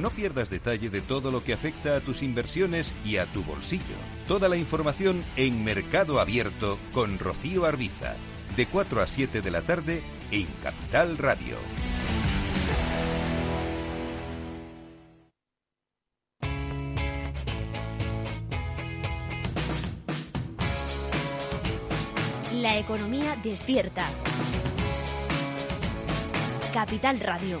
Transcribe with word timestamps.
No 0.00 0.08
pierdas 0.08 0.48
detalle 0.48 0.88
de 0.88 1.02
todo 1.02 1.30
lo 1.30 1.44
que 1.44 1.52
afecta 1.52 1.94
a 1.94 2.00
tus 2.00 2.22
inversiones 2.22 2.94
y 3.04 3.18
a 3.18 3.26
tu 3.26 3.42
bolsillo. 3.42 3.84
Toda 4.26 4.48
la 4.48 4.56
información 4.56 5.22
en 5.36 5.62
Mercado 5.62 6.20
Abierto 6.20 6.78
con 6.94 7.18
Rocío 7.18 7.66
Arbiza, 7.66 8.14
de 8.56 8.64
4 8.64 9.02
a 9.02 9.06
7 9.06 9.42
de 9.42 9.50
la 9.50 9.60
tarde 9.60 10.02
en 10.30 10.46
Capital 10.62 11.18
Radio. 11.18 11.56
La 22.54 22.78
economía 22.78 23.36
despierta. 23.42 24.08
Capital 26.72 27.20
Radio. 27.20 27.60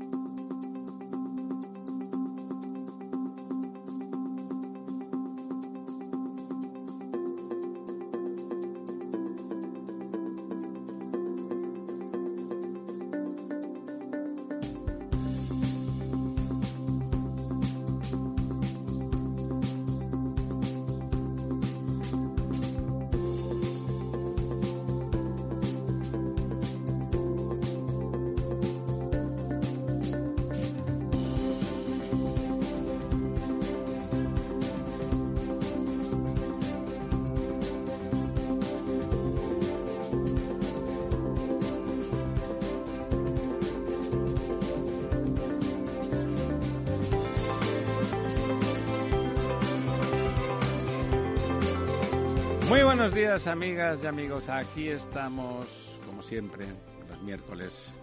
Muy 52.71 52.83
buenos 52.83 53.13
días, 53.13 53.47
amigas 53.47 53.99
y 54.01 54.07
amigos. 54.07 54.47
Aquí 54.47 54.87
estamos, 54.87 55.99
como 56.05 56.21
siempre, 56.21 56.65
los 57.09 57.21
miércoles, 57.21 57.93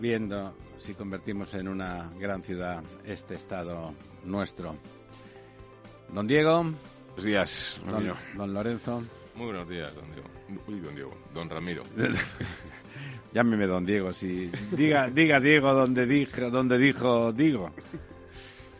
viendo 0.00 0.52
si 0.78 0.94
convertimos 0.94 1.54
en 1.54 1.68
una 1.68 2.10
gran 2.18 2.42
ciudad 2.42 2.82
este 3.06 3.36
estado 3.36 3.94
nuestro. 4.24 4.74
Don 6.12 6.26
Diego. 6.26 6.64
Buenos 6.64 7.24
días, 7.24 7.80
don, 7.86 8.12
don 8.36 8.52
Lorenzo. 8.52 9.04
Muy 9.36 9.46
buenos 9.46 9.68
días, 9.68 9.94
don 9.94 10.10
Diego. 10.10 10.28
Uy, 10.66 10.80
don 10.80 10.94
Diego. 10.96 11.16
Don 11.32 11.48
Ramiro. 11.48 11.84
Llámeme 13.32 13.68
don 13.68 13.86
Diego, 13.86 14.12
si 14.12 14.50
diga, 14.72 15.08
diga 15.08 15.38
Diego 15.38 15.72
donde 15.72 16.04
dijo, 16.04 16.50
donde 16.50 16.78
dijo 16.78 17.32
digo. 17.32 17.70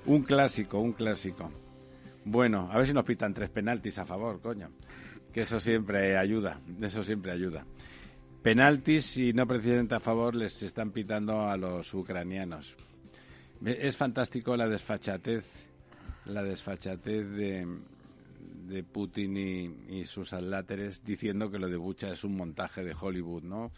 Un 0.06 0.24
clásico, 0.24 0.80
un 0.80 0.92
clásico. 0.92 1.52
Bueno, 2.24 2.68
a 2.72 2.78
ver 2.78 2.88
si 2.88 2.92
nos 2.92 3.04
pitan 3.04 3.32
tres 3.32 3.50
penaltis 3.50 3.96
a 3.98 4.04
favor, 4.04 4.40
coño. 4.40 4.70
Que 5.34 5.40
eso 5.40 5.58
siempre 5.58 6.16
ayuda, 6.16 6.60
eso 6.80 7.02
siempre 7.02 7.32
ayuda. 7.32 7.66
Penaltis 8.40 9.16
y 9.16 9.32
no 9.32 9.48
precisamente 9.48 9.96
a 9.96 10.00
favor 10.00 10.36
les 10.36 10.62
están 10.62 10.92
pitando 10.92 11.48
a 11.48 11.56
los 11.56 11.92
ucranianos. 11.92 12.76
Es 13.64 13.96
fantástico 13.96 14.56
la 14.56 14.68
desfachatez, 14.68 15.44
la 16.26 16.44
desfachatez 16.44 17.28
de, 17.30 17.66
de 18.68 18.84
Putin 18.84 19.36
y, 19.88 20.04
sus 20.04 20.32
aláteres 20.32 21.04
diciendo 21.04 21.50
que 21.50 21.58
lo 21.58 21.68
de 21.68 21.78
Bucha 21.78 22.10
es 22.10 22.22
un 22.22 22.36
montaje 22.36 22.84
de 22.84 22.94
Hollywood, 22.94 23.42
¿no? 23.42 23.72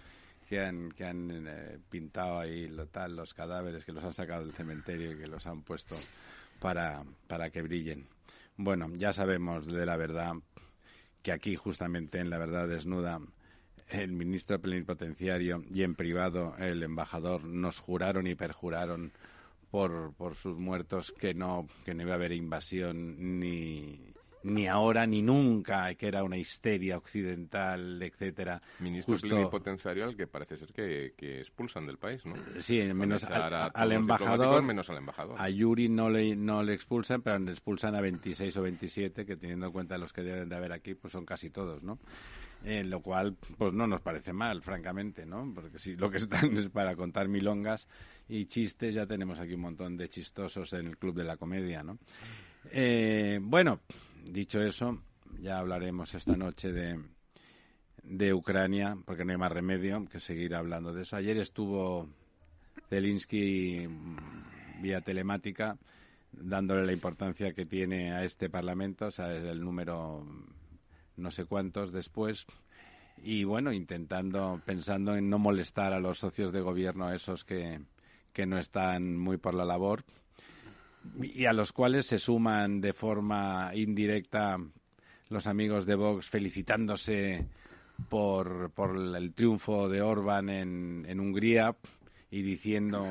que 0.46 0.60
han, 0.60 0.92
que 0.92 1.06
han 1.06 1.46
eh, 1.46 1.78
pintado 1.88 2.38
ahí 2.38 2.68
lo 2.68 2.86
tal, 2.86 3.16
los 3.16 3.32
cadáveres, 3.32 3.84
que 3.84 3.92
los 3.92 4.04
han 4.04 4.12
sacado 4.12 4.42
del 4.42 4.52
cementerio 4.52 5.12
y 5.12 5.16
que 5.16 5.26
los 5.26 5.46
han 5.46 5.62
puesto 5.62 5.96
para, 6.60 7.02
para 7.26 7.48
que 7.48 7.62
brillen. 7.62 8.06
Bueno, 8.58 8.90
ya 8.94 9.14
sabemos 9.14 9.66
de 9.66 9.86
la 9.86 9.96
verdad 9.96 10.34
que 11.26 11.32
aquí 11.32 11.56
justamente 11.56 12.20
en 12.20 12.30
la 12.30 12.38
verdad 12.38 12.68
desnuda 12.68 13.20
el 13.88 14.12
ministro 14.12 14.60
plenipotenciario 14.60 15.64
y 15.74 15.82
en 15.82 15.96
privado 15.96 16.54
el 16.56 16.84
embajador 16.84 17.42
nos 17.42 17.80
juraron 17.80 18.28
y 18.28 18.36
perjuraron 18.36 19.10
por, 19.72 20.14
por 20.14 20.36
sus 20.36 20.56
muertos 20.56 21.12
que 21.18 21.34
no, 21.34 21.66
que 21.84 21.94
no 21.94 22.02
iba 22.02 22.12
a 22.12 22.14
haber 22.14 22.30
invasión 22.30 23.40
ni, 23.40 24.14
ni 24.46 24.66
ahora 24.66 25.06
ni 25.06 25.22
nunca, 25.22 25.94
que 25.94 26.08
era 26.08 26.22
una 26.24 26.36
histeria 26.38 26.96
occidental, 26.96 28.02
etcétera. 28.02 28.60
Ministro 28.80 29.14
Justo- 29.14 29.28
plenipotenciario 29.28 30.04
al 30.04 30.16
que 30.16 30.26
parece 30.26 30.56
ser 30.56 30.72
que, 30.72 31.14
que 31.16 31.40
expulsan 31.40 31.86
del 31.86 31.98
país, 31.98 32.24
¿no? 32.24 32.34
Sí, 32.60 32.78
menos 32.94 33.24
al, 33.24 33.52
a 33.54 33.66
al 33.66 33.92
embajador. 33.92 34.62
menos 34.62 34.88
al 34.90 34.98
embajador. 34.98 35.36
A 35.40 35.48
Yuri 35.50 35.88
no 35.88 36.08
le, 36.10 36.34
no 36.36 36.62
le 36.62 36.74
expulsan, 36.74 37.22
pero 37.22 37.38
le 37.38 37.50
expulsan 37.50 37.94
a 37.94 38.00
26 38.00 38.56
o 38.56 38.62
27, 38.62 39.26
que 39.26 39.36
teniendo 39.36 39.66
en 39.66 39.72
cuenta 39.72 39.98
los 39.98 40.12
que 40.12 40.22
deben 40.22 40.48
de 40.48 40.56
haber 40.56 40.72
aquí, 40.72 40.94
pues 40.94 41.12
son 41.12 41.26
casi 41.26 41.50
todos, 41.50 41.82
¿no? 41.82 41.98
Eh, 42.64 42.82
lo 42.84 43.00
cual, 43.00 43.36
pues 43.58 43.72
no 43.74 43.86
nos 43.86 44.00
parece 44.00 44.32
mal, 44.32 44.62
francamente, 44.62 45.26
¿no? 45.26 45.52
Porque 45.54 45.78
si 45.78 45.94
lo 45.96 46.10
que 46.10 46.16
están 46.16 46.56
es 46.56 46.68
para 46.68 46.96
contar 46.96 47.28
milongas 47.28 47.86
y 48.28 48.46
chistes, 48.46 48.94
ya 48.94 49.06
tenemos 49.06 49.38
aquí 49.38 49.54
un 49.54 49.60
montón 49.60 49.96
de 49.96 50.08
chistosos 50.08 50.72
en 50.72 50.86
el 50.86 50.96
Club 50.96 51.14
de 51.16 51.24
la 51.24 51.36
Comedia, 51.36 51.82
¿no? 51.82 51.98
Eh, 52.72 53.38
bueno, 53.42 53.80
dicho 54.32 54.60
eso, 54.60 55.02
ya 55.40 55.58
hablaremos 55.58 56.14
esta 56.14 56.36
noche 56.36 56.72
de, 56.72 57.00
de 58.02 58.34
Ucrania, 58.34 58.96
porque 59.04 59.24
no 59.24 59.32
hay 59.32 59.38
más 59.38 59.52
remedio 59.52 60.04
que 60.06 60.20
seguir 60.20 60.54
hablando 60.54 60.92
de 60.92 61.02
eso. 61.02 61.16
Ayer 61.16 61.38
estuvo 61.38 62.08
Zelensky 62.88 63.86
mm, 63.88 64.82
vía 64.82 65.00
telemática 65.00 65.76
dándole 66.32 66.84
la 66.84 66.92
importancia 66.92 67.52
que 67.52 67.64
tiene 67.64 68.12
a 68.12 68.24
este 68.24 68.50
Parlamento, 68.50 69.06
o 69.06 69.10
sea, 69.10 69.34
es 69.34 69.44
el 69.44 69.60
número 69.60 70.20
mm, 70.20 71.22
no 71.22 71.30
sé 71.30 71.46
cuántos 71.46 71.92
después, 71.92 72.46
y 73.22 73.44
bueno, 73.44 73.72
intentando, 73.72 74.60
pensando 74.64 75.16
en 75.16 75.30
no 75.30 75.38
molestar 75.38 75.92
a 75.92 76.00
los 76.00 76.18
socios 76.18 76.52
de 76.52 76.60
gobierno, 76.60 77.12
esos 77.12 77.44
que, 77.44 77.80
que 78.32 78.46
no 78.46 78.58
están 78.58 79.16
muy 79.16 79.38
por 79.38 79.54
la 79.54 79.64
labor, 79.64 80.04
y 81.22 81.46
a 81.46 81.52
los 81.52 81.72
cuales 81.72 82.06
se 82.06 82.18
suman 82.18 82.80
de 82.80 82.92
forma 82.92 83.70
indirecta 83.74 84.56
los 85.28 85.46
amigos 85.46 85.86
de 85.86 85.94
Vox 85.96 86.28
felicitándose 86.28 87.46
por, 88.08 88.70
por 88.70 88.96
el 88.96 89.32
triunfo 89.34 89.88
de 89.88 90.02
Orban 90.02 90.48
en, 90.48 91.04
en 91.08 91.20
Hungría 91.20 91.74
y 92.30 92.42
diciendo 92.42 93.04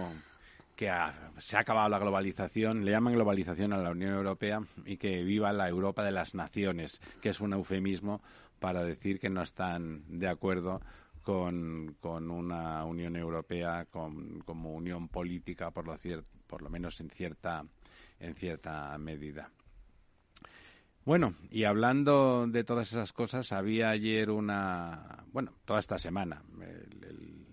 que 0.75 0.91
se 1.37 1.57
ha 1.57 1.61
acabado 1.61 1.89
la 1.89 1.99
globalización, 1.99 2.83
le 2.83 2.91
llaman 2.91 3.13
globalización 3.13 3.73
a 3.73 3.77
la 3.77 3.91
Unión 3.91 4.13
Europea 4.13 4.61
y 4.85 4.97
que 4.97 5.23
viva 5.23 5.53
la 5.53 5.69
Europa 5.69 6.03
de 6.03 6.11
las 6.11 6.35
naciones, 6.35 6.99
que 7.21 7.29
es 7.29 7.39
un 7.41 7.53
eufemismo 7.53 8.21
para 8.59 8.83
decir 8.83 9.19
que 9.19 9.29
no 9.29 9.41
están 9.41 10.03
de 10.19 10.27
acuerdo 10.27 10.81
con, 11.23 11.95
con 11.99 12.29
una 12.29 12.83
Unión 12.85 13.15
Europea 13.15 13.85
con- 13.89 14.41
como 14.41 14.73
unión 14.73 15.07
política, 15.07 15.71
por 15.71 15.87
lo, 15.87 15.97
cier- 15.97 16.23
por 16.45 16.61
lo 16.61 16.69
menos 16.69 16.99
en 17.01 17.09
cierta, 17.09 17.63
en 18.19 18.35
cierta 18.35 18.97
medida. 18.97 19.49
Bueno, 21.05 21.35
y 21.51 21.65
hablando 21.65 22.47
de 22.47 22.63
todas 22.63 22.91
esas 22.91 23.13
cosas, 23.13 23.51
había 23.51 23.89
ayer 23.89 24.31
una, 24.31 25.23
bueno, 25.31 25.53
toda 25.65 25.79
esta 25.79 25.99
semana, 25.99 26.41
el, 26.59 27.03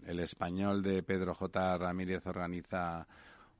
el- 0.06 0.20
español 0.20 0.82
de 0.82 1.03
Pedro 1.03 1.35
J. 1.35 1.76
Ramírez 1.79 2.26
organiza 2.26 3.06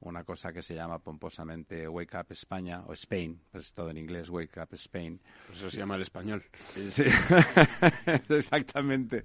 una 0.03 0.25
cosa 0.25 0.53
que 0.53 0.63
se 0.63 0.75
llama 0.75 0.99
pomposamente 0.99 1.89
Wake 1.89 2.17
Up 2.17 2.27
España, 2.31 2.83
o 2.87 2.93
Spain, 2.93 3.41
pues 3.51 3.73
todo 3.73 3.91
en 3.91 3.99
inglés, 3.99 4.29
Wake 4.29 4.61
Up 4.61 4.69
Spain. 4.73 5.21
Eso 5.53 5.71
se 5.71 5.79
llama 5.79 5.97
el 5.97 6.03
español. 6.03 6.43
Sí, 6.91 7.05
exactamente. 8.29 9.23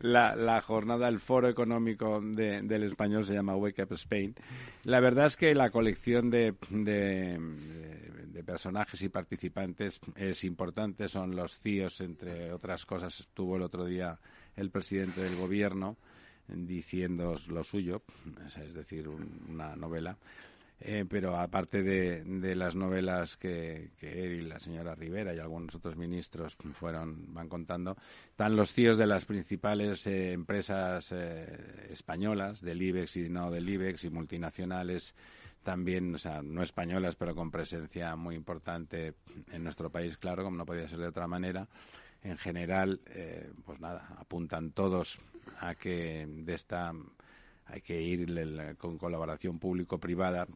La, 0.00 0.34
la 0.36 0.60
jornada, 0.60 1.08
el 1.08 1.20
foro 1.20 1.48
económico 1.48 2.20
de- 2.20 2.62
del 2.62 2.82
español 2.84 3.24
se 3.24 3.34
llama 3.34 3.56
Wake 3.56 3.82
Up 3.82 3.92
Spain. 3.92 4.34
La 4.84 5.00
verdad 5.00 5.26
es 5.26 5.36
que 5.36 5.54
la 5.54 5.70
colección 5.70 6.30
de, 6.30 6.54
de, 6.70 7.38
personajes 8.44 9.00
y 9.02 9.08
participantes 9.08 10.00
es 10.16 10.44
importante. 10.44 11.08
Son 11.08 11.34
los 11.34 11.58
CIOs, 11.60 12.00
entre 12.02 12.52
otras 12.52 12.84
cosas, 12.84 13.20
estuvo 13.20 13.56
el 13.56 13.62
otro 13.62 13.84
día 13.86 14.18
el 14.56 14.70
presidente 14.70 15.20
del 15.20 15.36
gobierno 15.36 15.96
diciendo 16.48 17.34
lo 17.48 17.64
suyo, 17.64 18.02
es 18.46 18.74
decir, 18.74 19.08
una 19.08 19.76
novela. 19.76 20.16
Eh, 20.80 21.06
pero 21.08 21.36
aparte 21.38 21.82
de, 21.82 22.54
las 22.54 22.74
novelas 22.74 23.36
que, 23.36 23.90
él 24.00 24.32
y 24.32 24.42
la 24.42 24.58
señora 24.58 24.94
Rivera 24.94 25.32
y 25.32 25.38
algunos 25.38 25.74
otros 25.74 25.96
ministros 25.96 26.56
fueron 26.72 27.32
van 27.32 27.48
contando, 27.48 27.96
están 28.28 28.56
los 28.56 28.72
CIOs 28.72 28.98
de 28.98 29.06
las 29.06 29.24
principales 29.24 30.06
eh, 30.06 30.32
empresas 30.32 31.12
eh, 31.12 31.86
españolas, 31.90 32.60
del 32.60 32.82
IBEX 32.82 33.16
y 33.16 33.30
no 33.30 33.50
del 33.50 33.68
IBEX, 33.68 34.04
y 34.04 34.10
multinacionales 34.10 35.14
también, 35.62 36.14
o 36.14 36.18
sea, 36.18 36.42
no 36.42 36.62
españolas, 36.62 37.16
pero 37.16 37.34
con 37.34 37.50
presencia 37.50 38.14
muy 38.16 38.34
importante 38.34 39.14
en 39.50 39.64
nuestro 39.64 39.90
país, 39.90 40.18
claro, 40.18 40.44
como 40.44 40.58
no 40.58 40.66
podía 40.66 40.86
ser 40.86 40.98
de 40.98 41.06
otra 41.06 41.26
manera. 41.26 41.66
En 42.24 42.38
general, 42.38 43.00
pues 43.66 43.80
nada, 43.80 44.08
apuntan 44.18 44.72
todos 44.72 45.20
a 45.60 45.74
que 45.74 46.26
de 46.26 46.54
esta 46.54 46.92
hay 47.66 47.80
que 47.82 48.00
ir 48.00 48.26
con 48.78 48.98
colaboración 48.98 49.58
público-privada. 49.58 50.46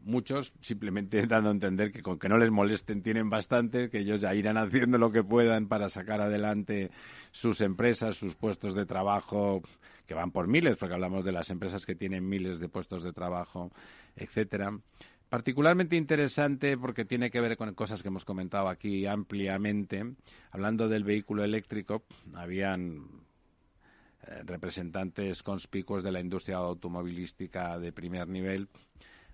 Muchos 0.00 0.52
simplemente 0.60 1.24
dando 1.28 1.50
a 1.50 1.52
entender 1.52 1.92
que 1.92 2.02
con 2.02 2.18
que 2.18 2.28
no 2.28 2.38
les 2.38 2.50
molesten 2.50 3.02
tienen 3.02 3.30
bastante, 3.30 3.88
que 3.88 4.00
ellos 4.00 4.20
ya 4.20 4.34
irán 4.34 4.56
haciendo 4.56 4.98
lo 4.98 5.12
que 5.12 5.22
puedan 5.22 5.68
para 5.68 5.88
sacar 5.88 6.20
adelante 6.20 6.90
sus 7.30 7.60
empresas, 7.60 8.16
sus 8.16 8.34
puestos 8.34 8.74
de 8.74 8.84
trabajo, 8.84 9.62
que 10.06 10.14
van 10.14 10.32
por 10.32 10.48
miles, 10.48 10.76
porque 10.76 10.94
hablamos 10.94 11.24
de 11.24 11.32
las 11.32 11.50
empresas 11.50 11.86
que 11.86 11.94
tienen 11.94 12.28
miles 12.28 12.58
de 12.58 12.68
puestos 12.68 13.04
de 13.04 13.12
trabajo, 13.12 13.70
etcétera 14.16 14.72
particularmente 15.32 15.96
interesante 15.96 16.76
porque 16.76 17.06
tiene 17.06 17.30
que 17.30 17.40
ver 17.40 17.56
con 17.56 17.72
cosas 17.72 18.02
que 18.02 18.08
hemos 18.08 18.26
comentado 18.26 18.68
aquí 18.68 19.06
ampliamente. 19.06 20.04
Hablando 20.50 20.90
del 20.90 21.04
vehículo 21.04 21.42
eléctrico, 21.42 22.02
habían 22.34 23.06
eh, 24.26 24.42
representantes 24.44 25.42
conspicuos 25.42 26.04
de 26.04 26.12
la 26.12 26.20
industria 26.20 26.58
automovilística 26.58 27.78
de 27.78 27.92
primer 27.92 28.28
nivel, 28.28 28.68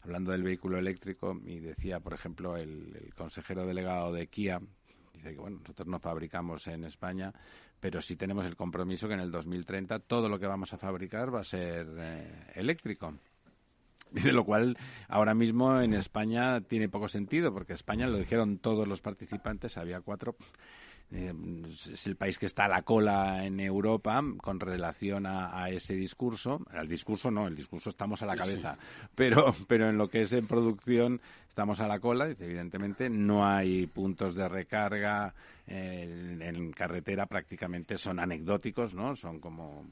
hablando 0.03 0.31
del 0.31 0.45
vehículo 0.45 0.79
eléctrico, 0.79 1.37
y 1.45 1.59
decía, 1.59 1.99
por 1.99 2.15
ejemplo, 2.15 2.56
el, 2.56 3.12
consejero 3.17 3.67
delegado 3.67 4.12
de 4.12 4.29
Kia, 4.29 4.61
dice 5.15 5.33
que 5.33 5.41
bueno, 5.41 5.59
nosotros 5.59 5.89
no 5.89 5.99
fabricamos 5.99 6.69
en 6.69 6.85
España, 6.85 7.33
pero 7.81 8.00
sí 8.00 8.15
tenemos 8.15 8.47
el 8.47 8.55
compromiso 8.55 9.09
que 9.09 9.15
en 9.15 9.21
el 9.21 9.33
2030 9.33 9.99
todo 9.99 10.29
lo 10.29 10.39
que 10.39 10.47
vamos 10.47 10.73
a 10.73 10.79
fabricar 10.79 11.35
va 11.35 11.41
a 11.41 11.45
ser 11.45 11.89
eh, 11.99 12.53
eléctrico. 12.55 13.15
De 14.25 14.32
lo 14.32 14.44
cual 14.44 14.76
ahora 15.08 15.34
mismo 15.34 15.81
en 15.81 15.94
España 15.94 16.60
tiene 16.62 16.88
poco 16.88 17.08
sentido, 17.08 17.52
porque 17.52 17.72
España 17.72 18.06
lo 18.06 18.19
dijeron 18.19 18.58
todos 18.58 18.87
los 18.88 19.00
participantes, 19.00 19.76
había 19.76 20.00
cuatro, 20.00 20.37
eh, 21.10 21.32
es 21.66 22.06
el 22.06 22.16
país 22.16 22.38
que 22.38 22.46
está 22.46 22.66
a 22.66 22.69
la 22.69 22.82
cola 22.82 23.44
en 23.46 23.60
Europa 23.60 24.22
con 24.43 24.60
relación 24.60 25.25
a, 25.26 25.70
ese 25.70 25.94
discurso. 25.94 26.60
Al 26.70 26.87
discurso 26.87 27.31
no, 27.31 27.46
el 27.46 27.56
discurso 27.56 27.88
estamos 27.88 28.22
a 28.22 28.26
la 28.26 28.37
cabeza, 28.37 28.76
pero, 29.14 29.55
pero 29.66 29.88
en 29.88 29.96
lo 29.96 30.08
que 30.08 30.22
es 30.22 30.32
en 30.34 30.46
producción 30.46 31.20
estamos 31.49 31.81
a 31.81 31.88
la 31.88 31.99
cola. 31.99 32.28
Evidentemente 32.28 33.08
no 33.08 33.46
hay 33.46 33.87
puntos 33.87 34.34
de 34.34 34.49
recarga 34.49 35.34
eh, 35.66 36.37
en 36.40 36.72
carretera, 36.72 37.26
prácticamente 37.26 37.96
son 37.96 38.20
anecdóticos, 38.20 38.94
¿no? 38.94 39.16
Son 39.16 39.40
como 39.40 39.87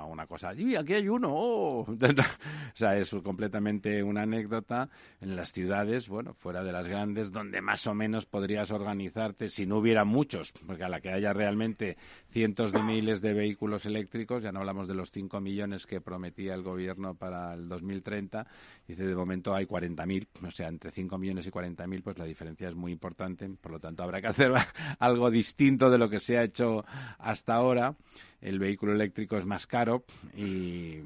una 0.00 0.26
cosa 0.26 0.48
allí, 0.48 0.74
aquí 0.74 0.94
hay 0.94 1.08
uno, 1.08 1.28
oh". 1.32 1.80
o 1.90 2.74
sea, 2.74 2.96
es 2.96 3.14
completamente 3.22 4.02
una 4.02 4.22
anécdota 4.22 4.88
en 5.20 5.36
las 5.36 5.52
ciudades, 5.52 6.08
bueno, 6.08 6.34
fuera 6.34 6.64
de 6.64 6.72
las 6.72 6.88
grandes, 6.88 7.30
donde 7.30 7.60
más 7.60 7.86
o 7.86 7.94
menos 7.94 8.26
podrías 8.26 8.70
organizarte 8.70 9.48
si 9.48 9.66
no 9.66 9.78
hubiera 9.78 10.04
muchos, 10.04 10.52
porque 10.66 10.84
a 10.84 10.88
la 10.88 11.00
que 11.00 11.10
haya 11.10 11.32
realmente 11.32 11.96
cientos 12.28 12.72
de 12.72 12.82
miles 12.82 13.20
de 13.20 13.34
vehículos 13.34 13.86
eléctricos, 13.86 14.42
ya 14.42 14.52
no 14.52 14.60
hablamos 14.60 14.88
de 14.88 14.94
los 14.94 15.10
5 15.10 15.40
millones 15.40 15.86
que 15.86 16.00
prometía 16.00 16.54
el 16.54 16.62
gobierno 16.62 17.14
para 17.14 17.54
el 17.54 17.68
2030, 17.68 18.46
dice 18.86 19.04
de 19.04 19.14
momento 19.14 19.54
hay 19.54 19.66
40.000, 19.66 20.26
o 20.46 20.50
sea, 20.50 20.68
entre 20.68 20.90
5 20.90 21.18
millones 21.18 21.46
y 21.46 21.50
40.000, 21.50 22.02
pues 22.02 22.18
la 22.18 22.24
diferencia 22.24 22.68
es 22.68 22.74
muy 22.74 22.92
importante, 22.92 23.48
por 23.60 23.72
lo 23.72 23.80
tanto 23.80 24.02
habrá 24.02 24.20
que 24.20 24.28
hacer 24.28 24.52
algo 24.98 25.30
distinto 25.30 25.90
de 25.90 25.98
lo 25.98 26.08
que 26.08 26.20
se 26.20 26.38
ha 26.38 26.44
hecho 26.44 26.84
hasta 27.18 27.54
ahora 27.54 27.94
el 28.42 28.58
vehículo 28.58 28.92
eléctrico 28.92 29.38
es 29.38 29.46
más 29.46 29.66
caro 29.66 30.04
y, 30.36 30.96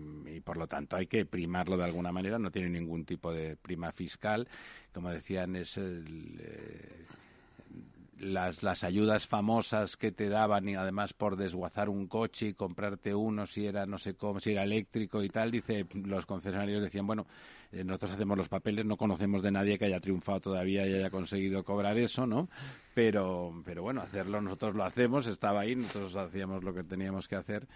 por 0.44 0.56
lo 0.56 0.66
tanto 0.66 0.96
hay 0.96 1.06
que 1.06 1.26
primarlo 1.26 1.76
de 1.76 1.84
alguna 1.84 2.10
manera, 2.10 2.38
no 2.38 2.50
tiene 2.50 2.70
ningún 2.70 3.04
tipo 3.04 3.32
de 3.32 3.56
prima 3.56 3.92
fiscal. 3.92 4.48
Como 4.92 5.10
decían, 5.10 5.54
es 5.56 5.76
eh, 5.76 6.02
las, 8.20 8.62
las 8.62 8.84
ayudas 8.84 9.26
famosas 9.26 9.96
que 9.96 10.12
te 10.12 10.28
daban 10.28 10.68
y 10.68 10.74
además 10.74 11.12
por 11.12 11.36
desguazar 11.36 11.88
un 11.88 12.06
coche 12.06 12.48
y 12.48 12.54
comprarte 12.54 13.14
uno 13.14 13.46
si 13.46 13.66
era 13.66 13.86
no 13.86 13.98
sé 13.98 14.14
cómo, 14.14 14.40
si 14.40 14.52
era 14.52 14.64
eléctrico 14.64 15.22
y 15.22 15.28
tal, 15.28 15.50
dice, 15.50 15.86
los 15.92 16.26
concesionarios 16.26 16.82
decían, 16.82 17.06
bueno, 17.06 17.26
eh, 17.72 17.84
nosotros 17.84 18.12
hacemos 18.12 18.38
los 18.38 18.48
papeles, 18.48 18.84
no 18.86 18.96
conocemos 18.96 19.42
de 19.42 19.50
nadie 19.50 19.78
que 19.78 19.86
haya 19.86 20.00
triunfado 20.00 20.40
todavía 20.40 20.86
y 20.86 20.94
haya 20.94 21.10
conseguido 21.10 21.64
cobrar 21.64 21.98
eso, 21.98 22.26
¿no? 22.26 22.48
Pero, 22.94 23.62
pero 23.64 23.82
bueno, 23.82 24.00
hacerlo 24.00 24.40
nosotros 24.40 24.74
lo 24.74 24.84
hacemos, 24.84 25.26
estaba 25.26 25.60
ahí, 25.60 25.76
nosotros 25.76 26.16
hacíamos 26.16 26.64
lo 26.64 26.72
que 26.72 26.84
teníamos 26.84 27.28
que 27.28 27.36
hacer. 27.36 27.66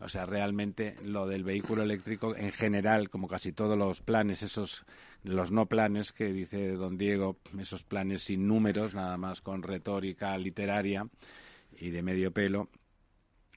O 0.00 0.08
sea, 0.08 0.26
realmente 0.26 0.94
lo 1.02 1.26
del 1.26 1.42
vehículo 1.42 1.82
eléctrico 1.82 2.36
en 2.36 2.52
general, 2.52 3.10
como 3.10 3.26
casi 3.26 3.52
todos 3.52 3.76
los 3.76 4.00
planes, 4.00 4.42
esos, 4.44 4.84
los 5.24 5.50
no 5.50 5.66
planes 5.66 6.12
que 6.12 6.32
dice 6.32 6.72
don 6.72 6.96
Diego, 6.96 7.36
esos 7.58 7.82
planes 7.84 8.22
sin 8.22 8.46
números, 8.46 8.94
nada 8.94 9.16
más 9.16 9.40
con 9.40 9.62
retórica 9.62 10.36
literaria 10.38 11.06
y 11.76 11.90
de 11.90 12.02
medio 12.02 12.32
pelo, 12.32 12.68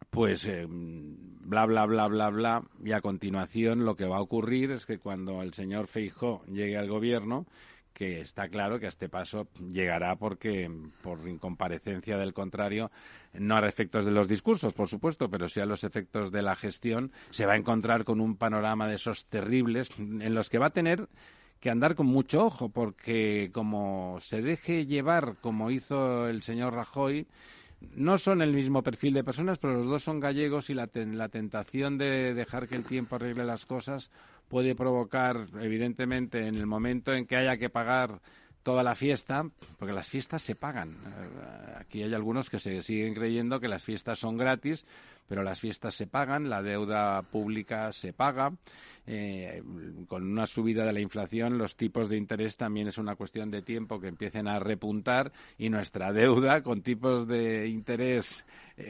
pues 0.09 0.45
eh, 0.45 0.65
bla, 0.67 1.65
bla, 1.65 1.85
bla, 1.85 2.07
bla, 2.07 2.29
bla. 2.29 2.63
Y 2.83 2.91
a 2.91 3.01
continuación 3.01 3.85
lo 3.85 3.95
que 3.95 4.05
va 4.05 4.17
a 4.17 4.21
ocurrir 4.21 4.71
es 4.71 4.85
que 4.85 4.97
cuando 4.97 5.41
el 5.41 5.53
señor 5.53 5.87
Feijó 5.87 6.43
llegue 6.47 6.77
al 6.77 6.89
gobierno, 6.89 7.45
que 7.93 8.21
está 8.21 8.47
claro 8.47 8.79
que 8.79 8.85
a 8.85 8.89
este 8.89 9.09
paso 9.09 9.47
llegará 9.71 10.15
porque, 10.15 10.71
por 11.01 11.27
incomparecencia 11.27 12.17
del 12.17 12.33
contrario, 12.33 12.89
no 13.33 13.55
a 13.55 13.67
efectos 13.67 14.05
de 14.05 14.11
los 14.11 14.27
discursos, 14.27 14.73
por 14.73 14.87
supuesto, 14.87 15.29
pero 15.29 15.47
sí 15.47 15.59
a 15.59 15.65
los 15.65 15.83
efectos 15.83 16.31
de 16.31 16.41
la 16.41 16.55
gestión, 16.55 17.11
se 17.31 17.45
va 17.45 17.53
a 17.53 17.57
encontrar 17.57 18.03
con 18.03 18.21
un 18.21 18.37
panorama 18.37 18.87
de 18.87 18.95
esos 18.95 19.25
terribles 19.25 19.89
en 19.99 20.33
los 20.33 20.49
que 20.49 20.57
va 20.57 20.67
a 20.67 20.71
tener 20.71 21.07
que 21.61 21.69
andar 21.69 21.95
con 21.95 22.07
mucho 22.07 22.43
ojo, 22.43 22.69
porque 22.69 23.51
como 23.53 24.17
se 24.19 24.41
deje 24.41 24.87
llevar, 24.87 25.35
como 25.41 25.69
hizo 25.69 26.27
el 26.27 26.41
señor 26.41 26.73
Rajoy, 26.73 27.27
no 27.95 28.17
son 28.17 28.41
el 28.41 28.51
mismo 28.51 28.81
perfil 28.81 29.13
de 29.13 29.23
personas, 29.23 29.59
pero 29.59 29.75
los 29.75 29.85
dos 29.85 30.03
son 30.03 30.19
gallegos 30.19 30.71
y 30.71 30.73
la, 30.73 30.89
la 30.93 31.29
tentación 31.29 31.99
de 31.99 32.33
dejar 32.33 32.67
que 32.67 32.75
el 32.75 32.83
tiempo 32.83 33.15
arregle 33.15 33.45
las 33.45 33.67
cosas 33.67 34.09
puede 34.49 34.75
provocar, 34.75 35.47
evidentemente, 35.61 36.47
en 36.47 36.55
el 36.55 36.65
momento 36.65 37.13
en 37.13 37.27
que 37.27 37.37
haya 37.37 37.57
que 37.57 37.69
pagar 37.69 38.21
toda 38.63 38.83
la 38.83 38.95
fiesta, 38.95 39.45
porque 39.77 39.93
las 39.93 40.09
fiestas 40.09 40.41
se 40.41 40.55
pagan. 40.55 40.91
Eh, 40.91 41.75
aquí 41.79 42.03
hay 42.03 42.13
algunos 42.13 42.49
que 42.49 42.59
se 42.59 42.81
siguen 42.81 43.13
creyendo 43.13 43.59
que 43.59 43.67
las 43.67 43.83
fiestas 43.83 44.19
son 44.19 44.37
gratis, 44.37 44.85
pero 45.27 45.43
las 45.43 45.59
fiestas 45.59 45.95
se 45.95 46.07
pagan, 46.07 46.49
la 46.49 46.61
deuda 46.61 47.21
pública 47.23 47.91
se 47.91 48.13
paga 48.13 48.51
eh, 49.07 49.63
con 50.07 50.23
una 50.23 50.45
subida 50.45 50.85
de 50.85 50.93
la 50.93 50.99
inflación, 50.99 51.57
los 51.57 51.75
tipos 51.75 52.07
de 52.07 52.17
interés 52.17 52.55
también 52.55 52.87
es 52.87 52.97
una 52.97 53.15
cuestión 53.15 53.49
de 53.49 53.61
tiempo 53.61 53.99
que 53.99 54.07
empiecen 54.07 54.47
a 54.47 54.59
repuntar 54.59 55.31
y 55.57 55.69
nuestra 55.69 56.13
deuda 56.13 56.61
con 56.61 56.81
tipos 56.81 57.27
de 57.27 57.67
interés 57.67 58.45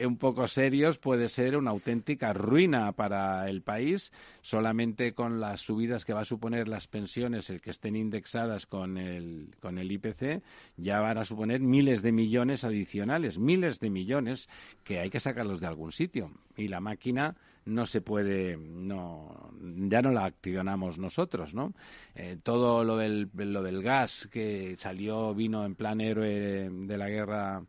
un 0.06 0.16
poco 0.16 0.46
serios 0.46 0.98
puede 0.98 1.28
ser 1.28 1.56
una 1.56 1.70
auténtica 1.70 2.32
ruina 2.32 2.92
para 2.92 3.48
el 3.48 3.62
país. 3.62 4.12
Solamente 4.40 5.14
con 5.14 5.40
las 5.40 5.60
subidas 5.60 6.04
que 6.04 6.12
va 6.12 6.20
a 6.20 6.24
suponer 6.24 6.68
las 6.68 6.88
pensiones, 6.88 7.50
el 7.50 7.60
que 7.60 7.70
estén 7.70 7.96
indexadas 7.96 8.66
con 8.66 8.98
el, 8.98 9.54
con 9.60 9.78
el 9.78 9.90
IPC, 9.92 10.42
ya 10.76 11.00
van 11.00 11.18
a 11.18 11.24
suponer 11.24 11.60
miles 11.60 12.02
de 12.02 12.12
millones 12.12 12.64
adicionales, 12.64 13.38
miles 13.38 13.80
de 13.80 13.90
millones 13.90 14.48
que 14.84 14.98
hay 14.98 15.10
que 15.10 15.20
sacarlos 15.20 15.60
de 15.60 15.66
algún 15.66 15.92
sitio. 15.92 16.32
Y 16.56 16.68
la 16.68 16.80
máquina 16.80 17.36
no 17.64 17.86
se 17.86 18.00
puede, 18.00 18.56
no, 18.56 19.52
ya 19.60 20.02
no 20.02 20.10
la 20.10 20.24
accionamos 20.24 20.98
nosotros, 20.98 21.54
¿no? 21.54 21.72
Eh, 22.14 22.36
todo 22.42 22.84
lo 22.84 22.96
del, 22.96 23.30
lo 23.34 23.62
del 23.62 23.82
gas 23.82 24.28
que 24.30 24.76
salió, 24.76 25.34
vino 25.34 25.64
en 25.64 25.74
plan 25.74 26.00
héroe 26.00 26.70
de 26.70 26.98
la 26.98 27.08
guerra 27.08 27.62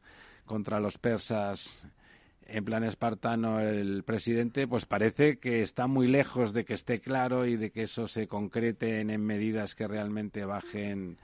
contra 0.46 0.80
los 0.80 0.98
persas 0.98 1.80
en 2.48 2.66
plan 2.66 2.84
espartano 2.84 3.60
el 3.60 4.04
presidente, 4.04 4.68
pues 4.68 4.86
parece 4.86 5.38
que 5.38 5.62
está 5.62 5.88
muy 5.88 6.08
lejos 6.08 6.54
de 6.54 6.66
que 6.66 6.74
esté 6.74 7.00
claro 7.00 7.46
y 7.46 7.56
de 7.56 7.72
que 7.72 7.84
eso 7.84 8.08
se 8.08 8.28
concrete 8.28 9.00
en, 9.00 9.26
medidas 9.26 9.76
que 9.76 9.88
realmente 9.88 10.46
bajen, 10.46 11.18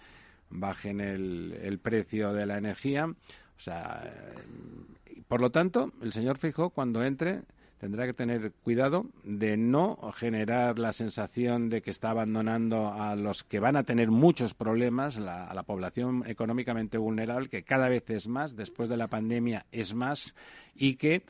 bajen 0.50 1.02
el, 1.02 1.58
el, 1.62 1.80
precio 1.80 2.34
de 2.34 2.46
la 2.46 2.58
energía. 2.58 3.06
O 3.06 3.62
sea, 3.62 4.04
eh, 4.06 5.22
por 5.28 5.42
lo 5.42 5.52
tanto, 5.52 5.92
el 6.02 6.14
señor 6.14 6.38
Fijo, 6.38 6.70
cuando 6.70 7.04
entre, 7.04 7.42
tendrá 7.80 8.06
que 8.06 8.14
tener 8.14 8.52
cuidado 8.64 9.06
de 9.24 9.58
no 9.58 9.98
generar 10.14 10.78
la 10.78 10.92
sensación 10.92 11.70
de 11.70 11.82
que 11.82 11.92
está 11.92 12.12
abandonando 12.12 12.94
a 12.94 13.16
los 13.16 13.44
que 13.44 13.60
van 13.60 13.78
a 13.78 13.84
tener 13.84 14.12
muchos 14.12 14.54
problemas, 14.54 15.18
a 15.18 15.54
la 15.54 15.64
población 15.64 16.24
económicamente 16.28 16.98
vulnerable, 16.98 17.50
que 17.50 17.64
cada 17.64 17.90
vez 17.90 18.10
es 18.10 18.28
más, 18.28 18.56
después 18.56 18.90
de 18.90 18.98
la 18.98 19.08
pandemia 19.08 19.66
es 19.72 19.94
más, 19.94 20.36
y 20.76 20.96
que 20.96 21.24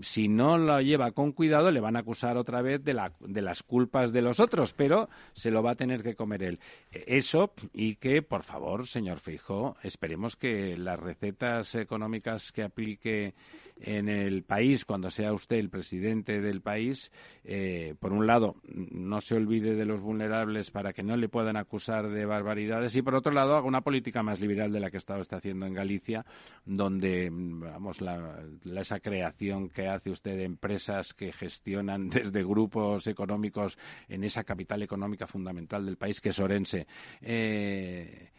si 0.00 0.28
no 0.28 0.58
lo 0.58 0.80
lleva 0.80 1.12
con 1.12 1.32
cuidado, 1.32 1.70
le 1.70 1.80
van 1.80 1.96
a 1.96 2.00
acusar 2.00 2.36
otra 2.36 2.62
vez 2.62 2.84
de, 2.84 2.94
la, 2.94 3.12
de 3.20 3.42
las 3.42 3.62
culpas 3.62 4.12
de 4.12 4.22
los 4.22 4.40
otros, 4.40 4.72
pero 4.72 5.08
se 5.32 5.50
lo 5.50 5.62
va 5.62 5.72
a 5.72 5.76
tener 5.76 6.02
que 6.02 6.14
comer 6.14 6.42
él. 6.42 6.60
Eso 6.90 7.52
y 7.72 7.96
que, 7.96 8.22
por 8.22 8.42
favor, 8.42 8.86
señor 8.86 9.20
Feijóo, 9.20 9.76
esperemos 9.82 10.36
que 10.36 10.76
las 10.76 11.00
recetas 11.00 11.74
económicas 11.74 12.52
que 12.52 12.62
aplique 12.62 13.34
en 13.80 14.08
el 14.08 14.42
país, 14.42 14.84
cuando 14.84 15.10
sea 15.10 15.32
usted 15.32 15.56
el 15.56 15.68
presidente 15.68 16.40
del 16.40 16.62
país, 16.62 17.10
eh, 17.44 17.94
por 18.00 18.12
un 18.12 18.26
lado, 18.26 18.56
no 18.64 19.20
se 19.20 19.34
olvide 19.34 19.74
de 19.74 19.84
los 19.84 20.00
vulnerables 20.00 20.70
para 20.70 20.92
que 20.92 21.02
no 21.02 21.16
le 21.16 21.28
puedan 21.28 21.56
acusar 21.56 22.08
de 22.08 22.24
barbaridades 22.24 22.96
y, 22.96 23.02
por 23.02 23.14
otro 23.14 23.32
lado, 23.32 23.56
haga 23.56 23.66
una 23.66 23.82
política 23.82 24.22
más 24.22 24.40
liberal 24.40 24.72
de 24.72 24.80
la 24.80 24.90
que 24.90 24.96
Estado 24.96 25.20
está 25.20 25.36
haciendo 25.36 25.66
en 25.66 25.74
Galicia, 25.74 26.24
donde, 26.64 27.28
vamos, 27.30 28.00
la, 28.00 28.42
esa 28.76 29.00
creación 29.00 29.68
que 29.68 29.88
hace 29.88 30.10
usted 30.10 30.36
de 30.36 30.44
empresas 30.44 31.12
que 31.12 31.32
gestionan 31.32 32.08
desde 32.08 32.42
grupos 32.44 33.06
económicos 33.06 33.78
en 34.08 34.24
esa 34.24 34.44
capital 34.44 34.82
económica 34.82 35.26
fundamental 35.26 35.84
del 35.84 35.96
país, 35.96 36.20
que 36.20 36.30
es 36.30 36.40
Orense, 36.40 36.86
eh, 37.20 38.30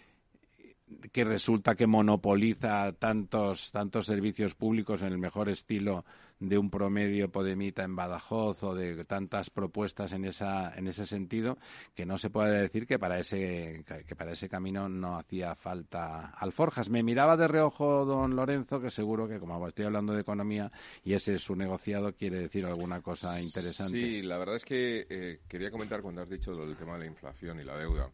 que 1.11 1.23
resulta 1.23 1.75
que 1.75 1.87
monopoliza 1.87 2.93
tantos 2.93 3.71
tantos 3.71 4.05
servicios 4.05 4.55
públicos 4.55 5.01
en 5.01 5.09
el 5.09 5.17
mejor 5.17 5.49
estilo 5.49 6.05
de 6.39 6.57
un 6.57 6.69
promedio 6.69 7.29
podemita 7.29 7.83
en 7.83 7.95
Badajoz 7.95 8.63
o 8.63 8.75
de 8.75 9.03
tantas 9.05 9.49
propuestas 9.49 10.13
en 10.13 10.25
esa 10.25 10.73
en 10.75 10.87
ese 10.87 11.05
sentido 11.05 11.57
que 11.95 12.05
no 12.05 12.17
se 12.17 12.29
puede 12.29 12.61
decir 12.61 12.85
que 12.85 12.99
para 12.99 13.19
ese 13.19 13.83
que 14.07 14.15
para 14.15 14.33
ese 14.33 14.47
camino 14.47 14.87
no 14.87 15.17
hacía 15.17 15.55
falta 15.55 16.27
alforjas. 16.37 16.89
Me 16.89 17.03
miraba 17.03 17.37
de 17.37 17.47
reojo 17.47 18.05
don 18.05 18.35
Lorenzo 18.35 18.79
que 18.79 18.91
seguro 18.91 19.27
que 19.27 19.39
como 19.39 19.67
estoy 19.67 19.85
hablando 19.85 20.13
de 20.13 20.21
economía 20.21 20.71
y 21.03 21.13
ese 21.13 21.33
es 21.33 21.41
su 21.41 21.55
negociado 21.55 22.13
quiere 22.13 22.39
decir 22.39 22.65
alguna 22.65 23.01
cosa 23.01 23.41
interesante. 23.41 23.93
Sí 23.93 24.21
la 24.21 24.37
verdad 24.37 24.55
es 24.55 24.65
que 24.65 25.07
eh, 25.09 25.39
quería 25.47 25.71
comentar 25.71 26.01
cuando 26.01 26.21
has 26.21 26.29
dicho 26.29 26.51
el 26.51 26.75
tema 26.77 26.93
de 26.93 26.99
la 26.99 27.05
inflación 27.07 27.59
y 27.59 27.63
la 27.63 27.77
deuda 27.77 28.09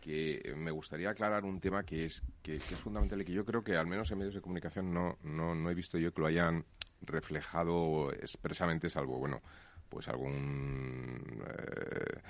que 0.00 0.54
me 0.56 0.70
gustaría 0.70 1.10
aclarar 1.10 1.44
un 1.44 1.60
tema 1.60 1.84
que 1.84 2.06
es, 2.06 2.22
que, 2.42 2.56
es 2.56 2.64
fundamental 2.64 3.20
y 3.20 3.24
que 3.24 3.32
yo 3.32 3.44
creo 3.44 3.62
que 3.62 3.76
al 3.76 3.86
menos 3.86 4.10
en 4.10 4.18
medios 4.18 4.34
de 4.34 4.40
comunicación 4.40 4.92
no, 4.92 5.18
no, 5.22 5.54
no 5.54 5.70
he 5.70 5.74
visto 5.74 5.98
yo 5.98 6.12
que 6.12 6.20
lo 6.20 6.26
hayan 6.26 6.64
reflejado 7.02 8.12
expresamente, 8.12 8.90
salvo, 8.90 9.18
bueno, 9.18 9.42
pues 9.88 10.08
algún... 10.08 11.22
Eh, 11.46 11.98
eh, 12.06 12.20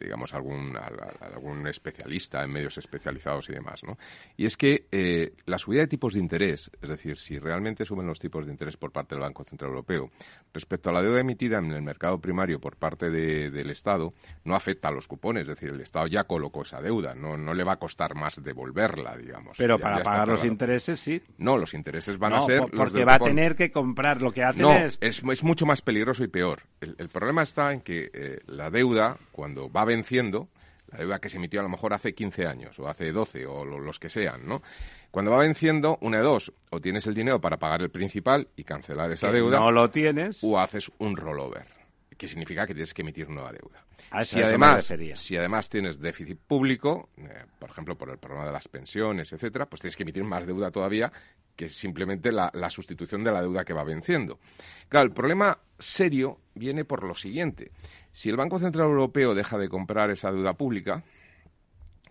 digamos, 0.00 0.34
algún, 0.34 0.76
algún 1.20 1.66
especialista 1.66 2.42
en 2.42 2.50
medios 2.50 2.78
especializados 2.78 3.48
y 3.48 3.52
demás, 3.52 3.82
¿no? 3.84 3.98
Y 4.36 4.46
es 4.46 4.56
que 4.56 4.86
eh, 4.92 5.34
la 5.46 5.58
subida 5.58 5.80
de 5.80 5.86
tipos 5.86 6.14
de 6.14 6.20
interés, 6.20 6.70
es 6.80 6.88
decir, 6.88 7.18
si 7.18 7.38
realmente 7.38 7.84
suben 7.84 8.06
los 8.06 8.18
tipos 8.18 8.46
de 8.46 8.52
interés 8.52 8.76
por 8.76 8.92
parte 8.92 9.14
del 9.14 9.22
Banco 9.22 9.44
Central 9.44 9.70
Europeo, 9.70 10.10
respecto 10.52 10.90
a 10.90 10.92
la 10.92 11.02
deuda 11.02 11.20
emitida 11.20 11.58
en 11.58 11.72
el 11.72 11.82
mercado 11.82 12.20
primario 12.20 12.60
por 12.60 12.76
parte 12.76 13.10
del 13.10 13.70
Estado, 13.70 14.12
no 14.44 14.54
afecta 14.54 14.88
a 14.88 14.92
los 14.92 15.08
cupones, 15.08 15.42
es 15.42 15.48
decir, 15.48 15.70
el 15.70 15.80
Estado 15.80 16.06
ya 16.06 16.24
colocó 16.24 16.62
esa 16.62 16.80
deuda, 16.80 17.14
no, 17.14 17.36
no 17.36 17.54
le 17.54 17.64
va 17.64 17.74
a 17.74 17.78
costar 17.78 18.14
más 18.14 18.42
devolverla, 18.42 19.16
digamos. 19.16 19.56
Pero 19.58 19.78
para 19.78 20.02
pagar 20.02 20.28
los 20.28 20.44
intereses, 20.44 21.00
sí. 21.00 21.22
No, 21.38 21.56
los 21.56 21.74
intereses 21.74 22.18
van 22.18 22.34
a 22.34 22.40
ser... 22.42 22.62
porque 22.70 23.04
va 23.04 23.14
a 23.14 23.18
tener 23.18 23.56
que 23.56 23.72
comprar, 23.72 24.22
lo 24.22 24.32
que 24.32 24.42
hace 24.42 24.62
no, 24.62 24.72
es... 24.72 24.98
es... 25.00 25.22
mucho 25.42 25.66
más 25.66 25.82
peligroso 25.82 26.22
y 26.24 26.28
peor. 26.28 26.62
El, 26.80 27.08
problema 27.08 27.42
está 27.42 27.72
en 27.72 27.80
que 27.80 28.10
eh, 28.12 28.40
la 28.46 28.70
deuda, 28.70 29.18
cuando 29.30 29.68
va 29.74 29.84
venciendo, 29.84 30.48
la 30.92 30.98
deuda 30.98 31.18
que 31.18 31.28
se 31.28 31.38
emitió 31.38 31.60
a 31.60 31.62
lo 31.62 31.68
mejor 31.68 31.94
hace 31.94 32.14
15 32.14 32.46
años 32.46 32.78
o 32.78 32.88
hace 32.88 33.12
12 33.12 33.46
o 33.46 33.64
los 33.64 33.98
que 33.98 34.08
sean, 34.08 34.46
¿no? 34.46 34.62
Cuando 35.10 35.30
va 35.30 35.38
venciendo, 35.38 35.98
una 36.00 36.18
de 36.18 36.22
dos, 36.22 36.52
o 36.70 36.80
tienes 36.80 37.06
el 37.06 37.14
dinero 37.14 37.40
para 37.40 37.58
pagar 37.58 37.82
el 37.82 37.90
principal 37.90 38.48
y 38.56 38.64
cancelar 38.64 39.10
esa 39.12 39.30
deuda. 39.30 39.58
No 39.58 39.70
lo 39.70 39.90
tienes. 39.90 40.42
O 40.42 40.58
haces 40.58 40.90
un 40.98 41.16
rollover, 41.16 41.66
que 42.16 42.28
significa 42.28 42.66
que 42.66 42.72
tienes 42.72 42.94
que 42.94 43.02
emitir 43.02 43.28
nueva 43.28 43.52
deuda. 43.52 43.84
si, 44.24 44.40
además, 44.40 44.90
si 45.14 45.36
además 45.36 45.68
tienes 45.68 46.00
déficit 46.00 46.38
público, 46.38 47.10
eh, 47.18 47.44
por 47.58 47.68
ejemplo, 47.68 47.96
por 47.96 48.08
el 48.08 48.18
problema 48.18 48.46
de 48.46 48.52
las 48.52 48.68
pensiones, 48.68 49.32
etcétera, 49.32 49.66
pues 49.66 49.80
tienes 49.80 49.96
que 49.96 50.02
emitir 50.02 50.24
más 50.24 50.46
deuda 50.46 50.70
todavía 50.70 51.12
que 51.54 51.68
simplemente 51.68 52.32
la, 52.32 52.50
la 52.54 52.70
sustitución 52.70 53.22
de 53.22 53.32
la 53.32 53.42
deuda 53.42 53.64
que 53.64 53.74
va 53.74 53.84
venciendo. 53.84 54.38
Claro, 54.88 55.06
el 55.06 55.12
problema 55.12 55.58
serio 55.78 56.40
viene 56.54 56.86
por 56.86 57.04
lo 57.04 57.14
siguiente. 57.14 57.70
Si 58.12 58.28
el 58.28 58.36
Banco 58.36 58.58
Central 58.58 58.86
Europeo 58.88 59.34
deja 59.34 59.58
de 59.58 59.68
comprar 59.68 60.10
esa 60.10 60.30
deuda 60.30 60.52
pública, 60.54 61.02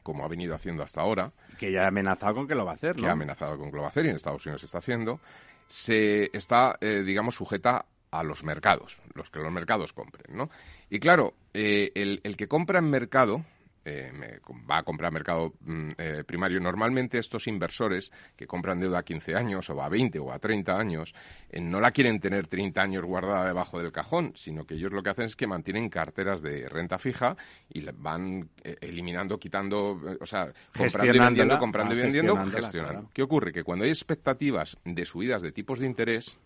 como 0.04 0.26
ha 0.26 0.28
venido 0.28 0.56
haciendo 0.56 0.84
hasta 0.84 1.02
ahora. 1.02 1.32
Que 1.60 1.72
ya 1.72 1.84
ha 1.84 1.88
amenazado 1.88 2.36
con 2.36 2.48
que 2.48 2.56
lo 2.56 2.66
va 2.66 2.72
a 2.72 2.76
hacer, 2.76 2.96
¿no? 2.96 3.04
Que 3.04 3.10
ha 3.10 3.14
amenazado 3.14 3.58
con 3.58 3.70
que 3.70 3.76
lo 3.76 3.82
va 3.82 3.88
a 3.88 3.92
hacer 3.92 4.06
y 4.06 4.10
en 4.10 4.16
Estados 4.16 4.46
Unidos 4.46 4.62
se 4.62 4.66
está 4.66 4.80
haciendo. 4.80 5.20
Se 5.68 6.30
está, 6.36 6.78
eh, 6.82 7.04
digamos, 7.06 7.36
sujeta 7.36 7.86
a 8.10 8.24
los 8.24 8.44
mercados, 8.44 9.00
los 9.14 9.30
que 9.30 9.40
los 9.40 9.52
mercados 9.52 9.94
compren, 9.94 10.36
¿no? 10.36 10.50
Y 10.90 11.00
claro, 11.00 11.34
eh, 11.54 11.92
el, 11.96 12.20
el, 12.24 12.36
que 12.36 12.48
compra 12.48 12.80
en 12.80 12.90
mercado 12.90 13.46
eh, 13.84 14.40
va 14.70 14.80
a 14.80 14.84
comprar 14.84 15.12
mercado 15.12 15.54
mm, 15.62 15.92
eh, 15.98 16.24
primario. 16.26 16.60
Normalmente 16.60 17.18
estos 17.18 17.48
inversores 17.48 18.12
que 18.36 18.46
compran 18.46 18.80
deuda 18.80 19.00
a 19.00 19.04
15 19.04 19.36
años 19.36 19.70
o 19.70 19.82
a 19.82 19.90
20 19.90 20.20
o 20.20 20.32
a 20.32 20.40
30 20.40 20.78
años 20.78 21.14
eh, 21.50 21.60
no 21.60 21.80
la 21.80 21.92
quieren 21.92 22.20
tener 22.20 22.48
30 22.48 22.82
años 22.82 23.04
guardada 23.04 23.46
debajo 23.48 23.80
del 23.80 23.92
cajón, 23.92 24.34
sino 24.36 24.66
que 24.66 24.76
ellos 24.76 24.92
lo 24.92 25.02
que 25.02 25.10
hacen 25.10 25.26
es 25.26 25.36
que 25.36 25.48
mantienen 25.48 25.90
carteras 25.90 26.42
de 26.42 26.70
renta 26.70 27.00
fija 27.00 27.36
y 27.70 27.82
van 27.94 28.50
eliminando, 28.64 29.40
quitando, 29.40 30.00
o 30.20 30.26
sea, 30.26 30.54
comprando 30.78 31.16
y 31.16 31.20
vendiendo, 31.20 31.58
comprando 31.58 31.96
y 31.96 32.00
ah, 32.00 32.04
vendiendo, 32.04 32.38
gestionando. 32.46 33.10
¿Qué 33.14 33.24
ocurre? 33.24 33.52
Que 33.52 33.64
cuando 33.64 33.86
hay 33.86 33.92
expectativas 33.92 34.78
de 34.86 35.06
subidas 35.06 35.42
de 35.42 35.52
tipos 35.52 35.80
de 35.80 35.88
interés, 35.88 36.40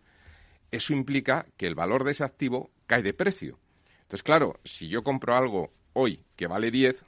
eso 0.72 0.94
implica 0.94 1.46
que 1.58 1.68
el 1.68 1.76
valor 1.76 2.04
de 2.04 2.12
ese 2.12 2.24
activo 2.24 2.72
cae 2.88 3.04
de 3.04 3.14
precio. 3.14 3.60
Entonces, 4.04 4.24
claro, 4.24 4.60
si 4.64 4.88
yo 4.88 5.04
compro 5.04 5.36
algo 5.36 5.72
hoy 5.94 6.24
que 6.36 6.48
vale 6.48 6.70
10, 6.70 7.06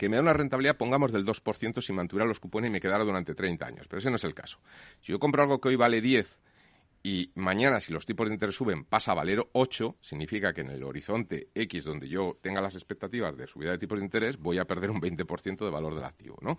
que 0.00 0.08
me 0.08 0.16
da 0.16 0.22
una 0.22 0.32
rentabilidad, 0.32 0.78
pongamos, 0.78 1.12
del 1.12 1.26
2% 1.26 1.82
si 1.82 1.92
mantuviera 1.92 2.26
los 2.26 2.40
cupones 2.40 2.70
y 2.70 2.72
me 2.72 2.80
quedara 2.80 3.04
durante 3.04 3.34
30 3.34 3.66
años. 3.66 3.86
Pero 3.86 3.98
ese 3.98 4.08
no 4.08 4.16
es 4.16 4.24
el 4.24 4.32
caso. 4.32 4.58
Si 5.02 5.12
yo 5.12 5.18
compro 5.18 5.42
algo 5.42 5.60
que 5.60 5.68
hoy 5.68 5.76
vale 5.76 6.00
10 6.00 6.38
y 7.02 7.30
mañana, 7.34 7.80
si 7.80 7.92
los 7.92 8.06
tipos 8.06 8.26
de 8.26 8.32
interés 8.32 8.54
suben, 8.54 8.86
pasa 8.86 9.12
a 9.12 9.16
valer 9.16 9.46
8, 9.52 9.98
significa 10.00 10.54
que 10.54 10.62
en 10.62 10.70
el 10.70 10.84
horizonte 10.84 11.50
X, 11.54 11.84
donde 11.84 12.08
yo 12.08 12.38
tenga 12.40 12.62
las 12.62 12.76
expectativas 12.76 13.36
de 13.36 13.46
subida 13.46 13.72
de 13.72 13.78
tipos 13.78 13.98
de 13.98 14.06
interés, 14.06 14.38
voy 14.38 14.56
a 14.56 14.64
perder 14.64 14.90
un 14.90 15.02
20% 15.02 15.66
de 15.66 15.70
valor 15.70 15.94
del 15.94 16.04
activo, 16.04 16.38
¿no? 16.40 16.56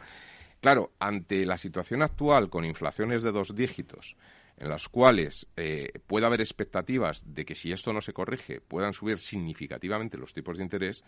Claro, 0.60 0.92
ante 1.00 1.44
la 1.44 1.58
situación 1.58 2.04
actual 2.04 2.48
con 2.48 2.64
inflaciones 2.64 3.24
de 3.24 3.32
dos 3.32 3.56
dígitos, 3.56 4.18
en 4.58 4.70
las 4.70 4.90
cuales 4.90 5.48
eh, 5.56 5.92
puede 6.08 6.26
haber 6.26 6.42
expectativas 6.42 7.24
de 7.26 7.46
que 7.46 7.56
si 7.56 7.72
esto 7.72 7.94
no 7.94 8.02
se 8.02 8.14
corrige 8.14 8.62
puedan 8.62 8.94
subir 8.94 9.20
significativamente 9.20 10.18
los 10.18 10.34
tipos 10.34 10.58
de 10.58 10.64
interés, 10.64 11.04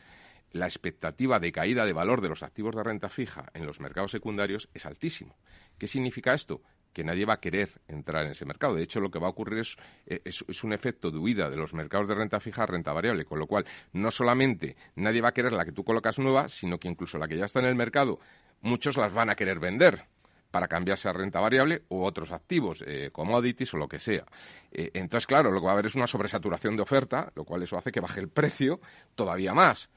la 0.51 0.65
expectativa 0.65 1.39
de 1.39 1.51
caída 1.51 1.85
de 1.85 1.93
valor 1.93 2.21
de 2.21 2.29
los 2.29 2.43
activos 2.43 2.75
de 2.75 2.83
renta 2.83 3.09
fija 3.09 3.49
en 3.53 3.65
los 3.65 3.79
mercados 3.79 4.11
secundarios 4.11 4.69
es 4.73 4.85
altísimo. 4.85 5.37
¿Qué 5.77 5.87
significa 5.87 6.33
esto? 6.33 6.61
que 6.93 7.03
nadie 7.03 7.25
va 7.25 7.33
a 7.33 7.39
querer 7.39 7.81
entrar 7.87 8.25
en 8.25 8.31
ese 8.31 8.45
mercado. 8.45 8.75
De 8.75 8.83
hecho, 8.83 8.99
lo 8.99 9.09
que 9.09 9.19
va 9.19 9.27
a 9.27 9.31
ocurrir 9.31 9.59
es, 9.59 9.75
eh, 10.05 10.21
es, 10.23 10.63
un 10.63 10.73
efecto 10.73 11.09
de 11.09 11.17
huida 11.17 11.49
de 11.49 11.57
los 11.57 11.73
mercados 11.73 12.07
de 12.07 12.15
renta 12.15 12.39
fija 12.39 12.63
a 12.63 12.67
renta 12.67 12.93
variable, 12.93 13.25
con 13.25 13.39
lo 13.39 13.47
cual 13.47 13.65
no 13.93 14.11
solamente 14.11 14.77
nadie 14.95 15.21
va 15.21 15.29
a 15.29 15.33
querer 15.33 15.53
la 15.53 15.65
que 15.65 15.71
tú 15.71 15.83
colocas 15.83 16.19
nueva, 16.19 16.47
sino 16.49 16.77
que 16.77 16.87
incluso 16.87 17.17
la 17.17 17.27
que 17.27 17.35
ya 17.35 17.45
está 17.45 17.59
en 17.59 17.65
el 17.65 17.75
mercado, 17.75 18.19
muchos 18.61 18.95
las 18.95 19.11
van 19.11 19.31
a 19.31 19.35
querer 19.35 19.59
vender 19.59 20.05
para 20.53 20.67
cambiarse 20.67 21.09
a 21.09 21.13
renta 21.13 21.39
variable 21.39 21.81
u 21.89 22.03
otros 22.03 22.31
activos, 22.31 22.83
eh, 22.85 23.09
commodities 23.11 23.73
o 23.73 23.77
lo 23.77 23.87
que 23.87 23.97
sea. 23.97 24.23
Eh, 24.71 24.91
entonces, 24.93 25.25
claro, 25.25 25.49
lo 25.49 25.59
que 25.59 25.65
va 25.65 25.71
a 25.71 25.73
haber 25.73 25.87
es 25.87 25.95
una 25.95 26.05
sobresaturación 26.05 26.75
de 26.75 26.83
oferta, 26.83 27.31
lo 27.33 27.43
cual 27.43 27.63
eso 27.63 27.75
hace 27.75 27.91
que 27.91 27.99
baje 27.99 28.19
el 28.19 28.29
precio 28.29 28.79
todavía 29.15 29.55
más. 29.55 29.89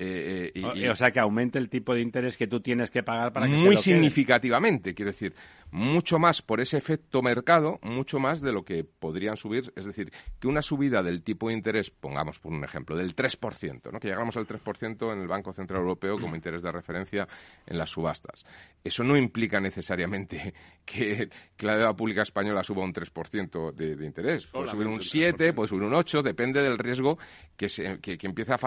Eh, 0.00 0.50
y, 0.52 0.88
o, 0.88 0.96
sea, 0.96 1.12
que 1.12 1.20
aumente 1.20 1.60
el 1.60 1.68
tipo 1.68 1.94
de 1.94 2.00
interés 2.00 2.36
que 2.36 2.48
tú 2.48 2.58
tienes 2.58 2.90
que 2.90 3.04
pagar 3.04 3.32
para 3.32 3.46
que 3.46 3.52
Muy 3.52 3.76
significativamente, 3.76 4.94
quiero 4.94 5.12
decir, 5.12 5.32
mucho 5.70 6.18
más 6.18 6.42
por 6.42 6.60
ese 6.60 6.76
efecto 6.76 7.22
mercado, 7.22 7.78
mucho 7.82 8.18
más 8.18 8.40
de 8.40 8.52
lo 8.52 8.64
que 8.64 8.84
podrían 8.84 9.36
subir. 9.36 9.72
Es 9.76 9.84
decir, 9.86 10.12
que 10.38 10.48
una 10.48 10.62
subida 10.62 11.02
del 11.02 11.22
tipo 11.22 11.48
de 11.48 11.54
interés, 11.54 11.90
pongamos 11.90 12.38
por 12.38 12.52
un 12.52 12.64
ejemplo, 12.64 12.96
del 12.96 13.14
3%, 13.14 13.92
¿no? 13.92 14.00
que 14.00 14.08
llegamos 14.08 14.36
al 14.36 14.46
3% 14.46 15.12
en 15.12 15.20
el 15.20 15.28
Banco 15.28 15.52
Central 15.52 15.80
Europeo 15.80 16.18
como 16.18 16.34
interés 16.34 16.62
de 16.62 16.72
referencia 16.72 17.28
en 17.66 17.78
las 17.78 17.90
subastas. 17.90 18.44
Eso 18.82 19.04
no 19.04 19.16
implica 19.16 19.60
necesariamente 19.60 20.54
que, 20.84 21.28
la 21.60 21.76
deuda 21.76 21.94
pública 21.94 22.22
española 22.22 22.64
suba 22.64 22.82
un 22.82 22.92
3% 22.92 23.72
de, 23.72 23.96
de 23.96 24.06
interés. 24.06 24.46
Puede 24.46 24.68
subir 24.68 24.86
un 24.86 25.00
7, 25.00 25.52
puede 25.52 25.68
subir 25.68 25.82
un 25.84 25.94
8, 25.94 26.22
depende 26.22 26.62
del 26.62 26.78
riesgo 26.78 27.18
que, 27.56 27.68
se, 27.68 28.00
que, 28.00 28.18
empiece 28.22 28.52
a, 28.52 28.58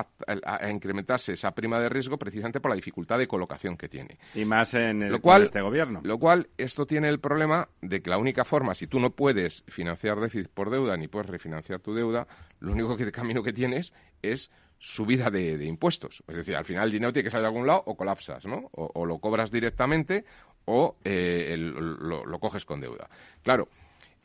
a 0.46 0.70
incrementarse 0.70 1.34
esa 1.34 1.52
prima 1.52 1.80
de 1.80 1.90
riesgo 1.90 2.18
precisamente 2.18 2.60
por 2.60 2.70
la 2.70 2.76
dificultad 2.76 3.18
de 3.18 3.28
colocación 3.28 3.76
que 3.76 3.90
tiene. 3.90 4.18
Y 4.36 4.46
más 4.46 4.74
en 4.76 5.04
el, 5.04 5.12
Lo 5.12 5.20
cual- 5.20 5.44
este 5.44 5.62
gobierno. 5.62 6.02
Lo 6.04 6.20
cual, 6.20 6.48
esto 6.58 6.86
tiene 6.86 6.93
el 7.06 7.20
problema 7.20 7.70
de 7.82 8.02
que 8.02 8.10
la 8.10 8.18
única 8.18 8.46
forma, 8.46 8.76
si 8.76 8.88
tú 8.88 9.00
no 9.00 9.12
puedes 9.12 9.64
financiar 9.68 10.20
déficit 10.20 10.50
por 10.50 10.70
deuda 10.70 10.96
ni 10.98 11.08
puedes 11.08 11.30
refinanciar 11.30 11.80
tu 11.80 11.94
deuda, 11.94 12.28
lo 12.60 12.72
único 12.72 12.96
que, 12.98 13.12
camino 13.12 13.44
que 13.44 13.54
tienes 13.54 13.94
es 14.22 14.52
subida 14.78 15.30
de, 15.32 15.58
de 15.58 15.66
impuestos. 15.66 16.24
Es 16.28 16.36
decir, 16.36 16.56
al 16.56 16.66
final 16.66 16.86
el 16.86 16.92
dinero 16.92 17.14
tiene 17.14 17.26
que 17.26 17.32
salir 17.32 17.44
de 17.44 17.48
algún 17.48 17.68
lado 17.68 17.84
o 17.86 17.96
colapsas, 17.96 18.46
¿no? 18.46 18.70
O, 18.74 18.92
o 18.94 19.06
lo 19.06 19.20
cobras 19.20 19.50
directamente 19.52 20.26
o 20.66 20.96
eh, 21.04 21.50
el- 21.54 21.72
lo, 21.74 22.26
lo 22.26 22.40
coges 22.40 22.66
con 22.66 22.82
deuda. 22.82 23.10
Claro, 23.44 23.68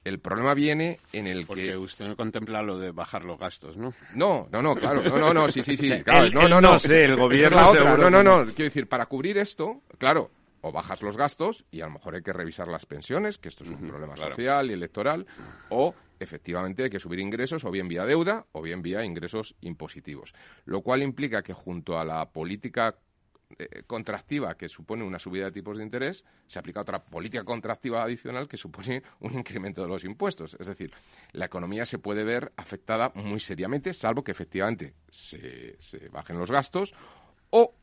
el 0.05 0.21
problema 0.21 0.55
viene 0.55 0.99
en 1.13 1.27
el 1.27 1.45
Porque 1.47 1.65
que... 1.67 1.77
usted 1.77 2.07
no 2.07 2.17
contempla 2.17 2.63
lo 2.63 2.79
de 2.79 2.93
bajar 2.93 3.25
los 3.25 3.39
gastos, 3.39 3.77
¿no? 3.77 3.93
No, 4.15 4.49
no, 4.51 4.63
no, 4.63 4.75
claro, 4.75 5.03
no, 5.03 5.19
no, 5.19 5.35
no, 5.35 5.49
sí, 5.49 5.63
sí, 5.63 5.77
sí, 5.77 5.89
claro, 6.05 6.25
él- 6.27 6.35
no, 6.35 6.43
no, 6.49 6.61
no 6.61 6.73
no, 6.73 6.79
sé, 6.79 7.05
el 7.05 7.13
esa 7.13 7.13
es 7.15 7.19
gobierno 7.19 7.57
la 7.61 7.69
otra, 7.69 7.81
seguro 7.83 8.11
no, 8.11 8.23
no, 8.23 8.45
no, 8.45 8.45
quiero 8.47 8.65
decir, 8.65 8.89
para 8.89 9.07
cubrir 9.07 9.37
esto, 9.39 9.83
claro, 9.99 10.31
o 10.61 10.73
bajas 10.73 11.03
los 11.03 11.17
gastos 11.17 11.65
y 11.71 11.81
a 11.81 11.87
lo 11.87 11.93
mejor 11.93 12.15
hay 12.15 12.23
que 12.23 12.33
revisar 12.33 12.69
las 12.69 12.87
pensiones, 12.87 13.39
que 13.39 13.49
esto 13.49 13.65
es 13.65 13.71
un 13.71 13.87
problema 13.87 14.15
claro. 14.15 14.31
social 14.33 14.71
y 14.71 14.75
electoral, 14.75 15.27
o 15.71 15.95
efectivamente 16.19 16.85
hay 16.85 16.91
que 16.91 16.99
subir 16.99 17.21
ingresos 17.21 17.65
o 17.65 17.71
bien 17.71 17.89
vía 17.89 18.05
deuda 18.05 18.47
o 18.53 18.63
bien 18.63 18.83
vía 18.83 19.05
ingresos 19.05 19.55
impositivos, 19.61 20.35
lo 20.65 20.83
cual 20.83 21.03
implica 21.03 21.43
que 21.43 21.53
junto 21.53 21.99
a 21.99 22.05
la 22.05 22.31
política 22.31 22.97
eh, 23.59 23.83
contractiva 23.87 24.59
que 24.59 24.69
supone 24.69 25.05
una 25.05 25.19
subida 25.19 25.47
de 25.47 25.53
tipos 25.53 25.79
de 25.79 25.83
interés, 25.83 26.23
se 26.47 26.59
aplica 26.59 26.83
otra 26.83 27.03
política 27.03 27.45
contractiva 27.45 28.03
adicional 28.03 28.47
que 28.47 28.59
supone 28.59 29.03
un 29.21 29.35
incremento 29.35 29.81
de 29.81 29.89
los 29.89 30.05
impuestos. 30.05 30.55
Es 30.61 30.67
decir, 30.67 30.93
la 31.33 31.47
economía 31.47 31.87
se 31.87 31.99
puede 31.99 32.25
ver 32.25 32.53
afectada 32.57 33.11
muy 33.15 33.41
seriamente, 33.41 33.95
salvo 33.95 34.23
que 34.23 34.33
efectivamente 34.33 34.93
se, 35.09 35.81
se 35.81 36.11
bajen 36.11 36.39
los 36.39 36.51
gastos 36.51 36.93
o, 37.49 37.75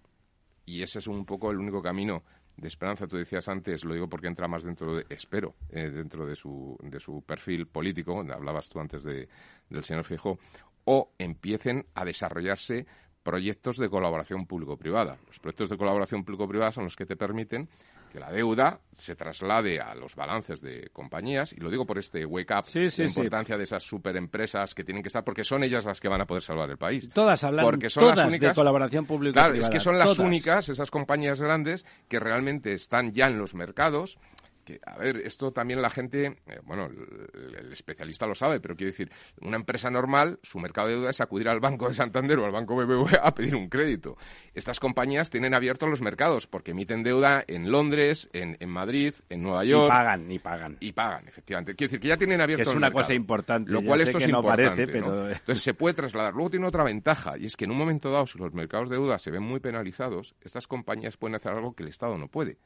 y 0.65 0.83
ese 0.83 0.99
es 0.99 1.07
un 1.07 1.25
poco 1.25 1.49
el 1.49 1.57
único 1.57 1.81
camino 1.81 2.23
de 2.57 2.67
esperanza, 2.67 3.07
tú 3.07 3.17
decías 3.17 3.47
antes, 3.47 3.83
lo 3.83 3.93
digo 3.93 4.07
porque 4.07 4.27
entra 4.27 4.47
más 4.47 4.63
dentro 4.63 4.95
de, 4.95 5.05
espero, 5.09 5.55
eh, 5.69 5.89
dentro 5.89 6.25
de 6.25 6.35
su, 6.35 6.77
de 6.81 6.99
su 6.99 7.21
perfil 7.21 7.67
político, 7.67 8.19
hablabas 8.19 8.69
tú 8.69 8.79
antes 8.79 9.03
de, 9.03 9.27
del 9.69 9.83
señor 9.83 10.05
Fijo, 10.05 10.39
o 10.85 11.11
empiecen 11.17 11.85
a 11.95 12.05
desarrollarse 12.05 12.85
proyectos 13.23 13.77
de 13.77 13.89
colaboración 13.89 14.45
público-privada. 14.45 15.17
Los 15.25 15.39
proyectos 15.39 15.69
de 15.69 15.77
colaboración 15.77 16.23
público-privada 16.23 16.71
son 16.71 16.83
los 16.85 16.95
que 16.95 17.07
te 17.07 17.15
permiten 17.15 17.67
que 18.15 18.21
la 18.21 18.31
deuda 18.31 18.79
se 18.93 19.13
traslade 19.17 19.81
a 19.81 19.93
los 19.93 20.15
balances 20.15 20.61
de 20.61 20.89
compañías, 20.93 21.51
y 21.51 21.57
lo 21.57 21.69
digo 21.69 21.85
por 21.85 21.97
este 21.97 22.25
wake 22.25 22.49
up, 22.57 22.63
Sí, 22.65 22.89
sí, 22.89 23.03
la 23.03 23.09
sí. 23.09 23.19
importancia 23.19 23.57
de 23.57 23.65
esas 23.65 23.83
superempresas 23.83 24.73
que 24.73 24.85
tienen 24.85 25.03
que 25.03 25.07
estar, 25.09 25.25
porque 25.25 25.43
son 25.43 25.65
ellas 25.65 25.83
las 25.83 25.99
que 25.99 26.07
van 26.07 26.21
a 26.21 26.25
poder 26.25 26.41
salvar 26.41 26.69
el 26.69 26.77
país. 26.77 27.09
Todas 27.13 27.43
hablan 27.43 27.65
porque 27.65 27.89
son 27.89 28.03
todas 28.03 28.17
las 28.19 28.27
únicas, 28.27 28.51
de 28.51 28.55
colaboración 28.55 29.05
público-privada. 29.05 29.49
Claro, 29.51 29.65
es 29.65 29.69
que 29.69 29.81
son 29.81 29.97
las 29.99 30.07
todas. 30.07 30.19
únicas, 30.19 30.69
esas 30.69 30.89
compañías 30.89 31.41
grandes, 31.41 31.85
que 32.07 32.21
realmente 32.21 32.71
están 32.71 33.11
ya 33.11 33.27
en 33.27 33.37
los 33.37 33.53
mercados. 33.53 34.17
Que, 34.65 34.79
a 34.83 34.97
ver, 34.97 35.17
esto 35.17 35.51
también 35.51 35.79
la 35.79 35.91
gente, 35.91 36.37
eh, 36.47 36.59
bueno, 36.63 36.87
el, 36.87 37.55
el 37.65 37.71
especialista 37.71 38.25
lo 38.25 38.33
sabe, 38.33 38.59
pero 38.59 38.75
quiero 38.75 38.91
decir, 38.91 39.11
una 39.41 39.57
empresa 39.57 39.91
normal, 39.91 40.39
su 40.41 40.57
mercado 40.59 40.87
de 40.87 40.95
deuda 40.95 41.11
es 41.11 41.21
acudir 41.21 41.47
al 41.47 41.59
Banco 41.59 41.87
de 41.87 41.93
Santander 41.93 42.39
o 42.39 42.45
al 42.45 42.51
Banco 42.51 42.75
BBVA 42.75 43.19
a 43.23 43.35
pedir 43.35 43.55
un 43.55 43.69
crédito. 43.69 44.17
Estas 44.55 44.79
compañías 44.79 45.29
tienen 45.29 45.53
abiertos 45.53 45.87
los 45.87 46.01
mercados 46.01 46.47
porque 46.47 46.71
emiten 46.71 47.03
deuda 47.03 47.43
en 47.47 47.71
Londres, 47.71 48.27
en, 48.33 48.57
en 48.59 48.69
Madrid, 48.69 49.13
en 49.29 49.43
Nueva 49.43 49.63
York. 49.65 49.89
pagan, 49.89 50.27
ni 50.27 50.39
pagan. 50.39 50.77
Y 50.79 50.91
pagan, 50.93 51.27
efectivamente. 51.27 51.75
Quiero 51.75 51.89
decir 51.91 51.99
que 52.01 52.07
ya 52.07 52.17
tienen 52.17 52.41
abierto 52.41 52.63
Que 52.63 52.69
es 52.69 52.75
el 52.75 52.77
una 52.77 52.91
cosa 52.91 53.13
importante, 53.13 53.71
Lo 53.71 53.83
cual 53.83 54.01
esto 54.01 54.17
es 54.17 54.27
no 54.27 54.39
importante. 54.39 54.87
parece, 54.87 54.99
¿no? 54.99 55.05
pero- 55.11 55.29
Entonces 55.29 55.61
se 55.63 55.73
puede 55.75 55.93
trasladar. 55.93 56.33
Luego 56.33 56.49
tiene 56.49 56.67
otra 56.67 56.83
ventaja 56.83 57.37
y 57.37 57.45
es 57.45 57.55
que 57.55 57.65
en 57.65 57.71
un 57.71 57.77
momento 57.77 58.09
dado, 58.09 58.25
si 58.25 58.39
los 58.39 58.51
mercados 58.51 58.89
de 58.89 58.95
deuda 58.95 59.19
se 59.19 59.29
ven 59.29 59.43
muy 59.43 59.59
penalizados, 59.59 60.33
estas 60.41 60.65
compañías 60.65 61.17
pueden 61.17 61.35
hacer 61.35 61.51
algo 61.51 61.75
que 61.75 61.83
el 61.83 61.89
Estado 61.89 62.17
no 62.17 62.27
puede, 62.29 62.57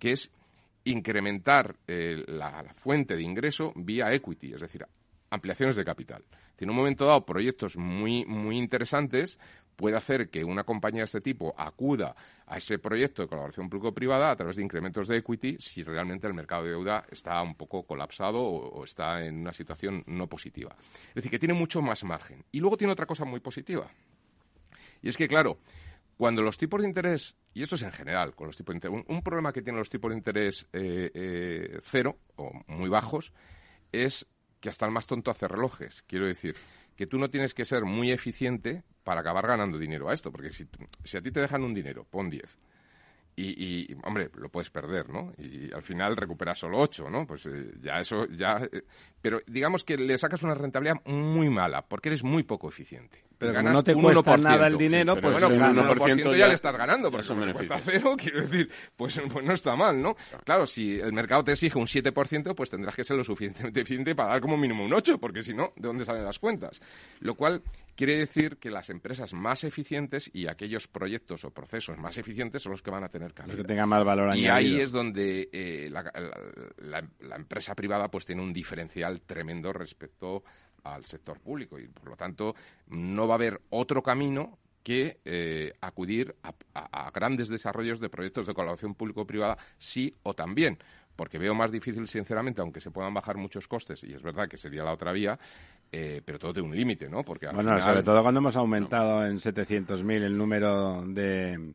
que 0.00 0.10
es 0.10 0.32
incrementar 0.86 1.76
eh, 1.86 2.24
la, 2.26 2.64
fuente 2.74 3.16
de 3.16 3.22
ingreso 3.22 3.72
vía 3.76 4.12
equity, 4.12 4.54
es 4.54 4.60
decir, 4.60 4.86
ampliaciones 5.30 5.76
de 5.76 5.84
capital. 5.84 6.24
En 6.58 6.70
un 6.70 6.76
momento 6.76 7.04
dado, 7.04 7.26
proyectos 7.26 7.76
muy, 7.76 8.24
muy 8.24 8.56
interesantes 8.56 9.38
puede 9.74 9.96
hacer 9.96 10.30
que 10.30 10.42
una 10.42 10.64
compañía 10.64 11.02
de 11.02 11.06
este 11.06 11.20
tipo 11.20 11.54
acuda 11.58 12.14
a 12.46 12.56
ese 12.56 12.78
proyecto 12.78 13.22
de 13.22 13.28
colaboración 13.28 13.68
público-privada 13.68 14.30
a 14.30 14.36
través 14.36 14.56
de 14.56 14.62
incrementos 14.62 15.06
de 15.08 15.18
equity 15.18 15.56
si 15.58 15.82
realmente 15.82 16.26
el 16.26 16.32
mercado 16.32 16.62
de 16.64 16.70
deuda 16.70 17.04
está 17.10 17.42
un 17.42 17.56
poco 17.56 17.82
colapsado 17.82 18.40
o 18.40 18.84
está 18.84 19.22
en 19.24 19.40
una 19.40 19.52
situación 19.52 20.02
no 20.06 20.28
positiva. 20.28 20.74
Es 21.08 21.16
decir, 21.16 21.30
que 21.30 21.38
tiene 21.38 21.52
mucho 21.52 21.82
más 21.82 22.04
margen. 22.04 22.42
Y 22.52 22.60
luego 22.60 22.76
tiene 22.76 22.92
otra 22.92 23.06
cosa 23.06 23.24
muy 23.24 23.40
positiva. 23.40 23.90
Y 25.02 25.08
es 25.08 25.16
que, 25.16 25.28
claro, 25.28 25.58
cuando 26.16 26.42
los 26.42 26.56
tipos 26.56 26.80
de 26.80 26.88
interés, 26.88 27.36
y 27.52 27.62
esto 27.62 27.74
es 27.74 27.82
en 27.82 27.92
general, 27.92 28.34
con 28.34 28.46
los 28.46 28.56
tipos 28.56 28.72
de 28.72 28.78
interés, 28.78 29.04
un, 29.06 29.22
problema 29.22 29.52
que 29.52 29.62
tienen 29.62 29.78
los 29.78 29.90
tipos 29.90 30.10
de 30.10 30.16
interés 30.16 30.66
eh, 30.72 31.10
eh, 31.14 31.80
cero 31.82 32.18
o 32.36 32.52
muy 32.68 32.88
bajos 32.88 33.32
es 33.92 34.26
que 34.60 34.70
hasta 34.70 34.86
el 34.86 34.92
más 34.92 35.06
tonto 35.06 35.30
hace 35.30 35.46
relojes. 35.46 36.02
Quiero 36.06 36.26
decir, 36.26 36.56
que 36.96 37.06
tú 37.06 37.18
no 37.18 37.28
tienes 37.28 37.54
que 37.54 37.64
ser 37.64 37.84
muy 37.84 38.10
eficiente 38.10 38.82
para 39.04 39.20
acabar 39.20 39.46
ganando 39.46 39.78
dinero 39.78 40.08
a 40.08 40.14
esto, 40.14 40.32
porque 40.32 40.52
si, 40.52 40.66
si 41.04 41.16
a 41.16 41.22
ti 41.22 41.30
te 41.30 41.40
dejan 41.40 41.62
un 41.62 41.74
dinero, 41.74 42.04
pon 42.04 42.30
10. 42.30 42.58
Y, 43.38 43.94
hombre, 44.02 44.30
lo 44.34 44.48
puedes 44.48 44.70
perder, 44.70 45.10
¿no? 45.10 45.34
Y 45.36 45.70
al 45.70 45.82
final 45.82 46.16
recuperas 46.16 46.58
solo 46.58 46.78
8, 46.78 47.10
¿no? 47.10 47.26
Pues 47.26 47.44
eh, 47.44 47.74
ya 47.82 48.00
eso, 48.00 48.26
ya... 48.28 48.66
eh, 48.72 48.84
pero 49.20 49.42
digamos 49.46 49.84
que 49.84 49.98
le 49.98 50.16
sacas 50.16 50.42
una 50.42 50.54
rentabilidad 50.54 51.04
muy 51.04 51.50
mala, 51.50 51.86
porque 51.86 52.08
eres 52.08 52.24
muy 52.24 52.44
poco 52.44 52.70
eficiente. 52.70 53.24
Pero 53.38 53.52
Ganas 53.52 53.72
no 53.74 53.84
te 53.84 53.94
un 53.94 54.02
cuesta 54.02 54.34
1%. 54.36 54.42
nada 54.42 54.66
el 54.66 54.78
dinero, 54.78 55.14
pues 55.20 55.32
bueno, 55.34 55.48
pues 55.48 55.60
un 55.70 55.76
1% 55.76 56.30
ya, 56.32 56.36
ya 56.38 56.48
le 56.48 56.54
estás 56.54 56.74
ganando, 56.76 57.10
porque 57.10 57.26
son 57.26 57.38
como 57.38 57.52
cuesta 57.52 57.74
beneficios. 57.76 58.02
cero, 58.02 58.16
quiero 58.18 58.40
decir, 58.40 58.70
pues, 58.96 59.20
pues 59.30 59.44
no 59.44 59.52
está 59.52 59.76
mal, 59.76 60.00
¿no? 60.00 60.16
Claro, 60.44 60.66
si 60.66 60.98
el 60.98 61.12
mercado 61.12 61.44
te 61.44 61.52
exige 61.52 61.78
un 61.78 61.86
7%, 61.86 62.54
pues 62.54 62.70
tendrás 62.70 62.94
que 62.96 63.04
ser 63.04 63.16
lo 63.16 63.24
suficientemente 63.24 63.80
eficiente 63.82 64.14
para 64.14 64.30
dar 64.30 64.40
como 64.40 64.56
mínimo 64.56 64.84
un 64.84 64.90
8%, 64.92 65.18
porque 65.20 65.42
si 65.42 65.52
no, 65.52 65.72
¿de 65.76 65.86
dónde 65.88 66.04
salen 66.06 66.24
las 66.24 66.38
cuentas? 66.38 66.80
Lo 67.20 67.34
cual 67.34 67.62
quiere 67.94 68.16
decir 68.16 68.56
que 68.58 68.70
las 68.70 68.88
empresas 68.90 69.32
más 69.34 69.64
eficientes 69.64 70.30
y 70.32 70.46
aquellos 70.48 70.86
proyectos 70.88 71.44
o 71.44 71.50
procesos 71.50 71.98
más 71.98 72.16
eficientes 72.18 72.62
son 72.62 72.72
los 72.72 72.82
que 72.82 72.90
van 72.90 73.04
a 73.04 73.08
tener 73.08 73.28
Los 73.28 73.34
cabida. 73.34 73.56
que 73.56 73.64
tengan 73.64 73.88
más 73.88 74.04
valor 74.04 74.28
Y 74.36 74.46
añadido. 74.46 74.54
ahí 74.54 74.80
es 74.80 74.92
donde 74.92 75.48
eh, 75.52 75.88
la, 75.90 76.02
la- 76.02 77.00
la- 77.00 77.08
la 77.20 77.36
empresa 77.36 77.74
privada 77.74 78.08
pues 78.10 78.24
tiene 78.26 78.42
un 78.42 78.52
diferencial 78.52 79.20
tremendo 79.22 79.72
respecto 79.72 80.42
al 80.94 81.04
sector 81.04 81.40
público 81.40 81.78
y 81.78 81.88
por 81.88 82.08
lo 82.10 82.16
tanto 82.16 82.54
no 82.88 83.26
va 83.26 83.34
a 83.34 83.36
haber 83.36 83.60
otro 83.70 84.02
camino 84.02 84.58
que 84.82 85.18
eh, 85.24 85.72
acudir 85.80 86.34
a, 86.44 86.52
a- 86.74 87.06
a 87.06 87.10
grandes 87.10 87.48
desarrollos 87.48 87.98
de 88.00 88.08
proyectos 88.08 88.46
de 88.46 88.54
colaboración 88.54 88.94
público-privada 88.94 89.58
sí 89.78 90.14
o 90.22 90.34
también. 90.34 90.78
Porque 91.16 91.38
veo 91.38 91.54
más 91.54 91.72
difícil 91.72 92.06
sinceramente 92.06 92.60
aunque 92.60 92.80
se 92.80 92.90
puedan 92.90 93.14
bajar 93.14 93.36
muchos 93.36 93.66
costes 93.66 94.04
y 94.04 94.12
es 94.12 94.22
verdad 94.22 94.48
que 94.48 94.58
sería 94.58 94.84
la 94.84 94.92
otra 94.92 95.12
vía 95.12 95.38
eh, 95.90 96.20
pero 96.24 96.38
todo 96.38 96.52
tiene 96.52 96.68
un 96.68 96.76
límite 96.76 97.08
no 97.08 97.22
porque 97.24 97.46
al 97.46 97.54
Bueno, 97.54 97.70
final- 97.70 97.82
sobre 97.82 98.02
todo 98.02 98.22
cuando 98.22 98.38
hemos 98.38 98.54
aumentado 98.56 99.24
en 99.26 99.38
700.000 99.38 100.22
el 100.24 100.36
número 100.36 101.04
de 101.06 101.72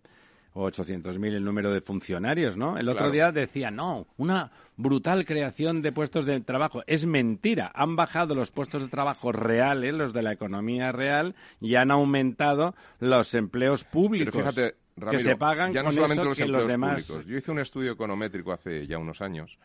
o 0.54 0.68
800.000 0.70 1.34
el 1.34 1.44
número 1.44 1.72
de 1.72 1.82
funcionarios, 1.82 2.58
¿no? 2.58 2.78
El 2.78 2.88
otro 2.90 3.00
Claro. 3.00 3.12
día 3.12 3.32
decía, 3.32 3.72
no, 3.72 4.08
una 4.18 4.52
brutal 4.76 5.26
creación 5.26 5.82
de 5.82 5.92
puestos 5.92 6.26
de 6.26 6.42
trabajo. 6.42 6.84
Es 6.88 7.06
mentira. 7.06 7.72
Han 7.74 7.96
bajado 7.96 8.36
los 8.36 8.52
puestos 8.52 8.82
de 8.82 8.88
trabajo 8.90 9.32
reales, 9.32 9.94
los 9.94 10.12
de 10.14 10.22
la 10.24 10.34
economía 10.34 10.92
real, 10.92 11.36
y 11.62 11.76
han 11.76 11.90
aumentado 11.92 12.76
los 13.00 13.34
empleos 13.34 13.84
públicos. 13.86 14.34
Pero 14.36 14.52
fíjate, 14.52 14.76
Ramiro, 14.98 15.18
que 15.20 15.24
se 15.24 15.36
pagan 15.38 15.72
ya 15.72 15.82
no 15.82 15.86
con 15.88 15.96
solamente 15.96 16.22
eso 16.22 16.30
los 16.30 16.38
que 16.38 16.44
empleos 16.44 16.64
los 16.64 16.72
demás. 16.72 17.04
públicos. 17.08 17.26
Yo 17.32 17.38
hice 17.38 17.52
un 17.52 17.60
estudio 17.60 17.92
econométrico 17.94 18.52
hace 18.52 18.86
ya 18.88 18.98
unos 18.98 19.22
años 19.22 19.58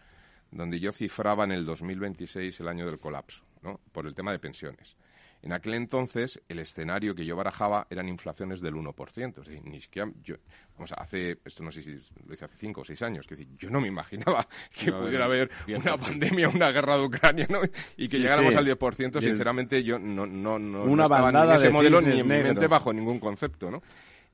donde 0.52 0.78
yo 0.78 0.92
cifraba 0.92 1.42
en 1.44 1.50
el 1.50 1.66
2026 1.66 2.60
el 2.60 2.68
año 2.68 2.86
del 2.86 3.00
colapso, 3.00 3.42
¿no? 3.62 3.80
Por 3.90 4.06
el 4.06 4.14
tema 4.14 4.30
de 4.30 4.38
pensiones. 4.38 4.96
En 5.42 5.52
aquel 5.52 5.74
entonces, 5.74 6.40
el 6.48 6.58
escenario 6.58 7.14
que 7.14 7.24
yo 7.24 7.36
barajaba 7.36 7.86
eran 7.90 8.08
inflaciones 8.08 8.60
del 8.60 8.74
1%. 8.74 9.40
Es 9.42 9.46
decir, 9.46 9.62
ni 9.64 9.80
siquiera 9.80 10.10
yo, 10.22 10.36
vamos, 10.74 10.92
hace, 10.96 11.38
esto 11.44 11.62
no 11.62 11.70
sé 11.70 11.82
si 11.82 12.00
lo 12.26 12.34
hice 12.34 12.44
hace 12.46 12.56
5 12.56 12.80
o 12.80 12.84
6 12.84 13.00
años, 13.02 13.26
que 13.26 13.36
decir, 13.36 13.54
yo 13.56 13.70
no 13.70 13.80
me 13.80 13.88
imaginaba 13.88 14.46
que 14.76 14.90
No, 14.90 15.00
pudiera 15.02 15.26
haber 15.26 15.50
10%. 15.66 15.76
una 15.80 15.96
pandemia, 15.96 16.48
una 16.48 16.70
guerra 16.72 16.96
de 16.96 17.04
Ucrania, 17.04 17.46
¿no? 17.48 17.60
Y 17.96 18.08
que 18.08 18.16
Sí, 18.16 18.22
llegáramos 18.22 18.52
sí. 18.54 18.58
al 18.58 18.64
10%, 18.66 19.14
Y 19.14 19.18
el- 19.18 19.30
sinceramente, 19.30 19.84
yo 19.84 19.98
no, 19.98 20.26
no, 20.26 20.58
no, 20.58 20.58
no 20.58 20.82
Una 20.84 21.04
estaba 21.04 21.30
ni 21.30 21.38
en 21.38 21.52
ese 21.52 21.66
de 21.66 21.72
modelo 21.72 22.00
ni 22.00 22.18
en 22.18 22.26
mi 22.26 22.32
mente 22.32 22.48
negros. 22.54 22.68
bajo 22.70 22.92
ningún 22.92 23.20
concepto, 23.20 23.70
¿no? 23.70 23.82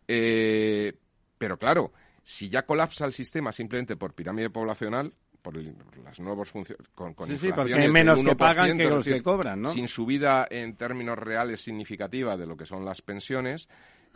Eh, 0.08 0.92
pero 1.38 1.58
claro, 1.58 1.92
si 2.24 2.48
ya 2.48 2.62
colapsa 2.64 3.04
el 3.04 3.12
sistema 3.12 3.52
simplemente 3.52 3.96
por 3.96 4.14
pirámide 4.14 4.50
poblacional, 4.50 5.12
por, 5.42 5.56
el- 5.58 5.74
las 6.04 6.18
nuevas 6.20 6.48
funciones, 6.48 6.86
con, 6.94 7.14
con 7.14 7.26
Sí, 7.28 7.36
sí, 7.36 7.48
inflaciones 7.48 7.76
porque 7.86 7.86
hay 7.86 7.92
menos 7.92 8.18
que 8.22 8.30
1%, 8.30 8.36
pagan 8.36 8.78
que 8.78 8.84
los 8.88 9.04
decir, 9.04 9.14
que 9.14 9.22
cobran, 9.22 9.60
¿no? 9.62 9.72
Sin 9.72 9.88
subida 9.88 10.46
en 10.50 10.76
términos 10.76 11.18
reales 11.18 11.60
significativa 11.60 12.36
de 12.36 12.46
lo 12.46 12.56
que 12.56 12.64
son 12.66 12.84
las 12.84 13.02
pensiones, 13.02 13.68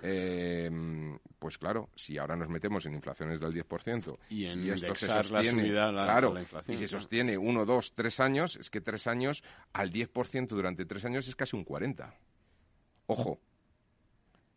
eh, 0.03 0.71
pues 1.39 1.57
claro, 1.59 1.89
si 1.97 2.19
ahora 2.19 2.37
nos 2.37 2.49
metemos 2.49 2.85
en 2.87 2.95
inflaciones 2.95 3.41
del 3.41 3.53
10% 3.55 4.19
Y 4.29 4.45
en 4.45 4.61
esto 4.71 4.95
se 4.95 5.07
indexar 5.07 5.17
la 5.17 5.23
sostiene, 5.43 5.63
subida 5.63 5.89
a 5.89 5.93
la- 5.93 6.05
claro, 6.05 6.31
a 6.31 6.35
la 6.35 6.41
inflación, 6.43 6.75
y 6.75 6.79
se 6.79 6.87
sostiene 6.89 7.39
uno, 7.39 7.65
dos, 7.65 7.95
tres 7.95 8.21
años, 8.21 8.57
es 8.57 8.71
que 8.71 8.81
tres 8.81 9.07
años 9.07 9.43
al 9.73 9.91
10% 9.91 10.49
durante 10.49 10.85
tres 10.85 11.05
años 11.07 11.27
es 11.29 11.35
casi 11.35 11.57
un 11.57 11.65
40%. 11.65 12.13
Ojo, 13.07 13.41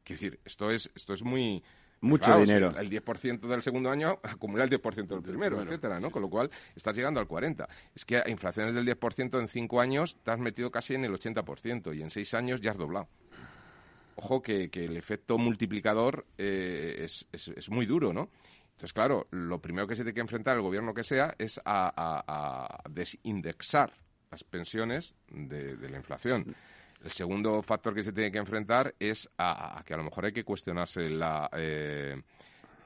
Quiero 0.03 0.21
decir, 0.21 0.39
esto 0.43 0.71
es, 0.71 0.89
esto 0.95 1.13
es 1.13 1.23
muy... 1.23 1.63
Mucho 2.01 2.25
claro, 2.25 2.39
dinero. 2.41 2.71
El 2.77 2.89
10% 2.89 3.39
del 3.47 3.61
segundo 3.61 3.89
año 3.91 4.19
acumula 4.23 4.63
el 4.63 4.69
10% 4.69 5.07
del 5.07 5.21
primero, 5.21 5.57
etcétera, 5.61 5.99
¿no? 5.99 6.09
Con 6.11 6.21
lo 6.21 6.29
cual 6.29 6.49
estás 6.75 6.95
llegando 6.95 7.19
al 7.19 7.27
40%. 7.27 7.67
Es 7.93 8.05
que 8.05 8.17
a 8.17 8.29
inflaciones 8.29 8.73
del 8.73 8.85
10% 8.85 9.39
en 9.39 9.47
5 9.47 9.81
años 9.81 10.17
te 10.23 10.31
has 10.31 10.39
metido 10.39 10.71
casi 10.71 10.95
en 10.95 11.03
el 11.05 11.11
80% 11.13 11.93
y 11.95 12.01
en 12.01 12.09
6 12.09 12.33
años 12.35 12.61
ya 12.61 12.71
has 12.71 12.77
doblado. 12.77 13.09
Ojo 14.15 14.41
que, 14.41 14.69
que 14.69 14.85
el 14.85 14.97
efecto 14.97 15.37
multiplicador 15.37 16.25
eh, 16.37 16.97
es, 16.99 17.25
es- 17.31 17.49
es 17.49 17.69
muy 17.69 17.85
duro, 17.85 18.11
¿no? 18.13 18.29
Entonces, 18.71 18.93
claro, 18.93 19.27
lo 19.31 19.59
primero 19.59 19.87
que 19.87 19.95
se 19.95 20.03
tiene 20.03 20.13
que 20.13 20.21
enfrentar 20.21 20.55
el 20.55 20.61
gobierno 20.61 20.93
que 20.93 21.03
sea 21.03 21.35
es 21.37 21.59
a, 21.65 21.91
a- 21.95 22.23
a 22.27 22.89
desindexar 22.89 23.93
las 24.31 24.43
pensiones 24.43 25.15
de, 25.29 25.75
de 25.75 25.89
la 25.89 25.97
inflación. 25.97 26.55
El 27.03 27.11
segundo 27.11 27.61
factor 27.61 27.93
que 27.95 28.03
se 28.03 28.11
tiene 28.11 28.31
que 28.31 28.37
enfrentar 28.39 28.93
es 28.99 29.29
a, 29.37 29.79
a 29.79 29.83
que 29.83 29.93
a 29.93 29.97
lo 29.97 30.03
mejor 30.03 30.25
hay 30.25 30.33
que 30.33 30.43
cuestionarse 30.43 31.09
la 31.09 31.49
eh, 31.53 32.21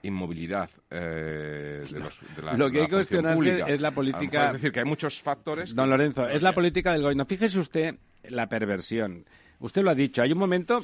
inmovilidad 0.04 0.70
eh, 0.92 1.84
de, 1.90 2.00
los, 2.00 2.20
de 2.36 2.42
la 2.44 2.54
Lo 2.54 2.68
que 2.70 2.78
de 2.78 2.82
hay 2.84 2.88
que 2.90 2.96
cuestionarse 2.98 3.36
pública. 3.38 3.66
es 3.68 3.82
la 3.82 3.92
política- 3.92 4.46
Es 4.48 4.54
decir, 4.54 4.72
que 4.72 4.80
hay 4.80 4.86
muchos 4.86 5.22
factores. 5.22 5.74
Don 5.74 5.86
que- 5.86 5.92
Lorenzo, 5.92 6.28
es 6.28 6.42
la 6.42 6.54
política 6.54 6.92
del 6.92 7.02
gobierno. 7.02 7.26
Fíjese 7.26 7.60
usted 7.60 7.96
la 8.26 8.48
perversión. 8.48 9.26
Usted 9.60 9.82
lo 9.82 9.92
ha 9.92 9.96
dicho, 9.96 10.22
hay 10.22 10.32
un 10.32 10.40
momento, 10.40 10.84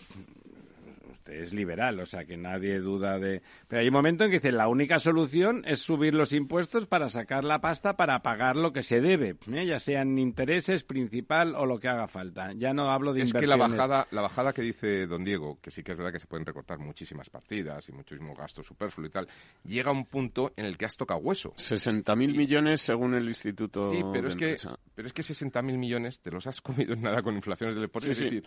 usted 1.20 1.34
es 1.34 1.54
liberal, 1.54 2.00
o 2.00 2.06
sea 2.06 2.26
que 2.26 2.38
nadie 2.38 2.80
duda 2.80 3.20
de... 3.20 3.42
Pero 3.68 3.82
hay 3.82 3.88
un 3.88 3.94
momento 3.94 4.24
en 4.24 4.32
que 4.32 4.38
dice, 4.38 4.52
la 4.52 4.68
única 4.68 5.00
solución 5.00 5.64
es 5.68 5.82
subir 5.82 6.14
los 6.14 6.34
impuestos 6.34 6.88
para 6.88 7.10
sacar 7.10 7.44
la 7.44 7.60
pasta 7.60 7.96
para 7.96 8.22
pagar 8.22 8.56
lo 8.56 8.72
que 8.72 8.82
se 8.82 9.02
debe, 9.02 9.36
¿eh? 9.52 9.66
ya 9.66 9.80
sean 9.80 10.18
intereses, 10.18 10.84
principal 10.84 11.56
o 11.56 11.66
lo 11.66 11.80
que 11.80 11.90
haga 11.90 12.08
falta. 12.08 12.54
Ya 12.54 12.74
no 12.74 12.90
hablo 12.90 13.14
de 13.14 13.22
Es 13.22 13.34
que 13.34 13.40
inversiones. 13.40 13.70
la 13.70 13.78
bajada, 13.78 14.08
la 14.12 14.22
bajada 14.22 14.54
que 14.54 14.62
dice 14.62 15.06
don 15.08 15.24
Diego, 15.24 15.60
que 15.62 15.72
sí 15.72 15.84
que 15.84 15.92
es 15.92 15.98
verdad 15.98 16.14
que 16.14 16.20
se 16.20 16.28
pueden 16.28 16.46
recortar 16.46 16.80
muchísimas 16.80 17.30
partidas 17.30 17.88
y 17.90 17.92
muchísimo 17.92 18.34
gasto 18.34 18.64
superfluo 18.64 19.08
y 19.08 19.10
tal, 19.12 19.28
llega 19.66 19.90
a 19.90 19.94
un 19.94 20.06
punto 20.06 20.54
en 20.56 20.66
el 20.66 20.78
que 20.78 20.86
has 20.86 20.96
tocado 20.96 21.20
hueso. 21.20 21.54
60.000 21.56 22.16
millones 22.36 22.82
según 22.82 23.14
el 23.14 23.28
Instituto 23.28 23.92
Sí, 23.92 24.02
pero 24.14 24.24
de 24.24 24.30
es 24.30 24.36
que, 24.36 24.70
pero 24.96 25.08
es 25.08 25.14
que 25.14 25.22
60.000 25.22 25.78
millones 25.78 26.20
te 26.22 26.32
los 26.32 26.48
has 26.48 26.62
comido 26.62 26.94
en 26.94 27.02
nada 27.02 27.22
con 27.22 27.36
inflaciones 27.36 27.76
del 27.76 27.84
deporte. 27.84 28.14
Sí, 28.14 28.26
es 28.26 28.32
sí. 28.32 28.44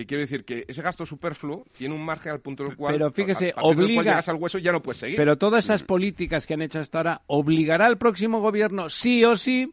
Que 0.00 0.06
quiero 0.06 0.22
decir 0.22 0.44
que 0.44 0.64
ese 0.66 0.80
gasto 0.82 1.04
superfluo 1.04 1.64
tiene 1.76 1.94
un 1.94 2.02
margen 2.04 2.32
al 2.32 2.40
punto 2.40 2.64
del 2.64 2.74
cual, 2.76 2.94
Pero 2.94 3.10
fíjese, 3.10 3.50
a 3.50 3.54
partir 3.56 3.68
del 3.70 3.76
cual 3.76 3.84
obliga- 3.86 4.02
llegas 4.12 4.28
al 4.30 4.36
hueso 4.36 4.58
y 4.58 4.62
ya 4.62 4.72
no 4.72 4.80
puedes 4.80 4.98
seguir. 4.98 5.16
Pero 5.16 5.36
todas 5.36 5.64
esas 5.64 5.82
políticas 5.82 6.46
que 6.46 6.54
han 6.54 6.62
hecho 6.62 6.78
hasta 6.80 6.98
ahora 6.98 7.20
obligará 7.26 7.84
al 7.86 7.98
próximo 7.98 8.40
gobierno, 8.40 8.88
sí 8.88 9.22
o 9.24 9.36
sí, 9.36 9.72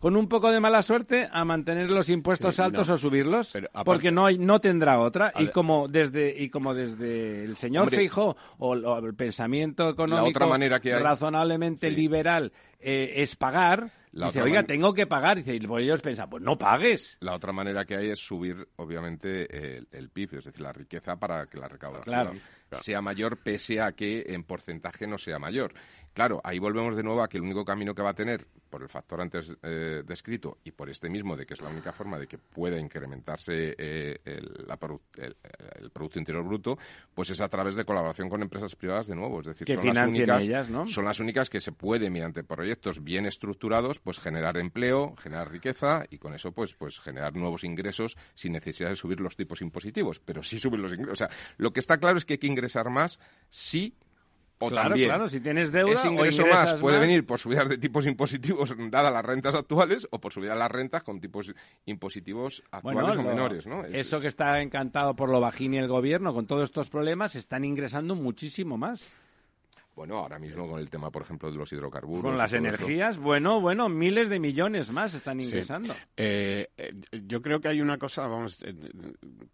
con 0.00 0.16
un 0.16 0.28
poco 0.28 0.50
de 0.52 0.60
mala 0.60 0.82
suerte, 0.82 1.28
a 1.30 1.44
mantener 1.44 1.90
los 1.90 2.08
impuestos 2.08 2.54
Sí, 2.56 2.62
altos 2.62 2.88
no. 2.88 2.94
o 2.94 2.98
subirlos, 2.98 3.54
aparte- 3.54 3.70
porque 3.84 4.10
no 4.12 4.26
hay, 4.26 4.38
no 4.38 4.60
tendrá 4.60 5.00
otra. 5.00 5.32
Y 5.36 5.48
como 5.48 5.88
desde 5.88 6.40
y 6.40 6.50
como 6.50 6.72
desde 6.74 7.44
el 7.44 7.56
señor 7.56 7.82
Hombre. 7.84 7.96
Feijóo 7.98 8.36
o, 8.58 8.74
el- 8.74 8.84
o 8.84 8.98
el 8.98 9.14
pensamiento 9.14 9.88
económico 9.90 10.28
otra 10.28 10.46
manera 10.46 10.78
que 10.80 10.94
hay- 10.94 11.02
razonablemente 11.02 11.88
Sí. 11.90 11.96
liberal 11.96 12.52
eh, 12.80 13.14
es 13.22 13.34
pagar. 13.36 13.90
La 14.12 14.26
dice, 14.26 14.42
oiga, 14.42 14.62
tengo 14.62 14.92
que 14.94 15.06
pagar. 15.06 15.38
Dice, 15.38 15.56
y 15.56 15.82
ellos 15.82 16.00
piensan, 16.00 16.28
pues 16.30 16.42
no 16.42 16.56
pagues. 16.56 17.16
La 17.20 17.34
otra 17.34 17.52
manera 17.52 17.84
que 17.84 17.96
hay 17.96 18.10
es 18.10 18.20
subir, 18.20 18.68
obviamente, 18.76 19.76
el, 19.76 19.88
el 19.90 20.10
PIB, 20.10 20.38
es 20.38 20.44
decir, 20.46 20.60
la 20.60 20.72
riqueza 20.72 21.16
para 21.16 21.46
que 21.46 21.58
la 21.58 21.68
recaudación 21.68 22.04
Claro, 22.04 22.32
sea 22.80 23.00
mayor, 23.00 23.38
pese 23.38 23.80
a 23.80 23.92
que 23.92 24.24
en 24.28 24.44
porcentaje 24.44 25.06
no 25.06 25.18
sea 25.18 25.38
mayor. 25.38 25.72
Claro, 26.18 26.40
ahí 26.42 26.58
volvemos 26.58 26.96
de 26.96 27.04
nuevo 27.04 27.22
a 27.22 27.28
que 27.28 27.36
el 27.36 27.44
único 27.44 27.64
camino 27.64 27.94
que 27.94 28.02
va 28.02 28.10
a 28.10 28.14
tener, 28.14 28.44
por 28.68 28.82
el 28.82 28.88
factor 28.88 29.20
antes 29.20 29.52
eh, 29.62 30.02
descrito 30.04 30.58
y 30.64 30.72
por 30.72 30.90
este 30.90 31.08
mismo, 31.08 31.36
de 31.36 31.46
que 31.46 31.54
es 31.54 31.60
la 31.60 31.68
única 31.68 31.92
forma 31.92 32.18
de 32.18 32.26
que 32.26 32.38
pueda 32.38 32.76
incrementarse 32.76 33.76
eh, 33.78 34.18
el, 34.24 34.64
la 34.66 34.76
produ- 34.76 35.00
el- 35.16 35.36
el 35.80 35.90
Producto 35.90 36.18
Interior 36.18 36.42
Bruto, 36.44 36.76
pues 37.14 37.30
es 37.30 37.40
a 37.40 37.48
través 37.48 37.76
de 37.76 37.84
colaboración 37.84 38.28
con 38.28 38.42
empresas 38.42 38.74
privadas 38.74 39.06
de 39.06 39.14
nuevo. 39.14 39.38
Es 39.42 39.46
decir, 39.46 39.64
Que 39.64 39.74
son 39.76 39.86
las, 39.86 39.94
financien 39.94 40.16
únicas, 40.22 40.42
ellas, 40.42 40.68
¿no? 40.70 40.88
son 40.88 41.04
las 41.04 41.20
únicas 41.20 41.48
que 41.48 41.60
se 41.60 41.70
puede, 41.70 42.10
mediante 42.10 42.42
proyectos 42.42 43.04
bien 43.04 43.24
estructurados, 43.24 44.00
pues 44.00 44.18
generar 44.18 44.56
empleo, 44.56 45.14
generar 45.22 45.48
riqueza 45.52 46.04
y 46.10 46.18
con 46.18 46.34
eso 46.34 46.50
pues, 46.50 46.74
pues 46.74 46.98
generar 46.98 47.36
nuevos 47.36 47.62
ingresos 47.62 48.16
sin 48.34 48.54
necesidad 48.54 48.88
de 48.88 48.96
subir 48.96 49.20
los 49.20 49.36
tipos 49.36 49.62
impositivos, 49.62 50.18
pero 50.18 50.42
sí 50.42 50.58
subir 50.58 50.80
los 50.80 50.90
ingresos. 50.92 51.12
O 51.12 51.16
sea, 51.16 51.28
lo 51.58 51.72
que 51.72 51.78
está 51.78 51.98
claro 51.98 52.18
es 52.18 52.24
que 52.24 52.32
hay 52.34 52.38
que 52.38 52.48
ingresar 52.48 52.90
más, 52.90 53.20
sí 53.50 53.94
o 54.60 54.68
claro, 54.68 54.88
también. 54.90 55.08
claro, 55.08 55.28
si 55.28 55.40
tienes 55.40 55.70
deuda 55.70 55.92
Ese 55.94 56.08
ingreso 56.08 56.46
más 56.46 56.74
puede 56.74 56.96
más, 56.98 57.06
venir 57.06 57.24
por 57.24 57.38
subidas 57.38 57.68
de 57.68 57.78
tipos 57.78 58.06
impositivos 58.06 58.74
dadas 58.90 59.12
las 59.12 59.24
rentas 59.24 59.54
actuales 59.54 60.06
o 60.10 60.20
por 60.20 60.32
subir 60.32 60.50
las 60.50 60.70
rentas 60.70 61.02
con 61.02 61.20
tipos 61.20 61.52
impositivos 61.86 62.62
actuales 62.70 63.02
Bueno, 63.16 63.20
o 63.20 63.24
lo- 63.24 63.30
menores, 63.30 63.66
¿no? 63.66 63.84
Es- 63.84 63.94
eso 63.94 64.16
es- 64.16 64.22
que 64.22 64.28
está 64.28 64.60
encantado 64.60 65.14
por 65.16 65.28
lo 65.30 65.40
bajini 65.40 65.78
el 65.78 65.88
gobierno 65.88 66.34
con 66.34 66.46
todos 66.46 66.64
estos 66.64 66.88
problemas, 66.88 67.34
están 67.36 67.64
ingresando 67.64 68.14
muchísimo 68.14 68.76
más. 68.76 69.08
Bueno, 69.98 70.18
ahora 70.18 70.38
mismo 70.38 70.68
con 70.68 70.78
el 70.78 70.88
tema, 70.88 71.10
por 71.10 71.22
ejemplo, 71.22 71.50
de 71.50 71.56
los 71.58 71.72
hidrocarburos. 71.72 72.22
Con 72.22 72.38
las 72.38 72.52
eso. 72.52 72.58
energías, 72.58 73.18
bueno, 73.18 73.60
bueno, 73.60 73.88
miles 73.88 74.28
de 74.28 74.38
millones 74.38 74.92
más 74.92 75.12
están 75.12 75.42
Sí. 75.42 75.48
ingresando. 75.48 75.92
Eh, 76.16 76.68
eh, 76.76 76.92
yo 77.26 77.42
creo 77.42 77.60
que 77.60 77.66
hay 77.66 77.80
una 77.80 77.98
cosa, 77.98 78.28
vamos, 78.28 78.56
eh, 78.64 78.72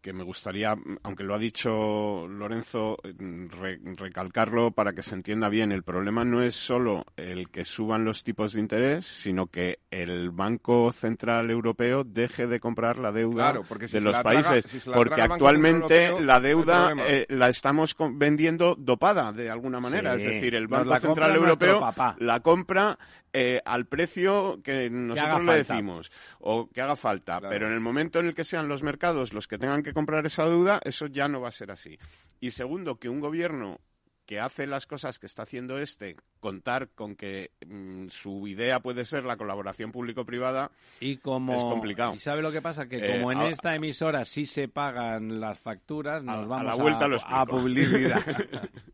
que 0.02 0.12
me 0.12 0.22
gustaría, 0.22 0.76
aunque 1.02 1.24
lo 1.24 1.34
ha 1.34 1.38
dicho 1.38 2.28
Lorenzo, 2.28 2.98
re- 3.02 3.80
recalcarlo 3.96 4.70
para 4.72 4.92
que 4.92 5.00
se 5.00 5.14
entienda 5.14 5.48
bien. 5.48 5.72
El 5.72 5.82
problema 5.82 6.24
no 6.26 6.42
es 6.42 6.54
solo 6.54 7.06
el 7.16 7.48
que 7.48 7.64
suban 7.64 8.04
los 8.04 8.22
tipos 8.22 8.52
de 8.52 8.60
interés, 8.60 9.06
sino 9.06 9.46
que 9.46 9.78
el 9.90 10.30
Banco 10.30 10.92
Central 10.92 11.50
Europeo 11.50 12.04
deje 12.04 12.46
de 12.46 12.60
comprar 12.60 12.98
la 12.98 13.12
deuda 13.12 13.44
Claro, 13.52 13.62
porque 13.66 13.88
si 13.88 13.94
de 13.94 14.02
los 14.02 14.12
traga- 14.20 14.42
países, 14.42 14.66
si 14.70 14.90
porque 14.90 15.22
actualmente 15.22 16.04
Europeo, 16.08 16.20
la 16.26 16.34
no 16.38 16.46
deuda 16.46 16.86
problema. 16.88 17.08
eh, 17.08 17.26
la 17.30 17.48
estamos 17.48 17.96
vendiendo 18.12 18.74
dopada 18.76 19.32
de 19.32 19.48
alguna 19.48 19.80
manera. 19.80 20.10
Sí, 20.10 20.16
es 20.18 20.22
decir, 20.24 20.33
el 20.42 20.62
nos 20.64 20.70
Banco 20.70 20.90
la 20.90 21.00
Central 21.00 21.34
Europeo 21.36 21.80
papá. 21.80 22.16
la 22.18 22.40
compra 22.40 22.98
eh, 23.32 23.60
al 23.64 23.86
precio 23.86 24.60
que 24.62 24.88
nosotros 24.90 25.44
le 25.44 25.54
decimos 25.56 26.10
o 26.40 26.68
que 26.70 26.80
haga 26.80 26.96
falta. 26.96 27.38
Claro. 27.40 27.52
Pero 27.52 27.66
en 27.68 27.74
el 27.74 27.80
momento 27.80 28.20
en 28.20 28.26
el 28.26 28.34
que 28.34 28.44
sean 28.44 28.68
los 28.68 28.82
mercados 28.82 29.32
los 29.32 29.48
que 29.48 29.58
tengan 29.58 29.82
que 29.82 29.92
comprar 29.92 30.24
esa 30.26 30.44
deuda, 30.48 30.80
eso 30.84 31.06
ya 31.06 31.28
no 31.28 31.40
va 31.40 31.48
a 31.48 31.52
ser 31.52 31.70
así. 31.70 31.98
Y 32.40 32.50
segundo, 32.50 32.96
que 32.98 33.08
un 33.08 33.20
gobierno 33.20 33.80
que 34.26 34.40
hace 34.40 34.66
las 34.66 34.86
cosas 34.86 35.18
que 35.18 35.26
está 35.26 35.42
haciendo 35.42 35.76
este, 35.78 36.16
contar 36.40 36.88
con 36.94 37.14
que 37.14 37.50
mm, 37.66 38.06
su 38.08 38.48
idea 38.48 38.80
puede 38.80 39.04
ser 39.04 39.24
la 39.24 39.36
colaboración 39.36 39.92
público-privada, 39.92 40.70
Y 40.98 41.18
como 41.18 41.54
Es 41.54 41.62
complicado. 41.62 42.14
¿Y 42.14 42.18
sabe 42.18 42.40
lo 42.40 42.50
que 42.50 42.62
pasa? 42.62 42.86
Que 42.88 42.96
Eh, 42.96 43.16
como 43.18 43.32
en 43.32 43.38
a- 43.40 43.48
esta 43.50 43.74
emisora 43.74 44.24
sí 44.24 44.46
se 44.46 44.66
pagan 44.68 45.40
las 45.40 45.58
facturas, 45.58 46.24
nos 46.24 46.36
a 46.36 46.46
vamos 46.46 46.64
la 46.64 46.74
vuelta 46.74 47.04
a 47.04 47.08
explico. 47.08 47.46
publicidad. 47.48 48.22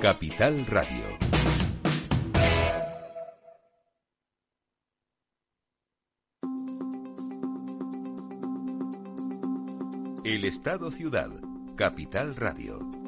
Capital 0.00 0.64
Radio. 0.64 1.04
El 10.24 10.46
Estado 10.46 10.90
Ciudad, 10.90 11.28
Capital 11.76 12.34
Radio. 12.36 12.99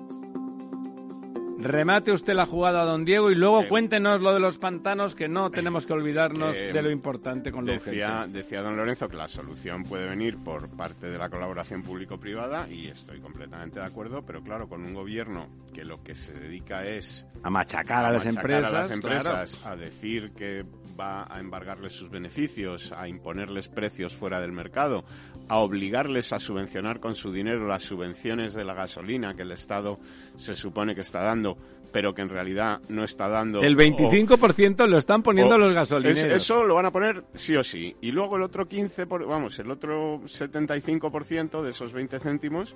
Remate 1.63 2.13
usted 2.13 2.35
la 2.35 2.47
jugada, 2.47 2.85
don 2.85 3.05
Diego, 3.05 3.31
y 3.31 3.35
luego 3.35 3.69
cuéntenos 3.69 4.21
lo 4.21 4.33
de 4.33 4.41
los 4.41 4.59
pantanos, 4.59 5.15
que 5.15 5.29
no 5.29 5.51
tenemos 5.51 5.87
que 5.87 5.93
olvidarnos 5.93 6.57
Que 6.57 6.73
de 6.73 6.83
lo 6.83 6.91
importante 6.91 7.51
con 7.53 7.67
lo 7.67 7.73
Decía, 7.73 8.27
decía 8.29 8.63
don 8.63 8.77
Lorenzo 8.77 9.09
que 9.09 9.17
la 9.17 9.29
solución 9.29 9.85
puede 9.85 10.07
venir 10.07 10.39
por 10.39 10.69
parte 10.71 11.09
de 11.09 11.19
la 11.19 11.29
colaboración 11.29 11.83
público-privada 11.83 12.69
y 12.69 12.87
estoy 12.87 13.21
completamente 13.21 13.81
de 13.81 13.87
acuerdo, 13.87 14.23
pero 14.23 14.43
claro, 14.43 14.69
con 14.69 14.85
un 14.85 14.95
gobierno 14.95 15.49
que 15.73 15.85
lo 15.85 16.03
que 16.03 16.15
se 16.15 16.33
dedica 16.39 16.85
es 16.85 17.27
A 17.43 17.51
machacar 17.51 18.05
a, 18.05 18.13
las 18.13 18.25
machacar 18.25 18.51
empresas. 18.51 18.73
a 18.73 18.77
las 18.77 18.87
claro. 18.87 18.95
empresas, 18.95 19.67
a 19.67 19.77
decir 19.77 20.33
que 20.33 20.65
va 20.99 21.27
a 21.29 21.41
embargarles 21.41 21.93
sus 21.93 22.11
beneficios, 22.11 22.93
a 22.93 23.09
imponerles 23.09 23.69
precios 23.69 24.15
fuera 24.15 24.41
del 24.41 24.53
mercado, 24.53 25.05
a 25.49 25.59
obligarles 25.59 26.33
a 26.33 26.41
subvencionar 26.41 27.01
con 27.01 27.15
su 27.15 27.33
dinero 27.33 27.67
las 27.67 27.83
subvenciones 27.83 28.55
de 28.55 28.65
la 28.65 28.75
gasolina 28.75 29.35
que 29.35 29.43
el 29.43 29.53
Estado 29.53 29.99
se 30.37 30.55
supone 30.55 30.95
que 30.95 31.01
está 31.03 31.21
dando, 31.23 31.57
pero 31.93 32.15
que 32.15 32.23
en 32.23 32.29
realidad 32.31 32.81
no 32.89 33.05
está 33.05 33.29
dando. 33.29 33.61
El 33.61 33.75
o- 33.75 33.79
25% 33.79 34.87
lo 34.87 34.97
están 34.99 35.23
poniendo 35.23 35.57
o- 35.57 35.59
los 35.59 35.75
gasolineros. 35.75 36.19
es- 36.25 36.33
eso 36.33 36.65
lo 36.65 36.75
van 36.77 36.87
a 36.87 36.91
poner 36.91 37.25
sí 37.35 37.55
o 37.57 37.63
sí. 37.63 37.95
Y 38.01 38.13
luego 38.13 38.37
el 38.37 38.43
otro 38.43 38.67
15, 38.67 39.07
por, 39.07 39.27
vamos, 39.27 39.59
el 39.59 39.71
otro 39.71 40.21
75% 40.27 41.63
de 41.63 41.71
esos 41.71 41.93
20 41.93 42.19
céntimos 42.19 42.75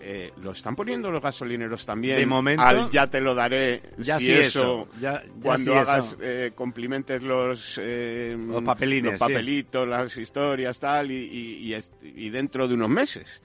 eh, 0.00 0.32
lo 0.42 0.52
están 0.52 0.74
poniendo 0.74 1.10
los 1.10 1.22
gasolineros 1.22 1.84
también. 1.84 2.16
De 2.16 2.26
momento- 2.26 2.62
Al 2.62 2.90
ya 2.90 3.06
te 3.08 3.20
lo 3.20 3.34
daré 3.34 3.82
Ya 3.98 4.18
si 4.18 4.26
sí 4.26 4.32
eso. 4.32 4.86
eso, 4.86 4.88
ya- 5.00 5.22
ya 5.22 5.30
cuando 5.42 5.72
sí 5.72 5.78
hagas, 5.78 6.06
eso. 6.14 6.18
eh, 6.22 6.52
complimentes 6.54 7.22
los, 7.22 7.78
eh, 7.82 8.36
Los 8.38 8.62
papelines, 8.62 9.12
los 9.12 9.14
sí. 9.14 9.18
papelitos, 9.18 9.86
las 9.88 10.16
historias, 10.16 10.78
tal, 10.80 11.10
y, 11.10 11.16
y- 11.16 11.74
y 11.74 12.26
y 12.26 12.30
dentro 12.30 12.66
de 12.66 12.74
unos 12.74 12.88
meses. 12.88 13.42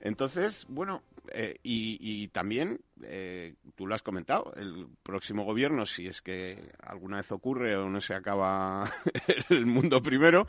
Entonces, 0.00 0.64
bueno, 0.68 1.02
eh, 1.32 1.56
y, 1.62 1.98
y 2.00 2.28
también, 2.28 2.80
eh, 3.02 3.54
tú 3.74 3.86
lo 3.86 3.94
has 3.94 4.02
comentado, 4.02 4.52
el 4.56 4.86
próximo 5.02 5.44
gobierno, 5.44 5.84
si 5.86 6.06
es 6.06 6.22
que 6.22 6.70
alguna 6.80 7.16
vez 7.18 7.30
ocurre 7.32 7.76
o 7.76 7.88
no 7.90 8.00
se 8.00 8.14
acaba 8.14 8.90
el 9.50 9.66
mundo 9.66 10.00
primero, 10.00 10.46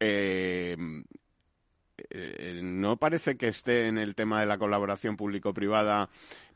eh, 0.00 0.76
eh, 2.10 2.60
no 2.62 2.96
parece 2.96 3.36
que 3.36 3.48
esté 3.48 3.86
en 3.86 3.98
el 3.98 4.14
tema 4.14 4.40
de 4.40 4.46
la 4.46 4.58
colaboración 4.58 5.16
público-privada 5.16 6.08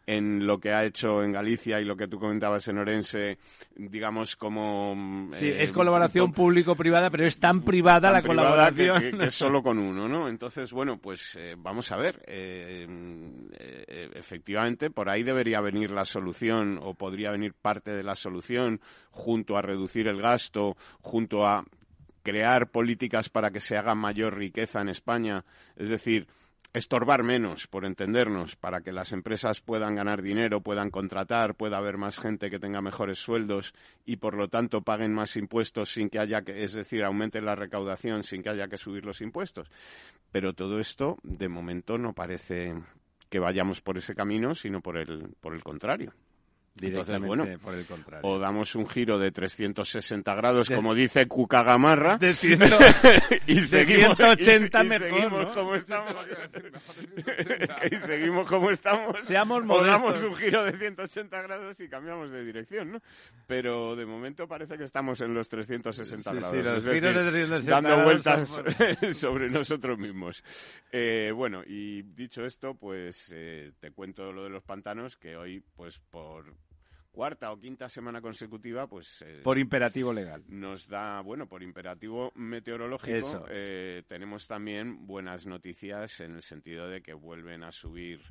en 0.05 0.49
lo 0.49 0.59
que 0.59 0.73
ha 0.73 0.85
hecho 0.85 1.23
en 1.23 1.31
Galicia 1.31 1.81
y 1.81 1.85
lo 1.85 1.97
que 1.97 2.09
tú 2.09 2.19
comentabas 2.19 2.67
en 2.67 2.77
Orense, 2.79 3.39
digamos 3.77 4.35
como... 4.35 5.29
Sí, 5.35 5.47
eh, 5.47 5.63
es 5.63 5.71
colaboración 5.71 6.33
público-privada, 6.33 7.09
pero 7.09 7.25
es 7.25 7.39
tan 7.39 7.63
privada 7.63 8.01
tan 8.11 8.15
la 8.15 8.23
privada 8.23 8.71
que- 8.73 8.87
colaboración. 8.89 9.13
Que, 9.13 9.19
que 9.19 9.25
es 9.29 9.35
solo 9.37 9.63
con 9.63 9.79
uno, 9.79 10.09
¿no? 10.09 10.29
Entonces, 10.29 10.73
bueno, 10.73 10.99
pues 10.99 11.37
eh, 11.39 11.55
vamos 11.57 11.93
a 11.93 11.97
ver. 11.99 12.21
eh, 12.27 12.85
eh, 13.61 14.11
efectivamente, 14.15 14.91
por 14.91 15.09
ahí 15.09 15.23
debería 15.23 15.61
venir 15.61 15.93
la 15.93 16.05
solución 16.05 16.81
o 16.83 16.95
podría 16.95 17.31
venir 17.31 17.55
parte 17.55 17.93
de 17.93 18.03
la 18.03 18.17
solución 18.17 18.81
junto 19.13 19.57
a 19.57 19.63
reducir 19.63 20.09
el 20.09 20.21
gasto, 20.21 20.77
junto 21.01 21.47
a 21.47 21.65
crear 22.23 22.71
políticas 22.71 23.29
para 23.29 23.51
que 23.51 23.61
se 23.61 23.77
haga 23.77 23.95
mayor 23.95 24.37
riqueza 24.37 24.81
en 24.81 24.89
España. 24.89 25.45
Es 25.77 25.89
decir, 25.89 26.29
estorbar 26.73 27.23
menos, 27.23 27.67
por 27.67 27.85
entendernos, 27.85 28.57
para 28.57 28.81
que 28.81 28.93
las 28.93 29.13
empresas 29.13 29.61
puedan 29.61 29.95
ganar 29.95 30.23
dinero, 30.23 30.63
puedan 30.63 30.91
contratar, 30.91 31.55
pueda 31.55 31.79
haber 31.79 31.99
más 31.99 32.19
gente 32.19 32.51
que 32.51 32.59
tenga 32.59 32.81
mejores 32.81 33.19
sueldos 33.19 33.75
y 34.07 34.17
por 34.17 34.35
lo 34.35 34.49
tanto 34.49 34.83
paguen 34.83 35.13
más 35.13 35.37
impuestos 35.37 35.93
sin 35.93 36.09
que 36.09 36.19
haya 36.19 36.43
que, 36.43 36.65
es 36.65 36.73
decir, 36.73 37.05
aumente 37.05 37.43
la 37.43 37.55
recaudación 37.55 38.25
sin 38.25 38.43
que 38.43 38.51
haya 38.51 38.69
que 38.69 38.79
subir 38.79 39.05
los 39.05 39.21
impuestos. 39.21 39.71
Pero 40.31 40.55
todo 40.55 40.81
esto, 40.81 41.19
de 41.23 41.49
momento, 41.49 41.99
no 41.99 42.15
parece 42.15 42.75
que 43.29 43.39
vayamos 43.39 43.81
por 43.81 43.99
ese 43.99 44.15
camino, 44.15 44.55
sino 44.55 44.81
por 44.81 44.97
el, 44.97 45.35
por 45.41 45.55
el 45.55 45.63
contrario. 45.63 46.13
Entonces, 46.81 47.21
bueno, 47.21 47.47
por 47.63 47.75
el 47.75 47.85
contrario. 47.87 48.29
o 48.29 48.39
damos 48.39 48.75
un 48.75 48.89
giro 48.89 49.19
de 49.19 49.31
360 49.31 50.35
grados, 50.35 50.71
como 50.71 50.95
dice 50.95 51.27
Cuca 51.29 51.63
Gamarra, 51.63 52.17
De 52.17 52.33
ciento- 52.35 52.79
y 53.47 53.55
de 53.57 53.61
seguimos, 53.61 54.17
180 54.17 54.83
y- 54.83 54.87
y 54.87 54.89
mejor, 54.89 55.09
seguimos 55.11 55.45
¿no? 55.45 55.53
como 55.55 55.75
estamos. 55.75 56.15
y 57.91 57.97
seguimos 57.97 58.49
como 58.49 58.71
estamos. 58.71 59.23
Seamos 59.25 59.63
o 59.69 59.85
damos 59.85 60.23
un 60.25 60.35
giro 60.35 60.65
de 60.65 60.73
180 60.77 61.43
grados 61.43 61.81
y 61.81 61.89
cambiamos 61.89 62.31
de 62.31 62.45
dirección, 62.45 62.93
¿no? 62.93 62.99
Pero 63.47 63.95
de 63.97 64.07
momento 64.07 64.47
parece 64.49 64.77
que 64.79 64.85
estamos 64.85 65.21
en 65.21 65.35
los 65.35 65.49
360 65.49 66.31
Sí, 66.31 66.37
sí, 66.37 66.41
grados. 66.41 66.55
los 66.65 66.77
es 66.79 66.85
decir, 66.85 67.01
giros 67.01 67.15
de 67.17 67.31
360 67.31 67.71
dando 67.75 67.89
grados 67.89 68.05
vueltas 68.05 69.17
sobre 69.19 69.51
nosotros 69.51 69.99
mismos. 69.99 70.43
Eh, 70.91 71.33
bueno, 71.35 71.63
y 71.67 72.03
dicho 72.03 72.45
esto, 72.45 72.75
pues 72.75 73.33
eh, 73.35 73.73
te 73.81 73.91
cuento 73.91 74.33
lo 74.33 74.45
de 74.45 74.51
los 74.51 74.63
pantanos, 74.63 75.17
que 75.17 75.37
hoy, 75.37 75.63
pues 75.77 75.99
por 75.99 76.55
cuarta 77.13 77.53
o 77.53 77.61
quinta 77.61 77.89
semana 77.89 78.21
consecutiva, 78.21 78.89
pues 78.89 79.23
eh, 79.23 79.41
Por 79.45 79.59
imperativo 79.59 80.13
legal. 80.13 80.43
nos 80.49 80.89
da, 80.89 81.21
bueno, 81.21 81.47
por 81.47 81.63
imperativo 81.63 82.33
meteorológico, 82.35 83.47
eh, 83.51 84.03
tenemos 84.09 84.49
también 84.49 85.07
buenas 85.07 85.47
noticias 85.47 86.21
en 86.21 86.37
el 86.37 86.43
sentido 86.43 86.89
de 86.89 87.03
que 87.03 87.13
vuelven 87.13 87.63
a 87.63 87.71
subir, 87.71 88.23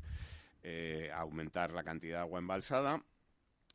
eh, 0.63 1.09
a 1.13 1.19
aumentar 1.19 1.71
la 1.71 1.83
cantidad 1.83 2.17
de 2.17 2.21
agua 2.21 2.39
embalsada. 2.39 3.01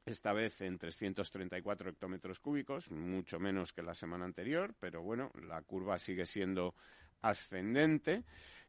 Esta 0.04 0.32
vez 0.32 0.60
en 0.60 0.78
334 0.78 1.90
hectómetros 1.90 2.38
cúbicos, 2.38 2.90
mucho 2.90 3.40
menos 3.40 3.72
que 3.72 3.82
la 3.82 3.94
semana 3.94 4.24
anterior, 4.24 4.74
pero 4.78 5.02
bueno, 5.02 5.32
la 5.48 5.62
curva 5.62 5.98
sigue 5.98 6.26
siendo 6.26 6.74
ascendente. 7.22 8.24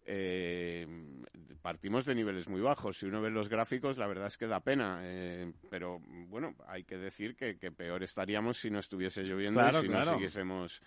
Eh, 0.09 0.87
partimos 1.61 2.05
de 2.05 2.15
niveles 2.15 2.47
muy 2.47 2.61
bajos. 2.61 2.97
Si 2.97 3.05
uno 3.05 3.21
ve 3.21 3.29
los 3.29 3.49
gráficos, 3.49 3.97
la 3.97 4.07
verdad 4.07 4.27
es 4.27 4.37
que 4.37 4.47
da 4.47 4.61
pena. 4.61 4.99
eh, 5.03 5.51
pero 5.69 5.99
bueno, 6.27 6.55
hay 6.65 6.85
que 6.85 6.97
decir 6.97 7.35
que, 7.35 7.57
que 7.57 7.71
peor 7.73 8.01
estaríamos 8.03 8.57
si 8.57 8.69
no 8.69 8.79
estuviese 8.79 9.23
lloviendo 9.23 9.59
Claro, 9.59 9.79
y 9.79 9.81
si 9.81 9.87
claro. 9.89 10.05
no 10.11 10.13
siguiésemos. 10.13 10.81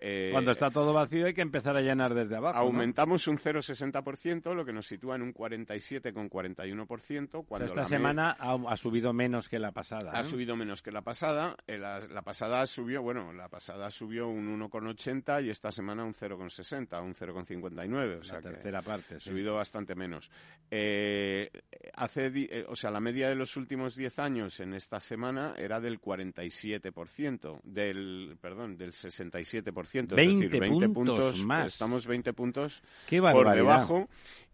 Eh, 0.00 0.30
Cuando 0.32 0.50
está 0.52 0.70
todo 0.70 0.92
vacío 0.92 1.26
hay 1.26 1.34
que 1.34 1.42
empezar 1.42 1.76
a 1.76 1.80
llenar 1.80 2.14
desde 2.14 2.36
abajo. 2.36 2.58
¿no? 2.58 2.64
Aumentamos 2.66 3.26
un 3.28 3.38
0,60%, 3.38 4.54
lo 4.54 4.64
que 4.64 4.72
nos 4.72 4.86
sitúa 4.86 5.16
en 5.16 5.22
un 5.22 5.32
47,41%. 5.32 7.44
Cuando 7.46 7.66
Esta 7.66 7.80
la 7.82 7.86
semana 7.86 8.36
ha, 8.38 8.56
ha 8.68 8.76
subido 8.76 9.12
menos 9.12 9.48
que 9.48 9.58
la 9.58 9.72
pasada. 9.72 10.12
ha 10.12 10.22
¿no? 10.22 10.28
subido 10.28 10.56
menos 10.56 10.82
que 10.82 10.90
la 10.90 11.02
pasada. 11.02 11.56
Eh, 11.66 11.78
La, 11.78 12.00
la 12.00 12.22
pasada 12.22 12.66
subió, 12.66 13.02
bueno, 13.02 13.32
la 13.32 13.48
pasada 13.48 13.90
subió 13.90 14.28
un 14.28 14.58
1,80 14.60 15.44
y 15.44 15.50
esta 15.50 15.70
semana 15.72 16.04
un 16.04 16.14
0,60, 16.14 17.02
un 17.02 17.14
0,59. 17.14 18.20
O 18.20 18.24
sea 18.24 18.36
la 18.36 18.42
que 18.42 18.48
tercera 18.50 18.82
parte. 18.82 19.16
ha 19.16 19.18
sí. 19.18 19.30
subido 19.30 19.54
bastante 19.54 19.94
menos. 19.94 20.30
Eh, 20.70 21.50
hace, 21.94 22.30
eh, 22.34 22.64
o 22.68 22.76
sea, 22.76 22.90
la 22.90 23.00
media 23.00 23.28
de 23.28 23.34
los 23.34 23.56
últimos 23.56 23.96
10 23.96 24.18
años 24.18 24.60
en 24.60 24.74
esta 24.74 25.00
semana 25.00 25.54
era 25.56 25.80
del 25.80 26.00
47%, 26.00 27.60
del, 27.62 28.36
perdón, 28.40 28.76
del 28.76 28.92
67%. 28.92 29.83
Es 29.84 29.92
20 29.92 30.44
decir, 30.44 30.60
20 30.60 30.88
puntos 30.90 31.44
más. 31.44 31.72
Estamos 31.72 32.06
20 32.06 32.32
puntos 32.32 32.82
Qué 33.06 33.20
por 33.20 33.50
debajo 33.54 34.08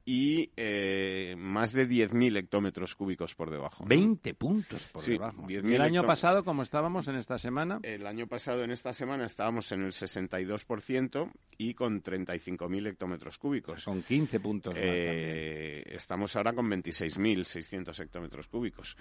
y 0.04 0.50
eh, 0.56 1.34
más 1.38 1.72
de 1.72 1.86
10.000 1.88 2.36
hectómetros 2.38 2.94
cúbicos 2.96 3.34
por 3.34 3.50
debajo. 3.50 3.84
¿no? 3.84 3.88
20 3.88 4.34
puntos 4.34 4.82
por 4.88 5.02
Sí, 5.02 5.12
debajo. 5.12 5.42
10.000 5.46 5.70
¿Y 5.70 5.74
el 5.74 5.80
año 5.82 6.04
pasado, 6.04 6.42
como 6.44 6.62
estábamos 6.62 7.06
en 7.08 7.16
esta 7.16 7.38
semana? 7.38 7.78
El 7.82 8.06
año 8.06 8.26
pasado, 8.26 8.64
en 8.64 8.70
esta 8.70 8.92
semana, 8.92 9.26
estábamos 9.26 9.70
en 9.72 9.82
el 9.84 9.92
62% 9.92 11.30
y 11.58 11.74
con 11.74 12.02
35.000 12.02 12.86
hectómetros 12.88 13.38
cúbicos. 13.38 13.84
Con 13.84 14.02
15 14.02 14.40
puntos 14.40 14.74
más. 14.74 14.82
Eh, 14.84 15.82
estamos 15.86 16.34
ahora 16.36 16.52
con 16.54 16.68
26.600 16.70 18.00
hectómetros 18.02 18.48
cúbicos. 18.48 18.96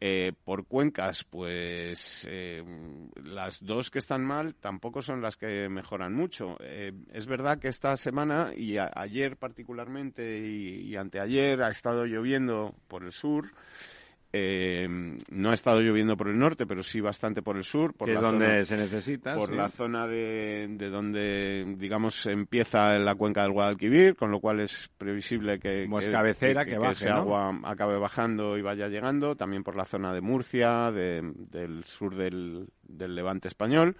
Eh, 0.00 0.32
por 0.44 0.66
cuencas, 0.66 1.22
pues 1.24 2.26
eh, 2.28 2.62
las 3.24 3.64
dos 3.64 3.90
que 3.90 3.98
están 4.00 4.24
mal 4.24 4.54
tampoco 4.56 5.00
son 5.00 5.22
las 5.22 5.36
que 5.36 5.68
mejoran 5.68 6.12
mucho. 6.12 6.56
Eh, 6.60 6.92
es 7.12 7.26
verdad 7.26 7.58
que 7.58 7.68
esta 7.68 7.94
semana 7.96 8.50
y 8.56 8.78
a- 8.78 8.90
ayer 8.94 9.36
particularmente 9.36 10.41
y, 10.42 10.80
y 10.90 10.96
anteayer 10.96 11.62
ha 11.62 11.70
estado 11.70 12.04
lloviendo 12.04 12.74
por 12.88 13.04
el 13.04 13.12
sur. 13.12 13.46
Eh, 14.34 14.88
no 15.30 15.50
ha 15.50 15.52
estado 15.52 15.82
lloviendo 15.82 16.16
por 16.16 16.28
el 16.30 16.38
norte, 16.38 16.64
pero 16.66 16.82
sí 16.82 17.02
bastante 17.02 17.42
por 17.42 17.58
el 17.58 17.64
sur. 17.64 17.92
Por 17.92 18.08
que 18.08 18.14
la 18.14 18.20
es 18.20 18.22
donde 18.22 18.46
zona, 18.46 18.64
se 18.64 18.76
necesita. 18.78 19.34
por 19.34 19.50
sí. 19.50 19.54
la 19.54 19.68
zona 19.68 20.06
de, 20.06 20.68
de 20.70 20.88
donde, 20.88 21.74
digamos, 21.76 22.24
empieza 22.24 22.98
la 22.98 23.14
cuenca 23.14 23.42
del 23.42 23.52
Guadalquivir, 23.52 24.16
con 24.16 24.30
lo 24.30 24.40
cual 24.40 24.60
es 24.60 24.88
previsible 24.96 25.58
que, 25.58 25.84
Como 25.84 25.98
es 25.98 26.06
que- 26.06 26.12
cabecera, 26.12 26.64
que 26.64 26.78
baje, 26.78 26.92
ese 26.92 27.10
¿no? 27.10 27.16
agua 27.16 27.60
acabe 27.64 27.98
bajando 27.98 28.56
y 28.56 28.62
vaya 28.62 28.88
llegando. 28.88 29.36
También 29.36 29.62
por 29.62 29.76
la 29.76 29.84
zona 29.84 30.14
de 30.14 30.22
Murcia, 30.22 30.90
de- 30.90 31.20
del 31.50 31.84
sur 31.84 32.14
del, 32.16 32.68
del 32.82 33.14
levante 33.14 33.48
español. 33.48 33.96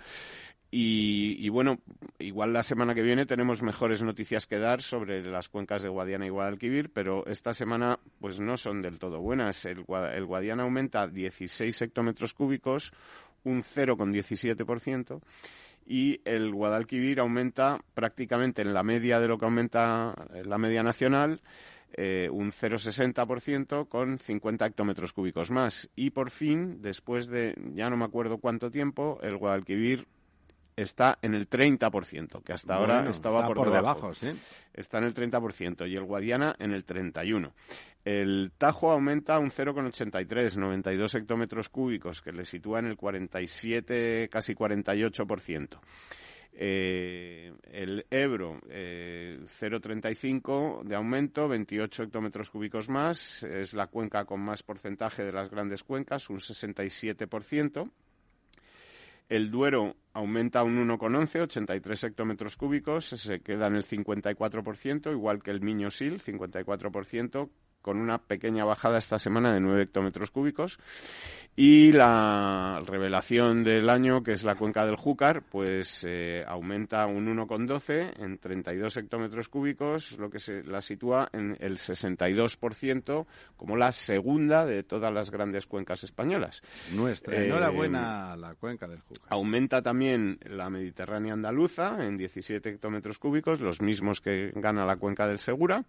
Y, 0.74 1.50
bueno, 1.50 1.80
igual 2.18 2.54
la 2.54 2.62
semana 2.62 2.94
que 2.94 3.02
viene 3.02 3.26
tenemos 3.26 3.62
mejores 3.62 4.02
noticias 4.02 4.46
que 4.46 4.58
dar 4.58 4.80
sobre 4.80 5.22
las 5.22 5.50
cuencas 5.50 5.82
de 5.82 5.90
Guadiana 5.90 6.24
y 6.24 6.30
Guadalquivir, 6.30 6.90
pero 6.90 7.26
esta 7.26 7.52
semana 7.52 7.98
pues 8.18 8.40
no 8.40 8.56
son 8.56 8.80
del 8.80 8.98
todo 8.98 9.20
buenas. 9.20 9.66
El, 9.66 9.84
el 10.14 10.24
Guadiana 10.24 10.62
aumenta 10.62 11.06
16 11.06 11.82
hectómetros 11.82 12.32
cúbicos, 12.32 12.94
un 13.44 13.62
0,17%, 13.62 15.20
y 15.84 16.22
el 16.24 16.54
Guadalquivir 16.54 17.20
aumenta 17.20 17.78
prácticamente 17.92 18.62
en 18.62 18.72
la 18.72 18.82
media 18.82 19.20
de 19.20 19.28
lo 19.28 19.36
que 19.36 19.44
aumenta 19.44 20.14
eh, 20.32 20.42
la 20.42 20.56
media 20.56 20.82
nacional, 20.82 21.42
eh, 21.92 22.30
un 22.32 22.50
0,60% 22.50 23.90
con 23.90 24.18
50 24.18 24.64
hectómetros 24.64 25.12
cúbicos 25.12 25.50
más. 25.50 25.90
Y 25.94 26.08
por 26.08 26.30
fin, 26.30 26.80
después 26.80 27.26
de 27.26 27.54
ya 27.74 27.90
no 27.90 27.98
me 27.98 28.06
acuerdo 28.06 28.38
cuánto 28.38 28.70
tiempo, 28.70 29.18
el 29.22 29.36
Guadalquivir 29.36 30.06
está 30.76 31.18
en 31.22 31.34
el 31.34 31.48
30%, 31.48 32.42
que 32.42 32.52
hasta 32.52 32.74
ahora 32.74 32.96
Bueno, 32.96 33.10
estaba 33.10 33.42
está 33.42 33.54
por, 33.54 33.70
debajo, 33.72 34.14
sí. 34.14 34.32
Está 34.72 34.98
en 34.98 35.04
el 35.04 35.14
30% 35.14 35.88
y 35.88 35.96
el 35.96 36.04
Guadiana 36.04 36.56
en 36.58 36.72
el 36.72 36.86
31%. 36.86 37.52
El 38.04 38.50
Tajo 38.58 38.90
aumenta 38.90 39.38
un 39.38 39.50
0,83, 39.50 40.56
92 40.56 41.14
hectómetros 41.14 41.68
cúbicos, 41.68 42.20
que 42.20 42.32
le 42.32 42.44
sitúa 42.44 42.80
en 42.80 42.86
el 42.86 42.96
47, 42.96 44.28
casi 44.30 44.54
48%. 44.54 45.78
Eh, 46.54 47.52
el 47.70 48.04
Ebro, 48.10 48.60
eh, 48.68 49.38
0,35 49.46 50.82
de 50.84 50.96
aumento, 50.96 51.48
28 51.48 52.02
hectómetros 52.02 52.50
cúbicos 52.50 52.88
más. 52.88 53.42
Es 53.44 53.72
la 53.72 53.86
cuenca 53.86 54.24
con 54.24 54.40
más 54.40 54.62
porcentaje 54.62 55.24
de 55.24 55.32
las 55.32 55.48
grandes 55.48 55.82
cuencas, 55.82 56.28
un 56.28 56.40
67%. 56.40 57.90
El 59.32 59.50
Duero 59.50 59.96
aumenta 60.12 60.62
un 60.62 60.86
1,11, 60.86 61.44
83 61.44 62.04
hectómetros 62.04 62.58
cúbicos, 62.58 63.06
se 63.06 63.40
queda 63.40 63.66
en 63.66 63.76
el 63.76 63.86
54%, 63.86 65.10
igual 65.10 65.42
que 65.42 65.50
el 65.50 65.62
Miño-Sil, 65.62 66.20
54%, 66.20 67.48
con 67.80 67.96
una 67.96 68.18
pequeña 68.18 68.66
bajada 68.66 68.98
esta 68.98 69.18
semana 69.18 69.54
de 69.54 69.60
9 69.60 69.84
hectómetros 69.84 70.30
cúbicos. 70.30 70.78
Y 71.54 71.92
la 71.92 72.80
revelación 72.86 73.62
del 73.62 73.90
año, 73.90 74.22
que 74.22 74.32
es 74.32 74.42
la 74.42 74.54
cuenca 74.54 74.86
del 74.86 74.96
Júcar, 74.96 75.42
pues 75.42 76.02
eh, 76.08 76.42
aumenta 76.48 77.04
un 77.06 77.26
1,12 77.26 78.22
en 78.22 78.38
32 78.38 78.96
hectómetros 78.96 79.50
cúbicos, 79.50 80.18
lo 80.18 80.30
que 80.30 80.38
se 80.38 80.64
la 80.64 80.80
sitúa 80.80 81.28
en 81.34 81.58
el 81.60 81.76
62% 81.76 83.26
como 83.54 83.76
la 83.76 83.92
segunda 83.92 84.64
de 84.64 84.82
todas 84.82 85.12
las 85.12 85.30
grandes 85.30 85.66
cuencas 85.66 86.04
españolas. 86.04 86.62
Nuestra. 86.94 87.36
Eh, 87.36 87.48
Enhorabuena 87.48 88.34
la 88.34 88.54
cuenca 88.54 88.88
del 88.88 89.00
Júcar. 89.00 89.26
Aumenta 89.28 89.82
también 89.82 90.38
la 90.44 90.70
Mediterránea 90.70 91.34
andaluza 91.34 91.98
en 92.06 92.16
17 92.16 92.66
hectómetros 92.66 93.18
cúbicos, 93.18 93.60
los 93.60 93.82
mismos 93.82 94.22
que 94.22 94.52
gana 94.54 94.86
la 94.86 94.96
cuenca 94.96 95.26
del 95.26 95.38
Segura. 95.38 95.84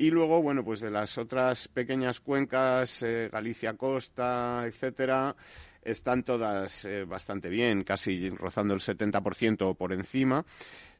Y 0.00 0.10
luego, 0.10 0.40
bueno, 0.40 0.64
pues 0.64 0.80
de 0.80 0.90
las 0.90 1.18
otras 1.18 1.68
pequeñas 1.68 2.20
cuencas, 2.20 3.02
eh, 3.02 3.28
Galicia 3.30 3.74
Costa, 3.74 4.62
etcétera, 4.64 5.36
están 5.82 6.22
todas 6.22 6.86
eh, 6.86 7.04
bastante 7.04 7.50
bien, 7.50 7.84
casi 7.84 8.30
rozando 8.30 8.72
el 8.72 8.80
70% 8.80 9.60
o 9.60 9.74
por 9.74 9.92
encima, 9.92 10.42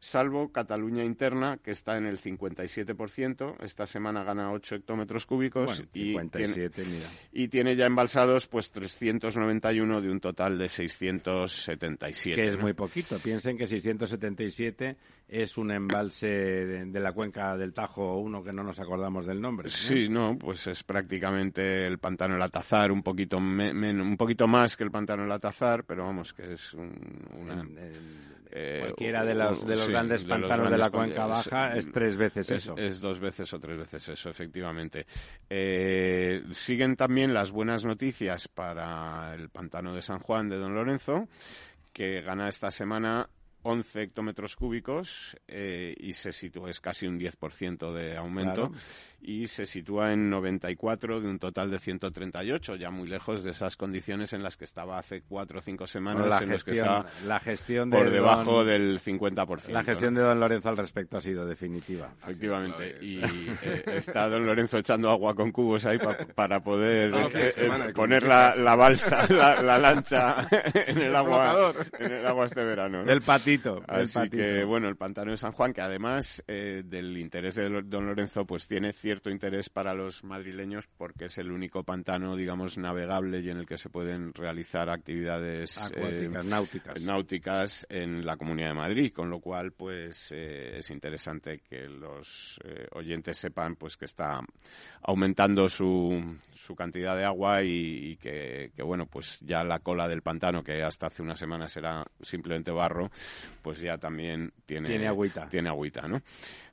salvo 0.03 0.51
Cataluña 0.51 1.05
interna, 1.05 1.59
que 1.63 1.71
está 1.73 1.97
en 1.99 2.07
el 2.07 2.19
57%. 2.19 3.57
Esta 3.63 3.87
semana 3.87 4.25
gana 4.25 4.51
8 4.51 4.77
hectómetros 4.77 5.27
cúbicos 5.27 5.67
Bueno, 5.67 5.83
y, 5.85 5.87
tiene, 5.87 6.11
57, 6.49 6.85
mira. 6.91 7.07
y 7.33 7.49
tiene 7.49 7.77
ya 7.77 7.85
embalsados 7.87 8.47
pues 8.47 8.73
391 8.73 10.01
de 10.01 10.11
un 10.11 10.19
total 10.21 10.59
de 10.59 10.69
677. 10.69 12.41
Que 12.43 12.49
es 12.49 12.57
¿no? 12.57 12.63
muy 12.63 12.73
poquito. 12.73 13.19
Piensen 13.19 13.57
que 13.57 13.67
677 13.67 14.97
es 15.29 15.57
un 15.59 15.71
embalse 15.71 16.27
de, 16.29 16.85
de 16.87 17.01
la 17.01 17.13
cuenca 17.13 17.57
del 17.57 17.73
Tajo, 17.73 18.17
uno 18.19 18.43
que 18.43 18.53
no 18.53 18.65
nos 18.65 18.81
acordamos 18.81 19.27
del 19.27 19.41
nombre. 19.41 19.69
¿eh? 19.69 19.73
Sí, 19.73 20.09
no, 20.09 20.37
pues 20.39 20.67
es 20.67 20.83
prácticamente 20.83 21.87
el 21.87 21.99
pantano 21.99 22.35
del 22.35 22.43
Atazar, 22.43 22.91
un 22.91 23.03
poquito, 23.03 23.39
me- 23.39 23.71
un 23.93 24.17
poquito 24.17 24.47
más 24.47 24.77
que 24.77 24.85
el 24.85 24.91
pantano 24.91 25.23
del 25.23 25.33
Atazar, 25.33 25.85
pero 25.85 26.05
vamos, 26.05 26.33
que 26.33 26.55
es 26.55 26.75
un- 26.75 27.27
una... 27.39 27.61
El- 27.61 27.79
el- 27.79 28.40
eh, 28.53 28.79
cualquiera 28.81 29.25
de 29.25 29.35
los, 29.35 29.67
de 29.67 29.77
los 29.77 29.87
sí, 29.87 29.93
grandes 29.93 30.25
pantanos 30.25 30.71
de 30.71 30.79
la 30.79 30.91
cuenca 30.91 31.27
baja 31.27 31.75
es 31.75 31.91
tres 31.91 32.17
veces 32.17 32.51
es, 32.51 32.65
eso. 32.65 32.77
es 32.77 33.01
dos 33.01 33.21
veces 33.21 33.53
o 33.53 33.61
tres 33.61 33.79
veces 33.79 34.09
eso, 34.09 34.31
efectivamente. 34.31 35.07
Eh, 35.49 36.43
siguen 36.53 36.97
también 36.97 37.33
las 37.33 37.51
buenas 37.53 37.85
noticias 37.85 38.49
para 38.49 39.35
el 39.35 39.51
pantano 39.51 39.95
de 39.95 40.03
San 40.03 40.19
Juan 40.19 40.49
de 40.49 40.57
Don 40.57 40.75
Lorenzo, 40.75 41.29
que 41.93 42.23
gana 42.23 42.49
esta 42.49 42.71
semana 42.71 43.29
11 43.63 44.03
hectómetros 44.03 44.57
cúbicos 44.57 45.37
eh, 45.47 45.95
y 45.99 46.13
se 46.13 46.33
sitúa, 46.33 46.71
es 46.71 46.81
casi 46.81 47.07
un 47.07 47.19
10% 47.19 47.93
de 47.93 48.17
aumento 48.17 48.69
Claro. 48.69 48.73
Y 49.23 49.47
se 49.47 49.67
sitúa 49.67 50.13
en 50.13 50.31
94 50.31 51.21
de 51.21 51.29
un 51.29 51.39
total 51.39 51.71
de 51.71 51.79
138, 51.79 52.77
ya 52.77 52.91
muy 52.91 53.09
lejos 53.09 53.45
de 53.45 53.51
esas 53.51 53.77
condiciones 53.77 54.33
en 54.33 54.43
las 54.43 54.57
que 54.57 54.65
estaba 54.65 54.99
hace 54.99 55.23
cuatro 55.23 55.59
o 55.59 55.63
cinco 55.63 55.87
semanas, 55.87 56.27
la, 56.27 56.39
en 56.39 56.51
las 56.51 56.65
que 56.65 56.73
gestión, 56.73 56.87
estaba 57.07 57.07
la 57.27 57.41
gestión 57.41 57.91
de 57.91 57.99
por 57.99 58.11
debajo 58.11 58.53
don- 58.59 58.67
del 58.67 59.01
50%. 59.01 59.69
la 59.69 59.85
gestión 59.85 60.15
¿no? 60.15 60.21
de 60.21 60.27
don 60.27 60.41
Lorenzo 60.41 60.69
al 60.71 60.77
respecto 60.77 61.19
ha 61.19 61.21
sido 61.21 61.47
definitiva. 61.47 62.13
Efectivamente, 62.23 62.97
y 63.01 63.21
eh, 63.63 63.83
está 63.87 64.29
don 64.29 64.47
Lorenzo 64.47 64.79
echando 64.79 65.11
agua 65.11 65.35
con 65.35 65.53
cubos 65.53 65.85
ahí 65.87 65.99
pa- 65.99 66.17
para 66.35 66.63
poder 66.63 67.13
eh, 67.35 67.53
eh, 67.57 67.93
poner 67.95 68.23
la, 68.25 68.55
la 68.57 68.75
balsa, 68.77 69.27
la, 69.33 69.63
la 69.63 69.79
lancha 69.79 70.49
en 70.75 70.99
el 70.99 71.15
agua, 71.15 71.73
en 71.99 72.13
el 72.13 72.27
agua 72.27 72.47
este 72.47 72.65
verano. 72.65 73.05
¿no? 73.05 73.13
El 73.13 73.21
patito. 73.23 73.83
el 73.89 74.03
Así 74.03 74.15
patito. 74.15 74.37
que, 74.37 74.65
bueno, 74.65 74.89
el 74.89 74.97
pantano 74.97 75.31
de 75.31 75.37
San 75.37 75.53
Juan, 75.53 75.73
que 75.73 75.81
además 75.83 76.43
eh, 76.49 76.83
del 76.85 77.17
interés 77.19 77.55
de 77.57 77.69
don 77.85 78.07
Lorenzo, 78.07 78.45
pues 78.45 78.67
tiene 78.67 78.93
cierto 79.11 79.29
interés 79.29 79.69
para 79.69 79.93
los 79.93 80.23
madrileños 80.23 80.87
porque 80.87 81.25
es 81.25 81.37
el 81.39 81.51
único 81.51 81.83
pantano, 81.83 82.37
digamos, 82.37 82.79
navegable 82.79 83.41
y 83.41 83.51
en 83.51 83.57
el 83.57 83.67
que 83.67 83.77
se 83.77 83.91
pueden 83.91 84.33
realizar 84.33 84.89
actividades 84.89 85.91
eh, 85.91 85.97
Acuáticas, 85.97 86.47
náuticas. 86.47 87.03
náuticas 87.03 87.87
en 87.91 88.25
la 88.25 88.37
Comunidad 88.37 88.69
de 88.69 88.75
Madrid, 88.75 89.13
con 89.13 89.29
lo 89.29 89.41
cual, 89.41 89.73
pues, 89.73 90.31
eh, 90.31 90.79
es 90.79 90.93
interesante 90.93 91.59
que 91.59 91.89
los 91.89 92.61
eh, 92.63 92.87
oyentes 92.93 93.37
sepan, 93.37 93.75
pues, 93.75 93.97
que 93.97 94.05
está 94.05 94.43
aumentando 95.03 95.69
su, 95.69 96.39
su 96.55 96.77
cantidad 96.77 97.17
de 97.17 97.25
agua 97.25 97.65
y, 97.65 98.13
y 98.13 98.17
que, 98.17 98.71
que, 98.77 98.83
bueno, 98.85 99.07
pues 99.07 99.41
ya 99.41 99.65
la 99.65 99.81
cola 99.81 100.07
del 100.07 100.23
pantano, 100.23 100.63
que 100.63 100.85
hasta 100.85 101.09
hace 101.09 101.23
unas 101.23 101.39
semanas 101.39 101.77
era 101.77 102.05
simplemente 102.21 102.71
barro, 102.71 103.11
pues 103.61 103.81
ya 103.81 103.99
también 103.99 104.53
tiene, 104.67 104.89
Tiene 104.89 105.09
agüita. 105.09 105.49
Tiene 105.49 105.69
agüita, 105.69 106.07
¿no? 106.07 106.23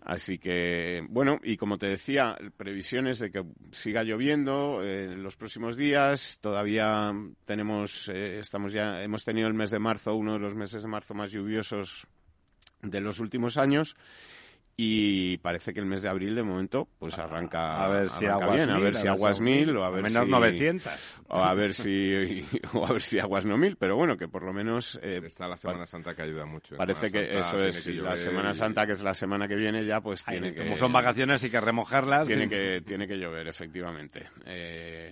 Así 0.07 0.37
que, 0.37 1.05
bueno, 1.09 1.39
y 1.43 1.57
como 1.57 1.77
te 1.77 1.87
decía, 1.87 2.26
previsiones 2.55 3.19
de 3.19 3.31
que 3.31 3.43
siga 3.71 4.03
lloviendo 4.03 4.83
eh, 4.83 5.05
en 5.05 5.23
los 5.23 5.35
próximos 5.35 5.77
días. 5.77 6.39
Todavía 6.41 7.13
tenemos, 7.45 8.09
eh, 8.09 8.39
estamos 8.39 8.73
ya, 8.73 9.03
hemos 9.03 9.23
tenido 9.23 9.47
el 9.47 9.53
mes 9.53 9.71
de 9.71 9.79
marzo, 9.79 10.15
uno 10.15 10.33
de 10.33 10.39
los 10.39 10.55
meses 10.55 10.81
de 10.81 10.87
marzo 10.87 11.13
más 11.13 11.31
lluviosos 11.31 12.07
de 12.81 13.01
los 13.01 13.19
últimos 13.19 13.57
años. 13.57 13.95
Y 14.79 15.37
parece 15.39 15.73
que 15.73 15.79
el 15.79 15.87
mes 15.87 16.03
de 16.03 16.09
abril, 16.09 16.35
de 16.35 16.43
momento, 16.43 16.87
pues 16.99 17.17
arranca, 17.17 17.83
a 17.83 17.87
ver 17.87 18.09
si 18.11 18.25
arranca 18.27 18.45
aguas 18.45 18.57
bien, 18.57 18.69
a 18.69 18.73
mil, 18.75 18.83
ver 18.83 18.95
si 18.95 19.07
aguas 19.07 19.41
mil, 19.41 19.75
o 19.75 19.83
a 19.83 19.89
ver 19.89 20.03
menos 20.03 20.23
si 20.23 20.29
900. 20.29 21.15
o 21.29 21.37
a 21.39 21.53
ver 21.55 21.73
si 21.73 22.45
o 22.73 22.85
a 22.85 22.91
ver 22.91 23.01
si 23.01 23.17
aguas 23.17 23.43
no 23.47 23.57
mil, 23.57 23.75
pero 23.75 23.95
bueno, 23.95 24.17
que 24.17 24.27
por 24.27 24.43
lo 24.43 24.53
menos 24.53 24.99
eh, 25.01 25.19
Está 25.25 25.47
la 25.47 25.57
Semana 25.57 25.87
Santa 25.87 26.13
que 26.13 26.21
ayuda 26.21 26.45
mucho. 26.45 26.75
¿eh? 26.75 26.77
Parece 26.77 27.11
que 27.11 27.39
eso 27.39 27.63
es. 27.63 27.85
que 27.85 27.93
La 27.93 28.15
Semana 28.15 28.53
Santa, 28.53 28.85
que 28.85 28.91
es 28.91 29.01
la 29.01 29.15
semana 29.15 29.47
que 29.47 29.55
viene, 29.55 29.83
ya 29.83 29.99
pues 29.99 30.23
Ay, 30.27 30.39
tiene 30.39 30.53
que. 30.53 30.61
Como 30.61 30.77
son 30.77 30.93
vacaciones 30.93 31.43
y 31.43 31.49
que 31.49 31.59
remojarlas. 31.59 32.27
Tiene 32.27 32.43
sí. 32.43 32.49
que, 32.49 32.81
tiene 32.85 33.07
que 33.07 33.17
llover, 33.17 33.47
efectivamente. 33.47 34.29
Eh, 34.45 35.11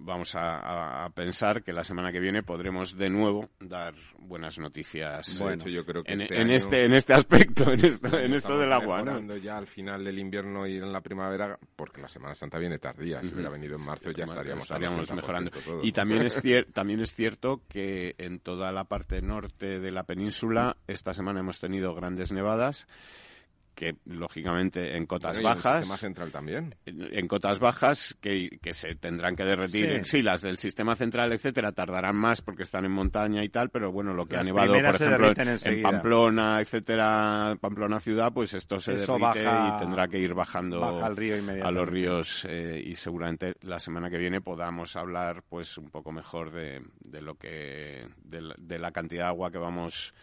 vamos 0.00 0.34
a, 0.34 1.08
pensar 1.14 1.62
que 1.62 1.72
la 1.72 1.84
semana 1.84 2.12
que 2.12 2.20
viene 2.20 2.42
podremos 2.42 2.96
de 2.96 3.10
nuevo 3.10 3.48
dar 3.60 3.94
buenas 4.18 4.58
noticias. 4.58 5.40
Hecho, 5.40 5.68
yo 5.68 5.84
creo 5.84 6.02
que 6.02 6.12
en, 6.12 6.22
este 6.22 6.34
en 6.36 6.42
año- 6.42 6.54
este 6.54 6.84
en 6.84 6.94
este 6.94 7.14
aspecto, 7.14 7.72
en 7.72 7.84
esto, 7.84 8.18
en 8.18 8.34
esto 8.34 8.58
del 8.58 8.72
agua, 8.72 9.02
¿no? 9.02 9.36
ya 9.36 9.58
al 9.58 9.66
final 9.66 10.04
del 10.04 10.18
invierno 10.18 10.66
y 10.66 10.76
en 10.76 10.92
la 10.92 11.00
primavera, 11.00 11.58
porque 11.76 12.00
la 12.00 12.08
Semana 12.08 12.34
Santa 12.34 12.58
viene 12.58 12.78
tardía. 12.78 13.22
Si 13.22 13.32
hubiera 13.32 13.50
venido 13.50 13.76
en 13.76 13.84
marzo 13.84 14.10
ya 14.10 14.24
estaríamos, 14.24 14.64
estaríamos 14.64 15.08
80% 15.08 15.14
mejorando. 15.14 15.50
Y 15.82 15.92
también 15.92 16.22
es, 16.22 16.42
también 16.72 17.00
es 17.00 17.14
cierto 17.14 17.62
que 17.68 18.14
en 18.18 18.40
toda 18.40 18.72
la 18.72 18.84
parte 18.84 19.22
norte 19.22 19.80
de 19.80 19.90
la 19.90 20.04
península 20.04 20.76
esta 20.86 21.14
semana 21.14 21.40
hemos 21.40 21.58
tenido 21.60 21.94
grandes 21.94 22.32
nevadas 22.32 22.86
que 23.78 23.94
lógicamente 24.06 24.96
en 24.96 25.06
cotas 25.06 25.36
Bueno, 25.40 25.50
y 25.50 25.52
el 25.52 25.56
bajas 25.62 25.86
sistema 25.86 25.98
central 25.98 26.32
también. 26.32 26.74
en 26.84 27.28
cotas 27.28 27.60
bajas 27.60 28.16
que, 28.20 28.58
que 28.60 28.72
se 28.72 28.96
tendrán 28.96 29.36
que 29.36 29.44
derretir. 29.44 30.04
Sí. 30.04 30.18
Sí. 30.18 30.22
las 30.22 30.42
del 30.42 30.58
sistema 30.58 30.96
central, 30.96 31.32
etcétera, 31.32 31.70
tardarán 31.70 32.16
más 32.16 32.42
porque 32.42 32.64
están 32.64 32.84
en 32.86 32.90
montaña 32.90 33.44
y 33.44 33.48
tal, 33.50 33.70
pero 33.70 33.92
bueno, 33.92 34.12
lo 34.14 34.26
que 34.26 34.34
Las 34.34 34.42
ha 34.42 34.44
nevado, 34.46 34.72
por 34.72 34.94
ejemplo, 34.96 35.32
en. 35.64 35.82
Pamplona, 35.82 36.60
etcétera, 36.60 37.56
Pamplona 37.60 38.00
ciudad, 38.00 38.32
pues 38.32 38.52
esto 38.54 38.80
se 38.80 38.94
Eso 38.94 39.12
derrite 39.16 39.44
baja- 39.44 39.74
y 39.76 39.78
tendrá 39.78 40.08
que 40.08 40.18
ir 40.18 40.34
bajando 40.34 40.80
baja 40.80 41.06
al 41.06 41.16
río 41.16 41.36
a 41.62 41.70
los 41.70 41.88
ríos 41.88 42.44
eh, 42.50 42.82
y 42.84 42.96
seguramente 42.96 43.54
la 43.62 43.78
semana 43.78 44.10
que 44.10 44.18
viene 44.18 44.40
podamos 44.40 44.96
hablar 44.96 45.44
pues 45.48 45.78
un 45.78 45.88
poco 45.90 46.10
mejor 46.10 46.50
de, 46.50 46.82
de 47.00 47.22
lo 47.22 47.36
que 47.36 48.08
de 48.24 48.40
la, 48.40 48.54
de 48.58 48.78
la 48.80 48.90
cantidad 48.90 49.24
de 49.24 49.28
agua 49.28 49.50
que 49.52 49.58
vamos 49.58 50.14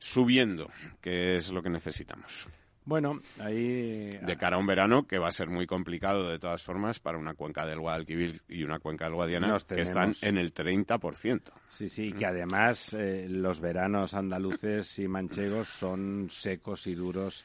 subiendo, 0.00 0.68
que 1.00 1.36
es 1.36 1.52
lo 1.52 1.62
que 1.62 1.70
necesitamos 1.70 2.48
Bueno, 2.86 3.20
ahí... 3.40 4.18
de 4.18 4.36
cara 4.36 4.56
a 4.56 4.60
un 4.60 4.66
verano 4.66 5.06
que 5.06 5.18
va 5.18 5.28
a 5.28 5.32
ser 5.32 5.48
muy 5.48 5.66
complicado 5.66 6.28
de 6.28 6.38
todas 6.38 6.62
formas 6.62 7.00
para 7.00 7.16
una 7.16 7.34
cuenca 7.34 7.64
del 7.66 7.80
Guadalquivir 7.80 8.42
y 8.48 8.62
una 8.62 8.78
cuenca 8.78 9.06
del 9.06 9.14
Guadiana 9.14 9.48
Nos 9.48 9.64
que 9.64 9.80
están 9.80 10.14
en 10.20 10.36
el 10.36 10.52
30%. 10.52 11.40
Sí, 11.68 11.88
sí, 11.88 12.12
que 12.12 12.26
además 12.26 12.92
eh, 12.92 13.26
los 13.28 13.60
veranos 13.60 14.12
andaluces 14.14 14.98
y 14.98 15.08
manchegos 15.08 15.68
son 15.68 16.28
secos 16.30 16.86
y 16.86 16.94
duros. 16.94 17.44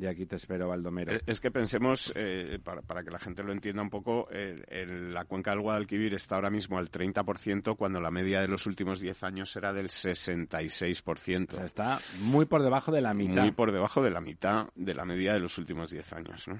De 0.00 0.08
aquí 0.08 0.24
te 0.24 0.36
espero, 0.36 0.66
Baldomero. 0.68 1.12
Eh, 1.12 1.20
Es 1.26 1.40
que 1.40 1.50
pensemos, 1.50 2.10
eh, 2.16 2.58
para, 2.64 2.80
para 2.80 3.02
que 3.04 3.10
la 3.10 3.18
gente 3.18 3.42
lo 3.42 3.52
entienda 3.52 3.82
un 3.82 3.90
poco, 3.90 4.28
eh, 4.32 4.64
el- 4.68 5.12
la 5.12 5.26
cuenca 5.26 5.50
del 5.50 5.60
Guadalquivir 5.60 6.14
está 6.14 6.36
ahora 6.36 6.48
mismo 6.48 6.78
al 6.78 6.90
30% 6.90 7.76
cuando 7.76 8.00
la 8.00 8.10
media 8.10 8.40
de 8.40 8.48
los 8.48 8.66
últimos 8.66 8.98
10 9.00 9.22
años 9.24 9.54
era 9.56 9.74
del 9.74 9.90
66%. 9.90 11.54
O 11.54 11.56
sea, 11.58 11.66
está 11.66 11.98
muy 12.20 12.46
por 12.46 12.62
debajo 12.62 12.90
de 12.92 13.02
la 13.02 13.12
mitad. 13.12 13.42
Muy 13.42 13.50
por 13.52 13.72
debajo 13.72 14.02
de 14.02 14.10
la 14.10 14.22
mitad 14.22 14.68
de 14.74 14.94
la 14.94 15.04
media 15.04 15.34
de 15.34 15.40
los 15.40 15.58
últimos 15.58 15.90
10 15.90 16.12
años. 16.14 16.48
¿no? 16.48 16.58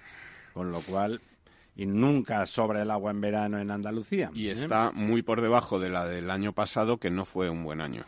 Con 0.53 0.70
lo 0.70 0.80
cual, 0.82 1.20
y 1.76 1.86
nunca 1.86 2.45
sobra 2.45 2.82
el 2.82 2.91
agua 2.91 3.11
en 3.11 3.22
verano 3.22 3.59
en 3.59 3.70
Andalucía. 3.70 4.30
Y 4.34 4.49
¿eh? 4.49 4.53
está 4.53 4.93
muy 4.93 5.22
por 5.22 5.41
debajo 5.41 5.78
de 5.80 5.88
la 5.88 6.07
del 6.07 6.30
año 6.30 6.53
pasado, 6.53 6.99
que 6.99 7.11
no 7.11 7.24
fue 7.24 7.49
un 7.49 7.64
buen 7.64 7.80
año. 7.80 8.05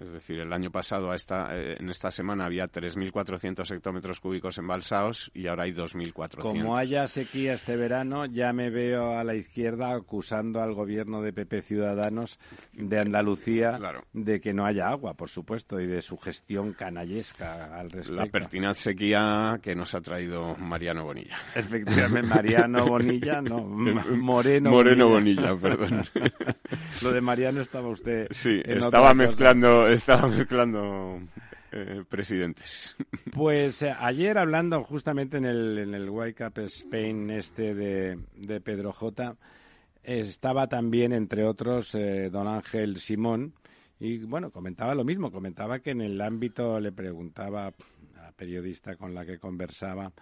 Es 0.00 0.12
decir, 0.12 0.40
el 0.40 0.52
año 0.52 0.70
pasado 0.70 1.10
a 1.10 1.14
esta, 1.16 1.50
eh, 1.58 1.76
en 1.78 1.90
esta 1.90 2.10
semana 2.10 2.46
había 2.46 2.66
3.400 2.70 3.70
hectómetros 3.74 4.20
cúbicos 4.20 4.56
embalsados 4.58 5.30
y 5.34 5.46
ahora 5.46 5.64
hay 5.64 5.72
2.400. 5.72 6.40
Como 6.42 6.76
haya 6.76 7.06
sequía 7.06 7.52
este 7.54 7.76
verano, 7.76 8.24
ya 8.26 8.52
me 8.52 8.70
veo 8.70 9.18
a 9.18 9.24
la 9.24 9.34
izquierda 9.34 9.92
acusando 9.94 10.62
al 10.62 10.72
gobierno 10.74 11.20
de 11.22 11.32
PP 11.32 11.62
Ciudadanos 11.62 12.38
de 12.72 12.98
Andalucía 12.98 13.76
Claro. 13.78 14.04
de 14.12 14.40
que 14.40 14.54
no 14.54 14.64
haya 14.64 14.88
agua, 14.88 15.14
por 15.14 15.28
supuesto, 15.28 15.78
y 15.80 15.86
de 15.86 16.00
su 16.02 16.16
gestión 16.16 16.72
canallesca 16.72 17.78
al 17.78 17.90
respecto. 17.90 18.14
La 18.22 18.26
pertinaz 18.26 18.78
sequía 18.78 19.58
que 19.62 19.74
nos 19.74 19.94
ha 19.94 20.00
traído 20.00 20.56
Mariano 20.56 21.04
Bonilla. 21.04 21.36
Efectivamente, 21.54 22.28
Mariano 22.28 22.86
Bonilla, 22.86 23.40
no, 23.42 23.60
Moreno. 24.16 24.70
Moreno 24.70 25.08
Bonilla, 25.08 25.54
perdón. 25.56 26.04
Lo 27.02 27.12
de 27.12 27.20
Mariano 27.20 27.60
estaba 27.60 27.88
usted. 27.88 28.28
Sí, 28.30 28.60
en 28.64 28.78
estaba 28.78 29.12
mezclando, 29.14 29.88
estaba 29.92 30.28
mezclando 30.28 31.20
eh, 31.72 32.04
presidentes. 32.08 32.96
Pues 33.32 33.82
eh, 33.82 33.94
ayer 33.98 34.38
hablando 34.38 34.82
justamente 34.84 35.36
en 35.36 35.44
el, 35.44 35.78
en 35.78 35.94
el 35.94 36.08
Wake 36.10 36.44
Up 36.44 36.58
Spain 36.58 37.30
este 37.30 37.74
de, 37.74 38.18
de 38.34 38.60
Pedro 38.60 38.92
J, 38.92 39.36
estaba 40.02 40.66
también, 40.66 41.12
entre 41.12 41.44
otros, 41.44 41.94
eh, 41.94 42.30
don 42.30 42.48
Ángel 42.48 42.96
Simón, 42.96 43.54
y 43.98 44.18
bueno, 44.18 44.50
comentaba 44.50 44.94
lo 44.94 45.04
mismo, 45.04 45.30
comentaba 45.30 45.80
que 45.80 45.90
en 45.90 46.00
el 46.00 46.20
ámbito, 46.20 46.80
le 46.80 46.90
preguntaba 46.90 47.66
a 47.66 47.72
la 48.14 48.32
periodista 48.32 48.96
con 48.96 49.14
la 49.14 49.26
que 49.26 49.38
conversaba, 49.38 50.12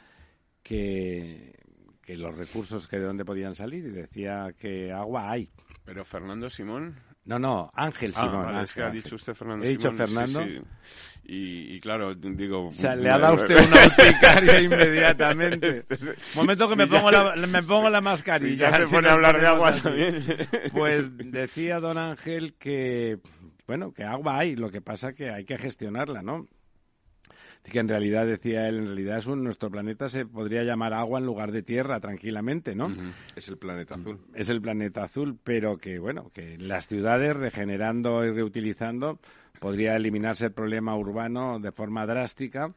que, 0.62 1.54
que 2.02 2.16
los 2.16 2.36
recursos 2.36 2.88
que 2.88 2.98
de 2.98 3.04
dónde 3.04 3.24
podían 3.24 3.54
salir, 3.54 3.86
y 3.86 3.90
decía 3.90 4.52
que 4.58 4.92
agua 4.92 5.30
hay. 5.30 5.48
Pero 5.84 6.04
Fernando 6.04 6.50
Simón. 6.50 6.96
No, 7.28 7.38
no, 7.38 7.70
Ángel 7.74 8.12
Ah, 8.16 8.20
Simón. 8.22 8.44
vale, 8.46 8.62
es 8.64 8.72
que 8.72 8.82
ha 8.82 8.90
dicho 8.90 9.14
usted 9.16 9.34
Fernando 9.34 9.64
He 9.64 9.68
dicho 9.68 9.90
Simón. 9.90 9.96
Fernando. 10.08 10.40
sí. 10.44 10.60
Y, 11.30 11.74
y 11.76 11.80
claro, 11.80 12.14
digo. 12.14 12.68
O 12.68 12.72
sea, 12.72 12.96
le 12.96 13.10
ha 13.10 13.18
dado 13.18 13.34
usted 13.42 13.54
una 13.66 13.84
urticaria 13.84 14.60
inmediatamente. 14.62 15.68
Este 15.68 15.94
es- 15.94 16.34
Momento 16.34 16.66
que 16.68 16.74
sí, 16.74 16.80
me 16.80 16.86
ya- 16.88 16.90
pongo 16.96 17.10
la, 17.10 17.36
me 17.46 17.62
pongo 17.62 17.90
la 17.90 18.00
mascarilla. 18.00 18.70
ya 18.70 18.76
se 18.78 18.86
pone 18.86 19.08
a 19.08 19.12
hablar 19.12 19.38
de 19.38 19.46
agua 19.46 19.68
así. 19.68 19.80
también. 19.82 20.24
Pues 20.72 21.04
decía 21.30 21.80
don 21.80 21.98
Ángel 21.98 22.54
que, 22.58 23.18
bueno, 23.66 23.92
que 23.92 24.04
agua 24.04 24.38
hay, 24.38 24.56
lo 24.56 24.70
que 24.70 24.80
pasa 24.80 25.12
que 25.12 25.28
hay 25.30 25.44
que 25.44 25.58
gestionarla, 25.58 26.22
¿no? 26.22 26.46
Que 27.64 27.80
en 27.80 27.88
realidad, 27.88 28.26
decía 28.26 28.68
él, 28.68 28.78
en 28.78 28.86
realidad 28.86 29.18
es 29.18 29.26
un, 29.26 29.44
nuestro 29.44 29.70
planeta 29.70 30.08
se 30.08 30.24
podría 30.24 30.64
llamar 30.64 30.94
agua 30.94 31.18
en 31.18 31.26
lugar 31.26 31.52
de 31.52 31.62
tierra 31.62 32.00
tranquilamente, 32.00 32.74
¿no? 32.74 32.90
Es 33.36 33.48
el 33.48 33.58
planeta 33.58 33.96
azul. 33.96 34.18
es 34.34 34.48
el 34.48 34.62
planeta 34.62 35.02
azul, 35.02 35.38
pero 35.44 35.76
que 35.76 35.98
bueno, 35.98 36.30
que 36.32 36.56
las 36.56 36.86
ciudades 36.86 37.36
regenerando 37.36 38.24
y 38.24 38.30
reutilizando 38.30 39.18
podría 39.60 39.96
eliminarse 39.96 40.46
el 40.46 40.52
problema 40.52 40.96
urbano 40.96 41.58
de 41.58 41.72
forma 41.72 42.06
drástica 42.06 42.72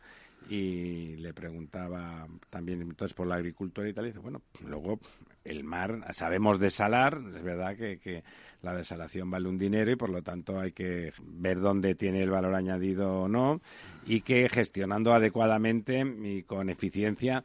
y 0.49 1.15
le 1.17 1.33
preguntaba 1.33 2.27
también 2.49 2.81
entonces 2.81 3.13
por 3.13 3.27
la 3.27 3.35
agricultura 3.35 3.87
y 3.87 3.93
tal 3.93 4.05
y 4.05 4.07
dice, 4.07 4.19
bueno, 4.19 4.41
luego 4.65 4.99
el 5.43 5.63
mar, 5.63 6.05
sabemos 6.13 6.59
desalar, 6.59 7.19
es 7.35 7.43
verdad 7.43 7.75
que, 7.75 7.97
que 7.97 8.23
la 8.61 8.75
desalación 8.75 9.31
vale 9.31 9.49
un 9.49 9.57
dinero 9.57 9.91
y 9.91 9.95
por 9.95 10.09
lo 10.09 10.21
tanto 10.21 10.59
hay 10.59 10.71
que 10.71 11.13
ver 11.23 11.59
dónde 11.59 11.95
tiene 11.95 12.21
el 12.21 12.29
valor 12.29 12.53
añadido 12.53 13.21
o 13.21 13.27
no 13.27 13.61
y 14.05 14.21
que 14.21 14.47
gestionando 14.49 15.13
adecuadamente 15.13 16.05
y 16.23 16.43
con 16.43 16.69
eficiencia 16.69 17.43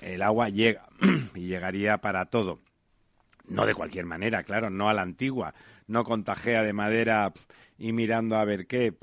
el 0.00 0.22
agua 0.22 0.48
llega 0.48 0.88
y 1.34 1.46
llegaría 1.46 1.98
para 1.98 2.26
todo. 2.26 2.60
No 3.46 3.66
de 3.66 3.74
cualquier 3.74 4.04
manera, 4.04 4.42
claro, 4.42 4.68
no 4.70 4.88
a 4.88 4.94
la 4.94 5.02
antigua, 5.02 5.54
no 5.86 6.04
con 6.04 6.24
tajea 6.24 6.62
de 6.62 6.72
madera 6.72 7.32
y 7.78 7.92
mirando 7.92 8.36
a 8.36 8.44
ver 8.44 8.66
qué 8.66 8.94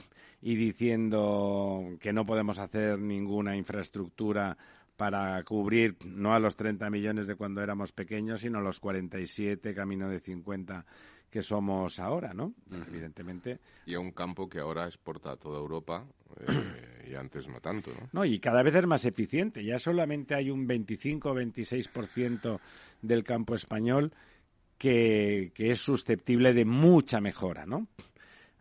y 0.42 0.56
diciendo 0.56 1.98
que 2.00 2.14
no 2.14 2.26
podemos 2.26 2.60
hacer 2.60 3.00
ninguna 3.00 3.56
infraestructura 3.56 4.58
para 4.96 5.44
cubrir 5.44 5.98
no 6.06 6.34
a 6.34 6.40
los 6.40 6.56
30 6.56 6.90
millones 6.90 7.28
de 7.28 7.36
cuando 7.36 7.62
éramos 7.62 7.92
pequeños, 7.92 8.42
sino 8.42 8.60
a 8.60 8.62
los 8.62 8.80
47, 8.80 9.74
camino 9.74 10.10
de 10.10 10.20
50 10.20 10.86
que 11.30 11.42
somos 11.42 12.00
ahora, 12.00 12.34
¿no? 12.34 12.54
Evidentemente. 12.72 13.60
Y 13.86 13.96
a 13.96 14.00
un 14.00 14.12
campo 14.12 14.48
que 14.48 14.60
ahora 14.60 14.86
exporta 14.86 15.32
a 15.32 15.36
toda 15.36 15.60
Europa 15.60 16.06
eh, 16.40 17.10
y 17.12 17.14
antes 17.16 17.48
no 17.50 17.60
tanto, 17.60 17.92
¿no? 17.92 18.08
No, 18.14 18.26
y 18.26 18.40
cada 18.40 18.64
vez 18.64 18.76
es 18.76 18.88
más 18.88 19.04
eficiente. 19.04 19.64
Ya 19.64 19.78
solamente 19.78 20.34
hay 20.34 20.50
un 20.50 20.66
25 20.66 21.32
o 21.32 21.36
26% 21.36 22.60
del 23.02 23.24
campo 23.26 23.54
español 23.54 24.14
que, 24.78 25.52
que 25.54 25.72
es 25.72 25.80
susceptible 25.80 26.54
de 26.54 26.64
mucha 26.64 27.20
mejora, 27.20 27.66
¿no? 27.66 27.88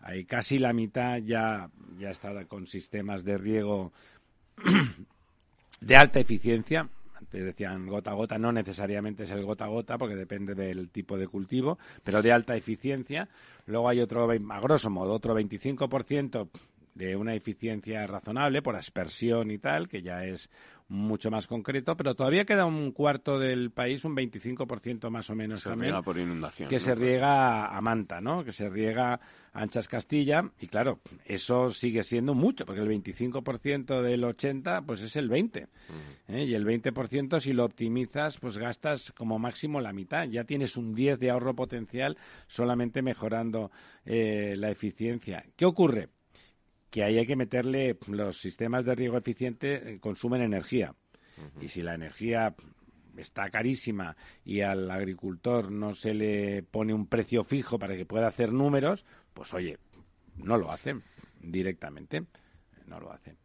Hay 0.01 0.25
casi 0.25 0.59
la 0.59 0.73
mitad 0.73 1.19
ya, 1.19 1.71
ya 1.97 2.11
está 2.11 2.45
con 2.47 2.67
sistemas 2.67 3.25
de 3.25 3.39
riego 3.39 3.93
de 5.81 5.97
alta 5.97 6.21
eficiencia. 6.21 6.89
Antes 7.15 7.45
decían 7.45 7.87
gota 7.87 8.11
a 8.11 8.15
gota, 8.15 8.39
no 8.39 8.53
necesariamente 8.53 9.25
es 9.25 9.31
el 9.31 9.45
gota 9.45 9.65
a 9.65 9.69
gota 9.69 9.97
porque 9.97 10.17
depende 10.17 10.55
del 10.55 10.91
tipo 10.91 11.17
de 11.17 11.27
cultivo, 11.27 11.79
pero 12.03 12.23
de 12.23 12.33
alta 12.33 12.57
eficiencia. 12.57 13.29
Luego 13.67 13.89
hay 13.89 14.01
otro, 14.01 14.31
a 14.31 14.61
grosso 14.61 14.91
modo, 14.91 15.13
otro 15.13 15.35
25% 15.39 16.49
de 16.95 17.17
una 17.17 17.35
eficiencia 17.35 18.07
razonable 18.07 18.63
por 18.63 18.77
aspersión 18.77 19.51
y 19.51 19.59
tal, 19.59 19.89
que 19.89 20.03
ya 20.03 20.25
es 20.25 20.51
mucho 20.89 21.31
más 21.31 21.47
concreto, 21.47 21.97
pero 21.97 22.15
todavía 22.15 22.45
queda 22.45 22.67
un 22.67 22.93
cuarto 22.93 23.39
del 23.39 23.71
país, 23.71 24.05
un 24.05 24.15
25% 24.15 25.09
más 25.11 25.31
o 25.31 25.35
menos 25.35 25.63
Se 25.63 25.71
también, 25.71 25.93
riega 25.93 26.03
por 26.03 26.19
inundación. 26.19 26.69
que 26.69 26.77
¿no? 26.77 26.81
se 26.81 26.95
riega 26.95 27.67
a 27.75 27.81
manta, 27.81 28.21
¿no? 28.21 28.45
Que 28.45 28.53
se 28.53 28.69
riega 28.69 29.15
a 29.15 29.21
anchas 29.63 29.89
Castilla 29.89 30.51
y 30.61 30.67
claro, 30.67 31.01
eso 31.25 31.71
sigue 31.71 32.03
siendo 32.03 32.35
mucho, 32.35 32.67
porque 32.67 32.83
el 32.83 32.89
25% 32.89 34.03
del 34.03 34.25
80 34.25 34.83
pues 34.83 35.01
es 35.03 35.17
el 35.17 35.29
20. 35.29 35.69
¿eh? 36.29 36.45
Y 36.45 36.55
el 36.55 36.67
20% 36.67 37.41
si 37.41 37.53
lo 37.55 37.65
optimizas, 37.65 38.39
pues 38.39 38.59
gastas 38.59 39.13
como 39.13 39.39
máximo 39.39 39.81
la 39.81 39.93
mitad, 39.93 40.29
ya 40.29 40.45
tienes 40.45 40.77
un 40.77 40.95
10 40.95 41.19
de 41.19 41.31
ahorro 41.31 41.55
potencial 41.55 42.19
solamente 42.47 43.01
mejorando 43.01 43.71
eh, 44.05 44.55
la 44.59 44.71
eficiencia. 44.71 45.45
¿Qué 45.57 45.65
ocurre? 45.65 46.11
Que 46.95 47.03
ahí 47.03 47.19
hay 47.19 47.27
que 47.27 47.35
meterle 47.35 47.99
los 48.07 48.39
sistemas 48.39 48.85
de 48.85 48.95
riego 48.95 49.17
eficiente 49.17 49.95
eh, 49.95 49.99
consumen 49.99 50.43
energía 50.43 50.95
y 51.61 51.67
si 51.67 51.83
la 51.83 51.97
energía 51.97 52.55
está 53.17 53.51
carísima 53.51 54.17
y 54.45 54.61
al 54.61 54.89
agricultor 54.89 55.73
no 55.73 55.93
se 55.93 56.15
le 56.15 56.63
pone 56.63 56.95
un 56.95 57.09
precio 57.09 57.43
fijo 57.43 57.81
para 57.81 57.97
que 57.97 58.07
pueda 58.07 58.29
hacer 58.29 58.53
números, 58.53 59.05
pues 59.33 59.53
oye, 59.55 59.77
no 60.37 60.57
lo 60.57 60.71
hacen 60.71 61.03
directamente, 61.41 62.27
no 62.87 63.01
lo 63.01 63.11
hacen. 63.11 63.39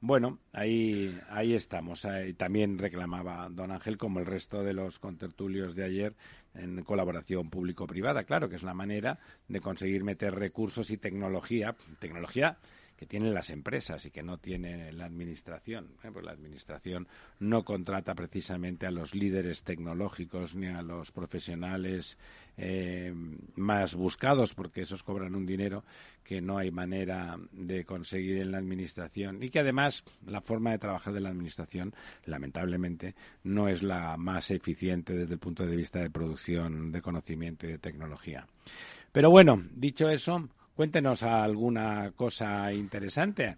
Bueno, 0.00 0.40
ahí, 0.52 1.16
ahí 1.30 1.54
estamos. 1.54 2.04
Ahí 2.04 2.34
también 2.34 2.78
reclamaba 2.78 3.48
don 3.48 3.70
Ángel, 3.70 3.96
como 3.96 4.18
el 4.18 4.26
resto 4.26 4.64
de 4.64 4.72
los 4.72 4.98
contertulios 4.98 5.76
de 5.76 5.84
ayer, 5.84 6.16
en 6.54 6.82
colaboración 6.82 7.48
público-privada. 7.48 8.24
Claro 8.24 8.48
que 8.48 8.56
es 8.56 8.62
una 8.64 8.74
manera 8.74 9.20
de 9.46 9.60
conseguir 9.60 10.02
meter 10.02 10.34
recursos 10.34 10.90
y 10.90 10.98
tecnología, 10.98 11.76
tecnología 12.00 12.58
que 12.98 13.06
tienen 13.06 13.32
las 13.32 13.50
empresas 13.50 14.04
y 14.06 14.10
que 14.10 14.24
no 14.24 14.38
tiene 14.38 14.90
la 14.92 15.04
administración. 15.04 15.92
¿eh? 16.02 16.10
Pues 16.12 16.24
la 16.24 16.32
administración 16.32 17.06
no 17.38 17.64
contrata 17.64 18.14
precisamente 18.16 18.86
a 18.86 18.90
los 18.90 19.14
líderes 19.14 19.62
tecnológicos 19.62 20.56
ni 20.56 20.66
a 20.66 20.82
los 20.82 21.12
profesionales 21.12 22.18
eh, 22.56 23.14
más 23.54 23.94
buscados, 23.94 24.52
porque 24.54 24.80
esos 24.80 25.04
cobran 25.04 25.36
un 25.36 25.46
dinero 25.46 25.84
que 26.24 26.40
no 26.40 26.58
hay 26.58 26.72
manera 26.72 27.38
de 27.52 27.84
conseguir 27.84 28.38
en 28.38 28.50
la 28.50 28.58
administración 28.58 29.44
y 29.44 29.50
que 29.50 29.60
además 29.60 30.02
la 30.26 30.40
forma 30.40 30.72
de 30.72 30.78
trabajar 30.78 31.14
de 31.14 31.20
la 31.20 31.28
administración, 31.28 31.94
lamentablemente, 32.24 33.14
no 33.44 33.68
es 33.68 33.84
la 33.84 34.16
más 34.16 34.50
eficiente 34.50 35.14
desde 35.14 35.34
el 35.34 35.40
punto 35.40 35.64
de 35.64 35.76
vista 35.76 36.00
de 36.00 36.10
producción 36.10 36.90
de 36.90 37.00
conocimiento 37.00 37.64
y 37.66 37.70
de 37.70 37.78
tecnología. 37.78 38.44
Pero 39.12 39.30
bueno, 39.30 39.62
dicho 39.72 40.10
eso, 40.10 40.48
Cuéntenos 40.78 41.24
alguna 41.24 42.12
cosa 42.14 42.72
interesante. 42.72 43.56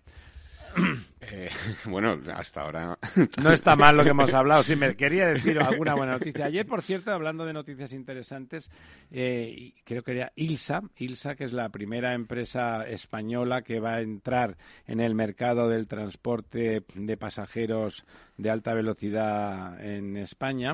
Eh, 1.33 1.51
bueno, 1.85 2.19
hasta 2.35 2.63
ahora. 2.63 2.99
No 3.43 3.53
está 3.53 3.77
mal 3.77 3.95
lo 3.95 4.03
que 4.03 4.11
hemos 4.11 4.33
hablado. 4.33 4.63
Sí, 4.63 4.75
me 4.75 4.97
quería 4.97 5.27
decir 5.27 5.61
alguna 5.61 5.95
buena 5.95 6.13
noticia. 6.13 6.47
Ayer, 6.47 6.67
por 6.67 6.81
cierto, 6.83 7.13
hablando 7.13 7.45
de 7.45 7.53
noticias 7.53 7.93
interesantes, 7.93 8.71
eh, 9.11 9.75
creo 9.85 10.03
que 10.03 10.13
era 10.13 10.33
Ilsa, 10.35 10.81
Ilsa, 10.97 11.35
que 11.35 11.45
es 11.45 11.53
la 11.53 11.69
primera 11.69 12.15
empresa 12.15 12.85
española 12.85 13.61
que 13.61 13.81
va 13.81 13.97
a 13.97 14.01
entrar 14.01 14.57
en 14.87 15.01
el 15.01 15.15
mercado 15.15 15.69
del 15.69 15.87
transporte 15.87 16.85
de 16.95 17.17
pasajeros 17.19 18.07
de 18.39 18.51
alta 18.51 18.73
velocidad 18.73 19.79
en 19.85 20.17
España 20.17 20.73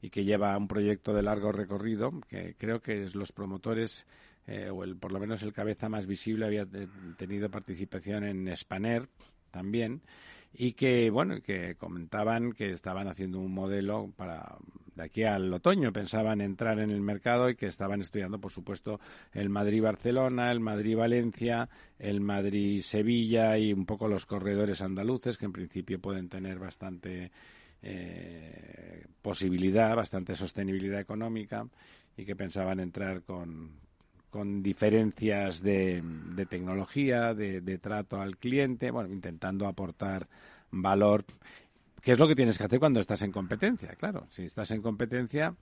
y 0.00 0.10
que 0.10 0.24
lleva 0.24 0.56
un 0.56 0.68
proyecto 0.68 1.12
de 1.12 1.22
largo 1.22 1.50
recorrido, 1.50 2.12
que 2.28 2.54
creo 2.56 2.80
que 2.80 3.02
es 3.02 3.16
los 3.16 3.32
promotores 3.32 4.06
eh, 4.50 4.68
o 4.68 4.82
el, 4.82 4.96
por 4.96 5.12
lo 5.12 5.20
menos 5.20 5.44
el 5.44 5.52
cabeza 5.52 5.88
más 5.88 6.08
visible 6.08 6.44
había 6.44 6.66
tenido 7.16 7.48
participación 7.50 8.24
en 8.24 8.56
Spanair 8.56 9.08
también 9.52 10.02
y 10.52 10.72
que 10.72 11.08
bueno 11.10 11.40
que 11.40 11.76
comentaban 11.76 12.52
que 12.52 12.72
estaban 12.72 13.06
haciendo 13.06 13.38
un 13.38 13.54
modelo 13.54 14.12
para 14.16 14.56
de 14.96 15.04
aquí 15.04 15.22
al 15.22 15.52
otoño 15.52 15.92
pensaban 15.92 16.40
entrar 16.40 16.80
en 16.80 16.90
el 16.90 17.00
mercado 17.00 17.48
y 17.48 17.54
que 17.54 17.68
estaban 17.68 18.00
estudiando 18.00 18.40
por 18.40 18.50
supuesto 18.50 18.98
el 19.32 19.50
Madrid 19.50 19.82
Barcelona 19.82 20.50
el 20.50 20.58
Madrid 20.58 20.96
Valencia 20.96 21.68
el 22.00 22.20
Madrid 22.20 22.82
Sevilla 22.82 23.56
y 23.56 23.72
un 23.72 23.86
poco 23.86 24.08
los 24.08 24.26
corredores 24.26 24.82
andaluces 24.82 25.38
que 25.38 25.44
en 25.44 25.52
principio 25.52 26.00
pueden 26.00 26.28
tener 26.28 26.58
bastante 26.58 27.30
eh, 27.82 29.06
posibilidad 29.22 29.94
bastante 29.94 30.34
sostenibilidad 30.34 30.98
económica 30.98 31.68
y 32.16 32.24
que 32.24 32.34
pensaban 32.34 32.80
entrar 32.80 33.22
con, 33.22 33.78
con 34.30 34.62
diferencias 34.62 35.62
de, 35.62 36.02
tecnología, 36.48 37.34
de, 37.34 37.78
trato 37.78 38.20
al 38.20 38.36
cliente, 38.36 38.90
bueno, 38.90 39.12
intentando 39.12 39.66
aportar 39.66 40.28
valor, 40.70 41.24
que 42.00 42.12
es 42.12 42.18
lo 42.18 42.28
que 42.28 42.34
tienes 42.34 42.56
que 42.56 42.64
hacer 42.64 42.78
cuando 42.78 43.00
estás 43.00 43.22
en 43.22 43.32
competencia, 43.32 43.90
claro. 43.96 44.26
Si 44.30 44.44
estás 44.44 44.70
en 44.70 44.82
competencia, 44.82 45.54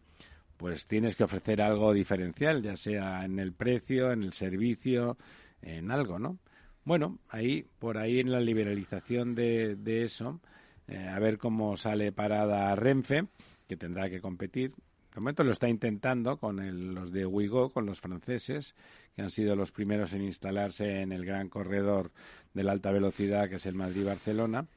pues 0.56 0.86
tienes 0.86 1.16
que 1.16 1.24
ofrecer 1.24 1.62
algo 1.62 1.92
diferencial, 1.92 2.62
ya 2.62 2.76
sea 2.76 3.24
en 3.24 3.38
el 3.38 3.52
precio, 3.52 4.12
en 4.12 4.22
el 4.22 4.32
servicio, 4.32 5.16
en 5.62 5.90
algo, 5.90 6.18
¿no? 6.18 6.38
Bueno, 6.84 7.18
ahí, 7.28 7.66
por 7.78 7.98
ahí 7.98 8.20
en 8.20 8.30
la 8.30 8.40
liberalización 8.40 9.34
de, 9.34 9.76
de 9.76 10.02
eso, 10.04 10.40
eh, 10.86 11.06
a 11.06 11.18
ver 11.18 11.36
cómo 11.38 11.76
sale 11.76 12.12
parada 12.12 12.74
Renfe, 12.74 13.26
que 13.66 13.76
tendrá 13.76 14.08
que 14.08 14.20
competir. 14.20 14.72
De 15.18 15.20
momento 15.20 15.42
lo 15.42 15.50
está 15.50 15.68
intentando 15.68 16.36
con 16.36 16.94
los 16.94 17.10
de 17.10 17.24
Ouigo, 17.24 17.70
con 17.70 17.86
los 17.86 18.00
franceses, 18.00 18.76
que 19.16 19.22
han 19.22 19.32
sido 19.32 19.56
los 19.56 19.72
primeros 19.72 20.12
en 20.12 20.22
instalarse 20.22 21.00
en 21.00 21.10
el 21.10 21.26
gran 21.26 21.48
corredor 21.48 22.12
de 22.54 22.62
la 22.62 22.70
alta 22.70 22.92
velocidad 22.92 23.48
que 23.48 23.56
es 23.56 23.66
el 23.66 23.74
Madrid-Barcelona. 23.74 24.68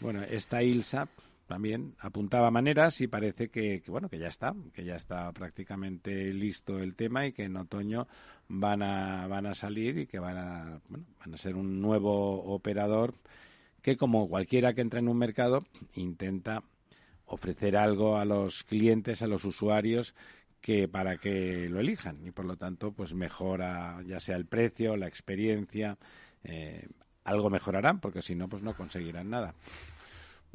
Bueno, 0.00 0.22
esta 0.22 0.62
ILSA 0.62 1.08
también 1.46 1.94
apuntaba 1.98 2.50
maneras 2.50 3.00
y 3.00 3.06
parece 3.06 3.48
que, 3.48 3.82
bueno 3.86 4.10
que 4.10 4.18
ya 4.18 4.28
está, 4.28 4.54
que 4.74 4.84
ya 4.84 4.96
está 4.96 5.32
prácticamente 5.32 6.30
listo 6.34 6.78
el 6.78 6.94
tema 6.94 7.26
y 7.26 7.32
que 7.32 7.44
en 7.44 7.56
otoño 7.56 8.06
van 8.48 8.82
a 8.82 9.26
van 9.28 9.46
a 9.46 9.54
salir 9.54 9.96
y 9.96 10.06
que 10.06 10.18
van 10.18 10.36
a 10.36 10.80
bueno, 10.90 11.06
van 11.20 11.32
a 11.32 11.38
ser 11.38 11.56
un 11.56 11.80
nuevo 11.80 12.44
operador 12.52 13.14
que 13.80 13.96
como 13.96 14.28
cualquiera 14.28 14.74
que 14.74 14.82
entra 14.82 15.00
en 15.00 15.08
un 15.08 15.16
mercado 15.16 15.64
intenta 15.94 16.64
ofrecer 17.26 17.76
algo 17.76 18.16
a 18.16 18.24
los 18.24 18.64
clientes, 18.64 19.22
a 19.22 19.26
los 19.26 19.44
usuarios, 19.44 20.14
que 20.60 20.88
para 20.88 21.18
que 21.18 21.68
lo 21.68 21.78
elijan 21.80 22.26
y 22.26 22.32
por 22.32 22.44
lo 22.44 22.56
tanto 22.56 22.92
pues 22.92 23.14
mejora 23.14 24.02
ya 24.04 24.18
sea 24.18 24.36
el 24.36 24.46
precio, 24.46 24.96
la 24.96 25.06
experiencia, 25.06 25.96
eh, 26.42 26.88
algo 27.24 27.50
mejorarán 27.50 28.00
porque 28.00 28.22
si 28.22 28.34
no 28.34 28.48
pues 28.48 28.62
no 28.62 28.76
conseguirán 28.76 29.30
nada. 29.30 29.54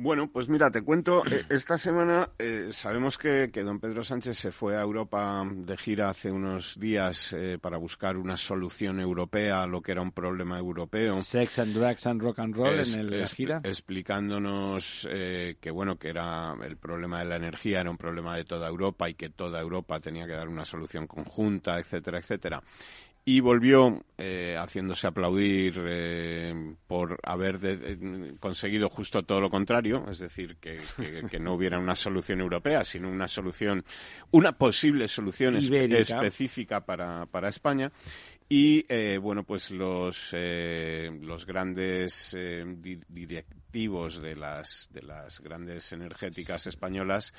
Bueno, 0.01 0.31
pues 0.31 0.49
mira, 0.49 0.71
te 0.71 0.81
cuento, 0.81 1.23
eh, 1.27 1.45
esta 1.49 1.77
semana 1.77 2.31
eh, 2.39 2.69
sabemos 2.71 3.19
que, 3.19 3.51
don 3.53 3.79
Pedro 3.79 4.03
Sánchez 4.03 4.35
se 4.35 4.51
fue 4.51 4.75
a 4.75 4.81
Europa 4.81 5.47
de 5.47 5.77
gira 5.77 6.09
hace 6.09 6.31
unos 6.31 6.79
días 6.79 7.33
eh, 7.33 7.59
para 7.61 7.77
buscar 7.77 8.17
una 8.17 8.35
solución 8.35 8.99
europea 8.99 9.61
a 9.61 9.67
lo 9.67 9.79
que 9.79 9.91
era 9.91 10.01
un 10.01 10.11
problema 10.11 10.57
europeo. 10.57 11.21
Sex 11.21 11.59
and 11.59 11.75
drugs 11.75 12.07
and 12.07 12.19
rock 12.19 12.39
and 12.39 12.55
roll 12.55 12.79
en 12.79 12.99
el, 12.99 13.19
la 13.19 13.27
gira. 13.27 13.61
Explicándonos 13.63 15.07
que, 15.07 15.71
bueno, 15.71 15.99
que 15.99 16.09
era 16.09 16.55
el 16.63 16.77
problema 16.77 17.19
de 17.19 17.25
la 17.25 17.35
energía, 17.35 17.81
era 17.81 17.91
un 17.91 17.97
problema 17.97 18.35
de 18.35 18.45
toda 18.45 18.67
Europa 18.67 19.07
y 19.07 19.13
que 19.13 19.29
toda 19.29 19.61
Europa 19.61 19.99
tenía 19.99 20.25
que 20.25 20.33
dar 20.33 20.49
una 20.49 20.65
solución 20.65 21.05
conjunta, 21.05 21.77
etcétera, 21.77 22.17
etcétera 22.17 22.63
y 23.23 23.39
volvió 23.39 24.03
eh, 24.17 24.55
haciéndose 24.57 25.05
aplaudir 25.05 25.79
eh, 25.85 26.75
por 26.87 27.19
haber 27.23 27.59
conseguido 28.39 28.89
justo 28.89 29.23
todo 29.23 29.39
lo 29.39 29.49
contrario, 29.49 30.05
es 30.09 30.19
decir, 30.19 30.57
que, 30.57 30.79
no 31.39 31.53
hubiera 31.53 31.77
una 31.77 31.95
solución 31.95 32.41
europea, 32.41 32.83
sino 32.83 33.09
una 33.09 33.27
solución, 33.27 33.83
una 34.31 34.53
posible 34.53 35.07
solución 35.07 35.55
específica 35.57 36.81
para, 36.81 37.25
para 37.27 37.49
España. 37.49 37.91
Y 38.49 38.85
eh, 38.89 39.17
bueno, 39.17 39.43
pues 39.43 39.71
los, 39.71 40.33
los 40.33 41.45
grandes 41.45 42.35
de 43.71 44.35
las 44.35 44.89
de 44.91 45.01
las 45.01 45.39
grandes 45.39 45.93
energéticas 45.93 46.67
españolas 46.67 47.33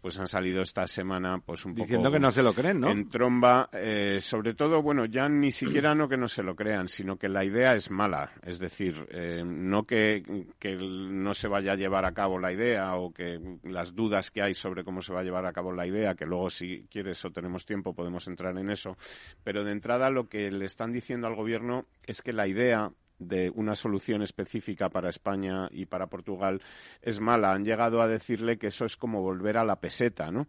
pues 0.00 0.18
han 0.18 0.28
salido 0.28 0.60
esta 0.60 0.86
semana 0.86 1.38
pues 1.38 1.64
un 1.64 1.74
diciendo 1.74 2.12
que 2.12 2.20
no 2.20 2.30
se 2.30 2.42
lo 2.42 2.52
creen 2.52 2.80
no 2.80 2.90
en 2.90 3.08
tromba 3.08 3.70
eh, 3.72 4.18
sobre 4.20 4.54
todo 4.54 4.82
bueno 4.82 5.06
ya 5.06 5.28
ni 5.28 5.50
siquiera 5.50 5.94
no 5.94 6.08
que 6.08 6.16
no 6.16 6.28
se 6.28 6.42
lo 6.42 6.54
crean 6.54 6.88
sino 6.88 7.16
que 7.16 7.28
la 7.28 7.44
idea 7.44 7.74
es 7.74 7.90
mala. 7.90 8.32
Es 8.42 8.58
decir 8.58 9.06
eh, 9.10 9.42
no 9.44 9.84
que, 9.84 10.46
que 10.58 10.76
no 10.76 11.34
se 11.34 11.48
vaya 11.48 11.72
a 11.72 11.76
llevar 11.76 12.04
a 12.04 12.12
cabo 12.12 12.38
la 12.38 12.52
idea 12.52 12.96
o 12.96 13.12
que 13.12 13.40
las 13.64 13.94
dudas 13.94 14.30
que 14.30 14.42
hay 14.42 14.54
sobre 14.54 14.84
cómo 14.84 15.00
se 15.00 15.12
va 15.12 15.20
a 15.20 15.24
llevar 15.24 15.46
a 15.46 15.52
cabo 15.52 15.72
la 15.72 15.86
idea 15.86 16.14
que 16.14 16.26
luego 16.26 16.50
si 16.50 16.86
quieres 16.90 17.24
o 17.24 17.30
tenemos 17.30 17.66
tiempo 17.66 17.94
podemos 17.94 18.26
entrar 18.28 18.56
en 18.58 18.70
eso 18.70 18.96
pero 19.44 19.64
de 19.64 19.72
entrada 19.72 20.10
lo 20.10 20.28
que 20.28 20.50
le 20.50 20.64
están 20.64 20.92
diciendo 20.92 21.26
al 21.26 21.34
gobierno 21.34 21.86
es 22.06 22.22
que 22.22 22.32
la 22.32 22.46
idea 22.46 22.92
de 23.18 23.50
una 23.50 23.74
solución 23.74 24.22
específica 24.22 24.88
para 24.88 25.08
España 25.08 25.68
y 25.70 25.86
para 25.86 26.06
Portugal 26.06 26.62
es 27.02 27.20
mala. 27.20 27.52
Han 27.52 27.64
llegado 27.64 28.00
a 28.00 28.08
decirle 28.08 28.58
que 28.58 28.68
eso 28.68 28.84
es 28.84 28.96
como 28.96 29.22
volver 29.22 29.56
a 29.56 29.64
la 29.64 29.80
peseta, 29.80 30.30
¿no? 30.30 30.46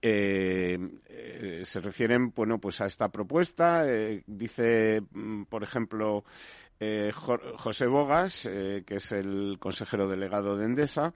Eh, 0.00 0.78
eh, 1.08 1.60
se 1.64 1.80
refieren, 1.80 2.32
bueno, 2.34 2.58
pues 2.58 2.80
a 2.80 2.86
esta 2.86 3.08
propuesta. 3.08 3.84
Eh, 3.88 4.22
dice, 4.26 5.02
mm, 5.10 5.44
por 5.44 5.62
ejemplo, 5.62 6.24
José 7.56 7.86
Bogas, 7.88 8.48
que 8.48 8.94
es 8.94 9.10
el 9.10 9.56
consejero 9.58 10.08
delegado 10.08 10.56
de 10.56 10.64
Endesa, 10.64 11.12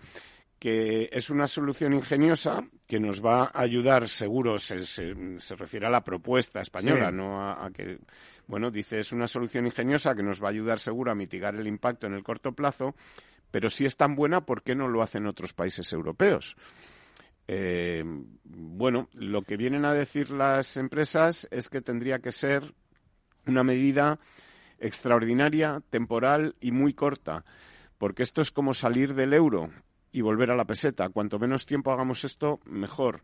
que 0.62 1.08
es 1.10 1.28
una 1.28 1.48
solución 1.48 1.92
ingeniosa 1.92 2.64
que 2.86 3.00
nos 3.00 3.20
va 3.20 3.46
a 3.46 3.62
ayudar, 3.62 4.08
seguro, 4.08 4.58
se, 4.58 4.86
se, 4.86 5.56
refiere 5.56 5.88
a 5.88 5.90
la 5.90 6.04
propuesta 6.04 6.60
española, 6.60 7.10
no 7.10 7.50
a, 7.50 7.68
que, 7.72 7.98
bueno, 8.46 8.70
dice, 8.70 9.00
es 9.00 9.10
una 9.10 9.26
solución 9.26 9.66
ingeniosa 9.66 10.14
que 10.14 10.22
nos 10.22 10.40
va 10.40 10.46
a 10.46 10.50
ayudar, 10.52 10.78
seguro, 10.78 11.10
a 11.10 11.16
mitigar 11.16 11.56
el 11.56 11.66
impacto 11.66 12.06
en 12.06 12.14
el 12.14 12.22
corto 12.22 12.52
plazo, 12.52 12.94
pero 13.50 13.68
si 13.68 13.86
es 13.86 13.96
tan 13.96 14.14
buena, 14.14 14.46
¿por 14.46 14.62
qué 14.62 14.76
no 14.76 14.86
lo 14.86 15.02
hacen 15.02 15.26
otros 15.26 15.52
países 15.52 15.92
europeos? 15.92 16.56
Eh, 17.48 18.04
bueno, 18.44 19.08
lo 19.14 19.42
que 19.42 19.56
vienen 19.56 19.84
a 19.84 19.92
decir 19.92 20.30
las 20.30 20.76
empresas 20.76 21.48
es 21.50 21.68
que 21.68 21.80
tendría 21.80 22.20
que 22.20 22.30
ser 22.30 22.72
una 23.48 23.64
medida 23.64 24.20
extraordinaria, 24.78 25.82
temporal 25.90 26.54
y 26.60 26.70
muy 26.70 26.94
corta, 26.94 27.44
porque 27.98 28.22
esto 28.22 28.42
es 28.42 28.52
como 28.52 28.74
salir 28.74 29.16
del 29.16 29.34
euro 29.34 29.72
y 30.12 30.20
volver 30.20 30.50
a 30.50 30.56
la 30.56 30.64
peseta. 30.64 31.08
Cuanto 31.08 31.38
menos 31.38 31.66
tiempo 31.66 31.92
hagamos 31.92 32.24
esto, 32.24 32.60
mejor. 32.66 33.22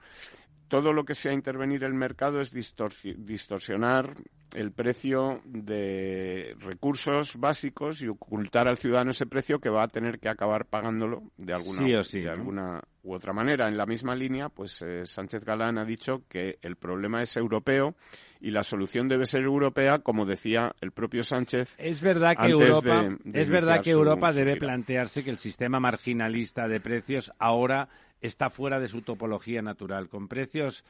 todo 0.68 0.92
lo 0.92 1.04
que 1.04 1.14
sea 1.14 1.32
intervenir 1.32 1.82
el 1.84 1.94
mercado 1.94 2.40
es 2.40 2.52
distorsionar 2.52 4.16
el 4.54 4.72
precio 4.72 5.40
de 5.44 6.54
recursos 6.58 7.36
básicos 7.36 8.02
y 8.02 8.08
ocultar 8.08 8.68
al 8.68 8.76
ciudadano 8.76 9.10
ese 9.10 9.26
precio 9.26 9.60
que 9.60 9.70
va 9.70 9.84
a 9.84 9.88
tener 9.88 10.18
que 10.18 10.28
acabar 10.28 10.66
pagándolo 10.66 11.22
de 11.36 11.54
alguna, 11.54 11.80
de 11.82 12.28
alguna 12.28 12.82
u 13.02 13.14
otra 13.14 13.32
manera. 13.32 13.68
En 13.68 13.78
la 13.78 13.86
misma 13.86 14.14
línea, 14.14 14.48
pues 14.48 14.82
eh, 14.82 15.06
Sánchez 15.06 15.44
Galán 15.44 15.78
ha 15.78 15.84
dicho 15.84 16.22
que 16.28 16.58
el 16.62 16.76
problema 16.76 17.22
es 17.22 17.36
europeo 17.36 17.94
y 18.40 18.50
la 18.50 18.64
solución 18.64 19.08
debe 19.08 19.26
ser 19.26 19.42
europea, 19.42 19.98
como 20.00 20.26
decía 20.26 20.74
el 20.80 20.92
propio 20.92 21.22
Sánchez. 21.22 21.74
Es 21.78 22.00
verdad 22.00 22.36
que 22.36 22.50
Europa, 22.50 23.08
es 23.32 23.48
verdad 23.48 23.82
que 23.82 23.90
Europa 23.90 24.32
debe 24.32 24.56
plantearse 24.56 25.24
que 25.24 25.30
el 25.30 25.38
sistema 25.38 25.80
marginalista 25.80 26.68
de 26.68 26.80
precios 26.80 27.32
ahora 27.38 27.88
está 28.20 28.50
fuera 28.50 28.80
de 28.80 28.88
su 28.88 29.02
topología 29.02 29.62
natural, 29.62 30.08
con 30.08 30.28
precios 30.28 30.84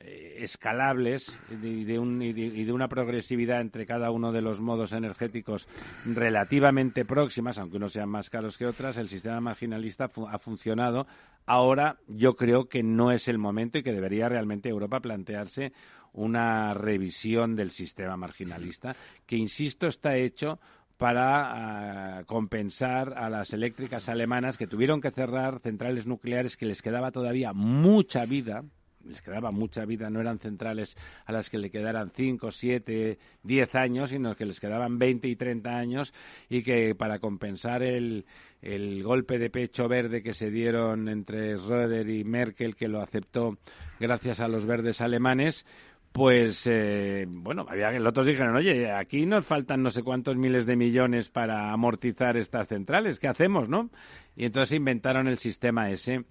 eh, 0.00 0.38
escalables 0.40 1.38
y 1.50 1.56
de, 1.56 1.68
y 1.68 2.64
de, 2.64 2.72
una 2.72 2.88
progresividad 2.88 3.60
entre 3.60 3.86
cada 3.86 4.10
uno 4.10 4.32
de 4.32 4.40
los 4.40 4.60
modos 4.60 4.92
energéticos 4.92 5.68
relativamente 6.04 7.04
próximas, 7.04 7.58
aunque 7.58 7.76
unos 7.76 7.92
sean 7.92 8.08
más 8.08 8.30
caros 8.30 8.58
que 8.58 8.66
otras, 8.66 8.96
el 8.96 9.08
sistema 9.08 9.40
marginalista 9.40 10.10
ha 10.28 10.38
funcionado. 10.38 11.06
Ahora 11.46 11.98
yo 12.08 12.36
creo 12.36 12.68
que 12.68 12.82
no 12.82 13.12
es 13.12 13.28
el 13.28 13.38
momento 13.38 13.78
y 13.78 13.82
que 13.82 13.92
debería 13.92 14.28
realmente 14.28 14.70
Europa 14.70 15.00
plantearse 15.00 15.72
una 16.12 16.74
revisión 16.74 17.56
del 17.56 17.70
sistema 17.70 18.16
marginalista, 18.16 18.94
que, 19.26 19.36
insisto, 19.36 19.86
está 19.86 20.16
hecho 20.16 20.58
para 21.02 22.18
ah, 22.18 22.24
compensar 22.26 23.14
a 23.18 23.28
las 23.28 23.52
eléctricas 23.52 24.08
alemanas 24.08 24.56
que 24.56 24.68
tuvieron 24.68 25.00
que 25.00 25.10
cerrar 25.10 25.58
centrales 25.58 26.06
nucleares 26.06 26.56
que 26.56 26.66
les 26.66 26.80
quedaba 26.80 27.10
todavía 27.10 27.52
mucha 27.52 28.24
vida, 28.24 28.62
les 29.04 29.20
quedaba 29.20 29.50
mucha 29.50 29.84
vida, 29.84 30.10
no 30.10 30.20
eran 30.20 30.38
centrales 30.38 30.96
a 31.26 31.32
las 31.32 31.50
que 31.50 31.58
le 31.58 31.70
quedaran 31.70 32.12
5, 32.14 32.50
7, 32.50 33.18
10 33.42 33.74
años, 33.74 34.10
sino 34.10 34.36
que 34.36 34.46
les 34.46 34.60
quedaban 34.60 34.98
20 34.98 35.28
y 35.28 35.34
30 35.34 35.76
años 35.76 36.14
y 36.48 36.62
que 36.62 36.94
para 36.94 37.18
compensar 37.18 37.82
el, 37.82 38.24
el 38.60 39.02
golpe 39.02 39.38
de 39.38 39.50
pecho 39.50 39.88
verde 39.88 40.22
que 40.22 40.34
se 40.34 40.50
dieron 40.50 41.08
entre 41.08 41.56
Schröder 41.56 42.08
y 42.08 42.22
Merkel, 42.22 42.76
que 42.76 42.86
lo 42.86 43.02
aceptó 43.02 43.58
gracias 43.98 44.38
a 44.38 44.46
los 44.46 44.66
verdes 44.66 45.00
alemanes, 45.00 45.66
pues 46.12 46.66
eh, 46.66 47.26
bueno, 47.28 47.66
había 47.68 47.90
los 47.92 48.10
otros 48.10 48.26
dijeron, 48.26 48.54
oye, 48.54 48.92
aquí 48.92 49.24
nos 49.24 49.46
faltan 49.46 49.82
no 49.82 49.90
sé 49.90 50.02
cuántos 50.02 50.36
miles 50.36 50.66
de 50.66 50.76
millones 50.76 51.30
para 51.30 51.72
amortizar 51.72 52.36
estas 52.36 52.68
centrales, 52.68 53.18
¿qué 53.18 53.28
hacemos, 53.28 53.68
no? 53.68 53.90
Y 54.36 54.44
entonces 54.44 54.76
inventaron 54.76 55.28
el 55.28 55.38
sistema 55.38 55.90
ese. 55.90 56.24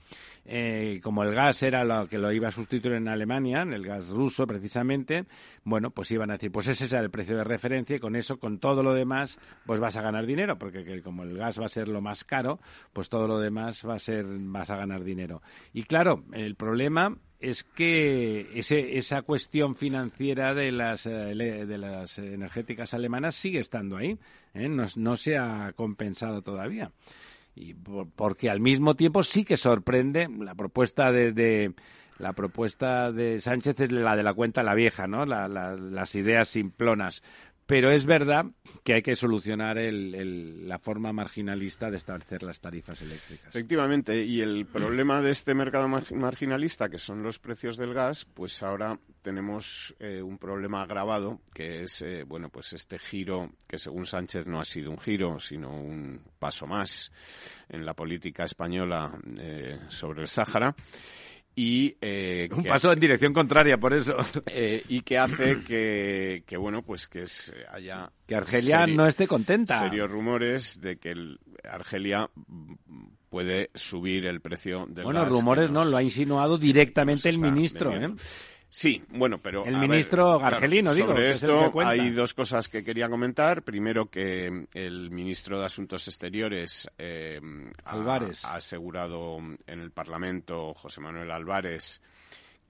Eh, 0.44 1.00
como 1.04 1.24
el 1.24 1.36
gas 1.36 1.62
era 1.62 1.84
lo 1.84 2.08
que 2.08 2.18
lo 2.18 2.32
iba 2.32 2.48
a 2.48 2.52
sustituir 2.52 2.96
en 2.96 3.08
Alemania, 3.08 3.62
el 3.62 3.86
gas 3.86 4.10
ruso 4.10 4.48
precisamente, 4.48 5.26
bueno, 5.64 5.92
pues 5.92 6.10
iban 6.12 6.32
a 6.32 6.34
decir, 6.34 6.52
pues 6.52 6.68
ese 6.68 6.86
es 6.86 6.94
el 6.94 7.12
precio 7.12 7.38
de 7.38 7.44
referencia 7.44 7.96
y 7.96 8.00
con 8.00 8.16
eso, 8.16 8.40
con 8.40 8.58
todo 8.58 8.82
lo 8.82 8.96
demás, 8.96 9.38
pues 9.68 9.80
vas 9.80 9.98
a 9.98 10.02
ganar 10.02 10.26
dinero, 10.26 10.58
porque 10.58 11.02
como 11.04 11.24
el 11.24 11.38
gas 11.38 11.60
va 11.60 11.66
a 11.66 11.70
ser 11.70 11.88
lo 11.88 12.02
más 12.02 12.24
caro, 12.24 12.60
pues 12.92 13.08
todo 13.08 13.28
lo 13.28 13.40
demás 13.40 13.86
va 13.88 13.96
a 13.96 14.00
ser, 14.00 14.26
vas 14.28 14.72
a 14.72 14.78
ganar 14.78 15.04
dinero. 15.04 15.44
Y 15.74 15.84
claro, 15.84 16.24
el 16.34 16.56
problema 16.56 17.16
es 17.42 17.64
que 17.64 18.48
ese, 18.54 18.98
esa 18.98 19.24
cuestión 19.24 19.76
financiera 19.76 20.54
de 20.54 20.72
las, 20.72 21.08
eh, 21.08 21.12
de 21.12 21.78
las 21.78 22.20
energéticas 22.20 22.94
alemanas 22.94 23.36
sigue 23.36 23.60
estando 23.60 23.98
ahí, 23.98 24.18
¿eh? 24.54 24.70
no, 24.70 25.16
se 25.16 25.38
ha 25.38 25.74
compensado 25.74 26.44
todavía. 26.44 26.92
Y 27.56 27.74
porque 27.74 28.50
al 28.50 28.60
mismo 28.60 28.96
tiempo 28.96 29.24
sí 29.24 29.44
que 29.44 29.58
sorprende 29.58 30.28
la 30.40 30.56
propuesta 30.56 31.12
de, 31.12 31.34
de 31.34 31.74
la 32.22 32.34
propuesta 32.34 33.12
de 33.12 33.42
Sánchez 33.42 33.80
es 33.80 33.92
la 33.92 34.16
de 34.16 34.24
la 34.24 34.34
cuenta 34.34 34.64
la 34.64 34.76
vieja, 34.76 35.08
¿no? 35.08 35.26
las 35.26 36.16
ideas 36.16 36.48
simplonas. 36.48 37.24
Pero 37.72 37.90
es 37.90 38.06
verdad 38.06 38.48
que 38.84 38.96
hay 38.96 39.02
que 39.02 39.16
solucionar 39.16 39.78
la 39.80 40.78
forma 40.78 41.14
marginalista 41.14 41.90
de 41.90 41.96
establecer 41.96 42.44
las 42.44 42.60
tarifas 42.60 43.02
eléctricas. 43.02 43.48
Efectivamente, 43.48 44.26
y 44.26 44.42
el 44.42 44.66
problema 44.66 45.22
de 45.22 45.32
este 45.32 45.54
mercado 45.54 45.88
marginalista, 45.88 46.90
que 46.90 46.98
son 46.98 47.24
los 47.24 47.40
precios 47.40 47.78
del 47.78 47.94
gas, 47.94 48.26
pues 48.26 48.62
ahora 48.62 49.00
tenemos 49.22 49.96
eh, 50.00 50.22
un 50.22 50.38
problema 50.38 50.82
agravado, 50.82 51.40
que 51.54 51.84
es, 51.84 52.02
eh, 52.02 52.26
bueno, 52.28 52.50
pues 52.50 52.74
este 52.74 53.00
giro, 53.00 53.52
que 53.66 53.78
según 53.78 54.06
Sánchez 54.06 54.48
no 54.48 54.60
ha 54.60 54.66
sido 54.66 54.92
un 54.92 55.00
giro, 55.00 55.40
sino 55.40 55.74
un 55.74 56.20
paso 56.40 56.68
más 56.68 57.10
en 57.70 57.86
la 57.86 57.94
política 57.94 58.44
española 58.44 59.18
eh, 59.40 59.80
sobre 59.88 60.24
el 60.24 60.28
Sáhara 60.28 60.76
y 61.56 61.96
eh, 62.02 62.50
un 62.56 62.64
paso 62.64 62.92
en 62.92 63.00
dirección 63.00 63.34
contraria 63.34 63.78
por 63.78 63.94
eso. 63.94 64.16
Eh, 64.54 64.84
y 64.90 65.02
que 65.02 65.18
hace 65.18 65.62
que, 65.62 66.44
que 66.46 66.58
bueno 66.58 66.82
pues 66.82 67.08
que 67.08 67.24
haya 67.72 68.12
que 68.26 68.36
Argelia 68.36 68.88
no 68.88 69.06
esté 69.06 69.28
contenta. 69.28 69.80
serios 69.80 70.10
rumores 70.10 70.82
de 70.82 70.98
que 70.98 71.14
Argelia 71.64 72.30
puede 73.30 73.70
subir 73.74 74.26
el 74.26 74.42
precio 74.42 74.88
del 74.90 75.06
bueno 75.06 75.24
rumores 75.26 75.70
no 75.72 75.86
lo 75.86 75.96
ha 75.96 76.04
insinuado 76.04 76.58
directamente 76.58 77.30
el 77.30 77.40
ministro 77.40 77.94
¿eh? 77.96 78.14
Sí, 78.74 79.04
bueno, 79.10 79.38
pero... 79.38 79.66
El 79.66 79.76
ministro 79.76 80.42
argelino, 80.42 80.94
digo. 80.94 81.10
Sobre 81.10 81.30
esto 81.30 81.74
hay 81.82 82.10
dos 82.12 82.34
cosas 82.34 82.70
que 82.70 82.86
quería 82.86 83.10
comentar. 83.10 83.64
Primero 83.64 84.10
que 84.10 84.66
el 84.74 85.12
ministro 85.12 85.60
de 85.60 85.66
Asuntos 85.66 86.08
Exteriores 86.08 86.90
eh, 86.98 87.42
Álvarez. 87.84 88.46
ha 88.46 88.56
asegurado 88.56 89.40
en 89.68 89.80
el 89.82 89.92
Parlamento, 89.92 90.74
José 90.74 91.02
Manuel 91.02 91.32
Álvarez, 91.32 92.02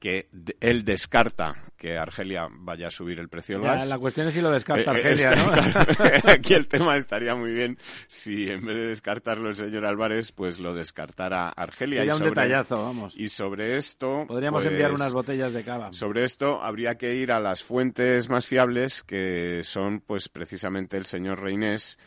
que 0.02 0.28
él 0.60 0.84
descarta 0.84 1.54
que 1.78 1.96
Argelia 1.96 2.48
vaya 2.50 2.88
a 2.88 2.90
subir 2.90 3.20
el 3.20 3.30
precio 3.30 3.60
del 3.60 3.68
gas. 3.68 3.88
La 3.88 4.00
cuestión 4.00 4.28
es 4.28 4.34
si 4.34 4.42
lo 4.42 4.50
descarta 4.50 4.94
eh, 4.94 4.96
eh, 4.96 4.98
Argelia, 4.98 5.36
¿no? 5.36 5.52
Aquí 6.32 6.56
el 6.56 6.68
tema 6.68 6.98
estaría 6.98 7.36
muy 7.36 7.52
bien 7.52 7.78
si 8.08 8.50
en 8.50 8.66
vez 8.66 8.76
de 8.78 8.88
descartarlo 8.88 9.52
el 9.52 9.56
señor 9.56 9.86
Álvarez, 9.86 10.32
pues 10.32 10.58
lo 10.60 10.74
descartara 10.74 11.50
Argelia. 11.50 12.00
Sería 12.00 12.16
un 12.16 12.24
detallazo, 12.24 12.84
vamos. 12.84 13.14
Y 13.16 13.28
sobre 13.28 13.78
esto... 13.78 14.26
Podríamos 14.28 14.64
pues, 14.64 14.72
enviar 14.72 14.92
unas 14.92 15.14
botellas 15.14 15.54
de 15.54 15.64
cava. 15.64 15.94
Sobre 15.94 16.24
esto 16.24 16.64
habría 16.64 16.96
que 16.96 17.14
ir 17.14 17.32
a 17.32 17.40
las 17.40 17.62
fuentes 17.62 18.28
más 18.28 18.48
fiables, 18.48 19.04
que 19.04 19.62
son 19.64 20.00
pues 20.00 20.30
precisamente 20.30 20.98
el 20.98 21.06
señor 21.06 21.42
Reinés, 21.42 22.00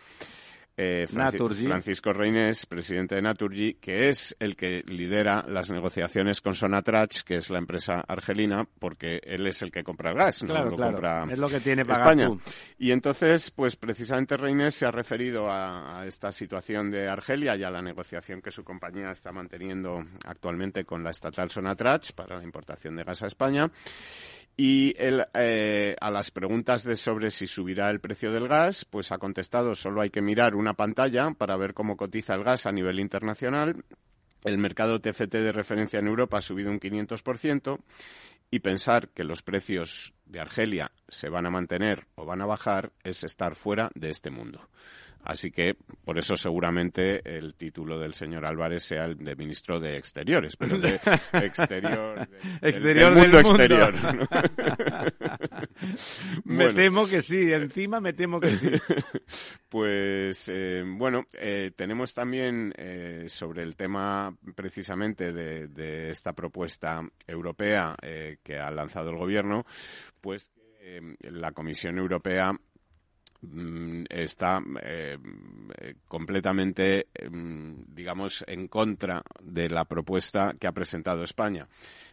eh, 0.77 1.07
Francisco 1.09 2.13
Reynés, 2.13 2.67
presidente 2.67 3.15
de 3.15 3.23
Naturgy, 3.23 3.75
que 3.75 4.09
es 4.09 4.37
el 4.41 4.57
que 4.57 4.83
lidera 4.87 5.45
las 5.49 5.71
negociaciones 5.71 6.41
con 6.41 6.55
Sonatrach, 6.55 7.23
que 7.23 7.37
es 7.37 7.51
la 7.51 7.59
empresa 7.59 8.05
argelina, 8.07 8.67
porque 8.79 9.21
él 9.23 9.47
es 9.47 9.63
el 9.63 9.71
que 9.71 9.85
compra 9.85 10.11
el 10.11 10.17
gas, 10.17 10.43
no 10.43 10.65
lo 10.65 10.77
compra 10.77 11.25
es 11.31 11.39
lo 11.39 11.49
que 11.49 11.61
tiene 11.61 11.83
España. 11.83 12.29
Y 12.79 12.91
entonces, 12.91 13.51
pues 13.51 13.77
precisamente 13.77 14.37
Reynés 14.37 14.75
se 14.75 14.87
ha 14.87 14.91
referido 14.91 15.49
a, 15.49 16.01
a, 16.01 16.07
esta 16.07 16.33
situación 16.33 16.91
de 16.91 17.09
Argelia 17.09 17.57
y 17.57 17.63
a 17.63 17.71
la 17.71 17.81
negociación 17.81 18.43
que 18.43 18.51
su 18.51 18.65
compañía 18.65 19.11
está 19.11 19.31
manteniendo 19.31 20.05
actualmente 20.27 20.85
con 20.85 21.05
la 21.05 21.11
estatal 21.11 21.51
Sonatrach 21.51 22.13
para 22.13 22.37
la 22.37 22.43
importación 22.43 22.97
de 22.97 23.05
gas 23.05 23.23
a 23.23 23.29
España 23.29 23.71
y 24.57 24.95
él, 24.99 25.25
eh, 25.35 25.97
a 26.01 26.11
las 26.11 26.31
preguntas 26.31 26.85
de 26.85 26.95
sobre 26.95 27.31
si 27.31 27.47
subirá 27.47 27.91
el 27.91 28.01
precio 28.01 28.31
del 28.31 28.47
gas, 28.47 28.85
pues 28.85 29.11
ha 29.11 29.19
contestado 29.19 29.75
solo 29.75 30.01
hay 30.01 30.11
que 30.11 30.23
mirar 30.23 30.55
una 30.55 30.75
pantalla 30.75 31.33
para 31.33 31.57
ver 31.57 31.75
cómo 31.75 31.97
cotiza 31.97 32.35
el 32.35 32.45
gas 32.45 32.67
a 32.67 32.73
nivel 32.73 33.01
internacional. 33.01 33.85
El 34.45 34.59
mercado 34.59 35.01
TFT 35.01 35.33
de 35.33 35.53
referencia 35.53 35.99
en 35.99 36.07
Europa 36.07 36.39
ha 36.39 36.43
subido 36.43 36.71
un 36.71 36.79
500% 36.79 37.81
y 38.51 38.61
pensar 38.61 39.09
que 39.09 39.25
los 39.25 39.43
precios 39.43 40.13
de 40.27 40.41
Argelia 40.41 40.91
se 41.09 41.29
van 41.29 41.47
a 41.47 41.51
mantener 41.51 42.07
o 42.15 42.25
van 42.25 42.43
a 42.43 42.47
bajar 42.47 42.93
es 43.03 43.25
estar 43.25 43.55
fuera 43.55 43.91
de 43.95 44.11
este 44.11 44.31
mundo. 44.31 44.69
Así 45.25 45.51
que 45.51 45.75
por 46.05 46.19
eso 46.19 46.37
seguramente 46.37 47.23
el 47.25 47.55
título 47.55 47.99
del 47.99 48.13
señor 48.13 48.45
Álvarez 48.45 48.85
sea 48.85 49.07
el 49.07 49.17
de 49.17 49.35
ministro 49.35 49.81
de 49.81 49.97
Exteriores, 49.97 50.55
pero 50.55 50.77
de 50.77 51.01
exterior, 51.33 52.29
exterior 52.61 53.15
del, 53.15 53.23
mundo, 53.23 53.39
exterior. 53.39 53.95
me 56.45 56.75
temo 56.75 57.07
que 57.07 57.23
sí, 57.23 57.53
encima 57.53 58.01
me 58.01 58.13
temo 58.13 58.39
que 58.39 58.51
sí. 58.51 58.71
pues 59.71 60.51
eh, 60.53 60.85
bueno, 60.87 61.25
eh, 61.33 61.71
tenemos 61.75 62.13
también 62.13 62.75
eh, 62.77 63.25
sobre 63.27 63.63
el 63.63 63.77
tema 63.77 64.37
precisamente 64.55 65.33
de, 65.33 65.69
de 65.69 66.11
esta 66.11 66.35
propuesta 66.35 67.01
europea 67.27 67.97
que 68.43 68.59
ha 68.59 68.71
lanzado 68.71 69.09
el 69.09 69.17
gobierno, 69.17 69.65
pues 70.25 70.51
la 71.21 71.53
Comisión 71.53 71.99
Europea 71.99 72.53
Mm, 73.51 74.05
está 74.09 74.63
eh, 74.83 75.19
completamente, 76.09 77.09
em, 77.15 77.85
digamos, 77.89 78.45
en 78.47 78.69
contra 78.69 79.23
de 79.43 79.69
la 79.69 79.85
propuesta 79.85 80.55
que 80.59 80.67
ha 80.67 80.73
presentado 80.73 81.25
España. 81.25 81.69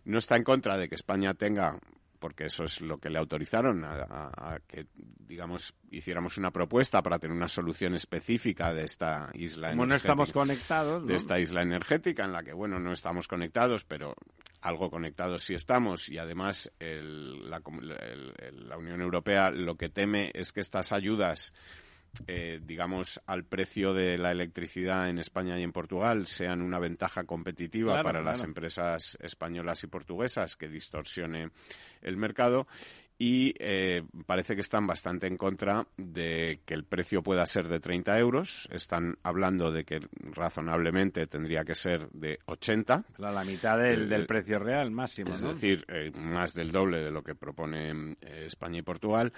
No 0.05 0.18
está 0.18 0.36
en 0.36 0.43
contra 0.43 0.78
de 0.78 0.89
que 0.89 0.95
España 0.95 1.34
tenga 1.34 1.80
porque 2.22 2.45
eso 2.45 2.63
es 2.63 2.82
lo 2.82 2.99
que 2.99 3.09
le 3.09 3.17
autorizaron 3.17 3.84
a, 3.84 4.59
que, 4.67 4.86
digamos, 4.95 5.74
hiciéramos 5.89 6.38
una 6.38 6.51
propuesta 6.51 7.01
para 7.01 7.17
tener 7.17 7.36
una 7.36 7.47
solución 7.47 7.95
específica 7.95 8.72
de 8.72 8.84
esta 8.84 9.32
isla 9.34 9.72
Como 9.72 9.88
no 9.88 9.95
estamos 9.95 10.32
conectados, 10.32 11.05
de 11.07 11.15
esta 11.15 11.39
isla 11.39 11.63
energética 11.63 12.24
en 12.24 12.32
la 12.32 12.43
que, 12.43 12.53
bueno, 12.53 12.80
no 12.80 12.91
estamos 12.91 13.28
conectados, 13.28 13.86
pero 13.86 14.15
algo 14.61 14.91
conectados 14.91 15.43
sí 15.43 15.55
estamos. 15.55 16.09
Y 16.09 16.19
además 16.19 16.72
la, 16.80 17.59
la 17.59 18.78
Unión 18.78 19.01
Europea 19.01 19.49
lo 19.49 19.76
que 19.76 19.89
teme 19.89 20.30
es 20.36 20.53
que 20.53 20.59
estas 20.59 20.91
ayudas 20.91 21.53
eh, 22.28 22.59
digamos, 22.64 23.22
al 23.26 23.45
precio 23.45 23.93
de 23.93 24.18
la 24.18 24.32
electricidad 24.32 25.09
en 25.09 25.18
España 25.18 25.57
y 25.59 25.64
en 25.64 25.72
Portugal 25.72 26.28
sean 26.28 26.62
una 26.62 26.80
ventaja 26.80 27.24
competitiva 27.24 28.01
para 28.03 28.22
las 28.22 28.43
empresas 28.43 29.18
españolas 29.22 29.84
y 29.84 29.88
portuguesas 29.88 30.55
que 30.55 30.68
distorsione 30.68 31.51
el 32.01 32.18
mercado 32.18 32.68
y 33.24 33.53
eh, 33.59 34.01
parece 34.26 34.55
que 34.55 34.62
están 34.62 34.88
bastante 34.88 35.28
en 35.28 35.38
contra 35.38 35.86
de 35.95 36.62
que 36.66 36.74
el 36.74 36.86
precio 36.86 37.22
pueda 37.22 37.45
ser 37.45 37.68
de 37.68 37.80
30 37.80 38.18
euros. 38.18 38.68
Están 38.72 39.16
hablando 39.22 39.72
de 39.72 39.84
que 39.84 39.99
razonablemente 40.16 41.28
tendría 41.28 41.64
que 41.64 41.76
ser 41.76 42.09
de 42.09 42.39
80. 42.45 43.05
La, 43.20 43.43
mitad 43.43 43.78
del, 43.78 44.26
precio 44.26 44.57
real 44.57 44.89
máximo. 44.89 45.36
Es 45.36 45.41
decir, 45.41 45.86
eh, 45.88 46.12
más 46.16 46.55
del 46.55 46.72
doble 46.72 47.03
de 47.03 47.12
lo 47.12 47.24
que 47.24 47.36
propone 47.36 48.18
España 48.22 48.80
y 48.80 48.82
Portugal 48.82 49.32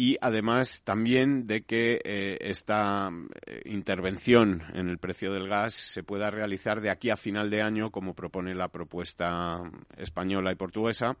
y 0.00 0.16
además 0.20 0.82
también 0.84 1.48
de 1.48 1.62
que 1.64 2.00
eh, 2.04 2.38
esta 2.40 3.10
eh, 3.44 3.62
intervención 3.64 4.62
en 4.72 4.88
el 4.88 4.98
precio 4.98 5.32
del 5.32 5.48
gas 5.48 5.74
se 5.74 6.04
pueda 6.04 6.30
realizar 6.30 6.80
de 6.80 6.88
aquí 6.88 7.10
a 7.10 7.16
final 7.16 7.50
de 7.50 7.62
año, 7.62 7.90
como 7.90 8.14
propone 8.14 8.54
la 8.54 8.68
propuesta 8.68 9.60
española 9.96 10.52
y 10.52 10.54
portuguesa, 10.54 11.16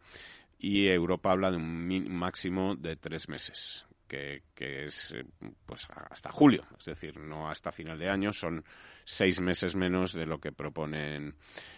y 0.60 0.86
Europa 0.86 1.32
habla 1.32 1.50
de 1.50 1.56
un 1.56 2.08
máximo 2.12 2.76
de 2.76 2.94
tres 2.94 3.28
meses. 3.28 3.87
Que, 4.08 4.44
que, 4.54 4.86
es 4.86 5.12
eh, 5.12 5.22
pues 5.66 5.86
hasta 6.10 6.32
julio, 6.32 6.64
es 6.78 6.86
decir, 6.86 7.18
no 7.18 7.50
hasta 7.50 7.70
final 7.70 7.98
de 7.98 8.08
año, 8.08 8.32
son 8.32 8.64
seis 9.04 9.38
meses 9.40 9.76
menos 9.76 10.14
de 10.14 10.24
lo 10.24 10.40
que 10.40 10.50
proponen 10.50 11.34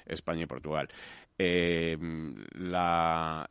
España 0.06 0.44
y 0.44 0.46
Portugal. 0.46 0.88
Eh, 1.42 1.96
la, 2.52 3.48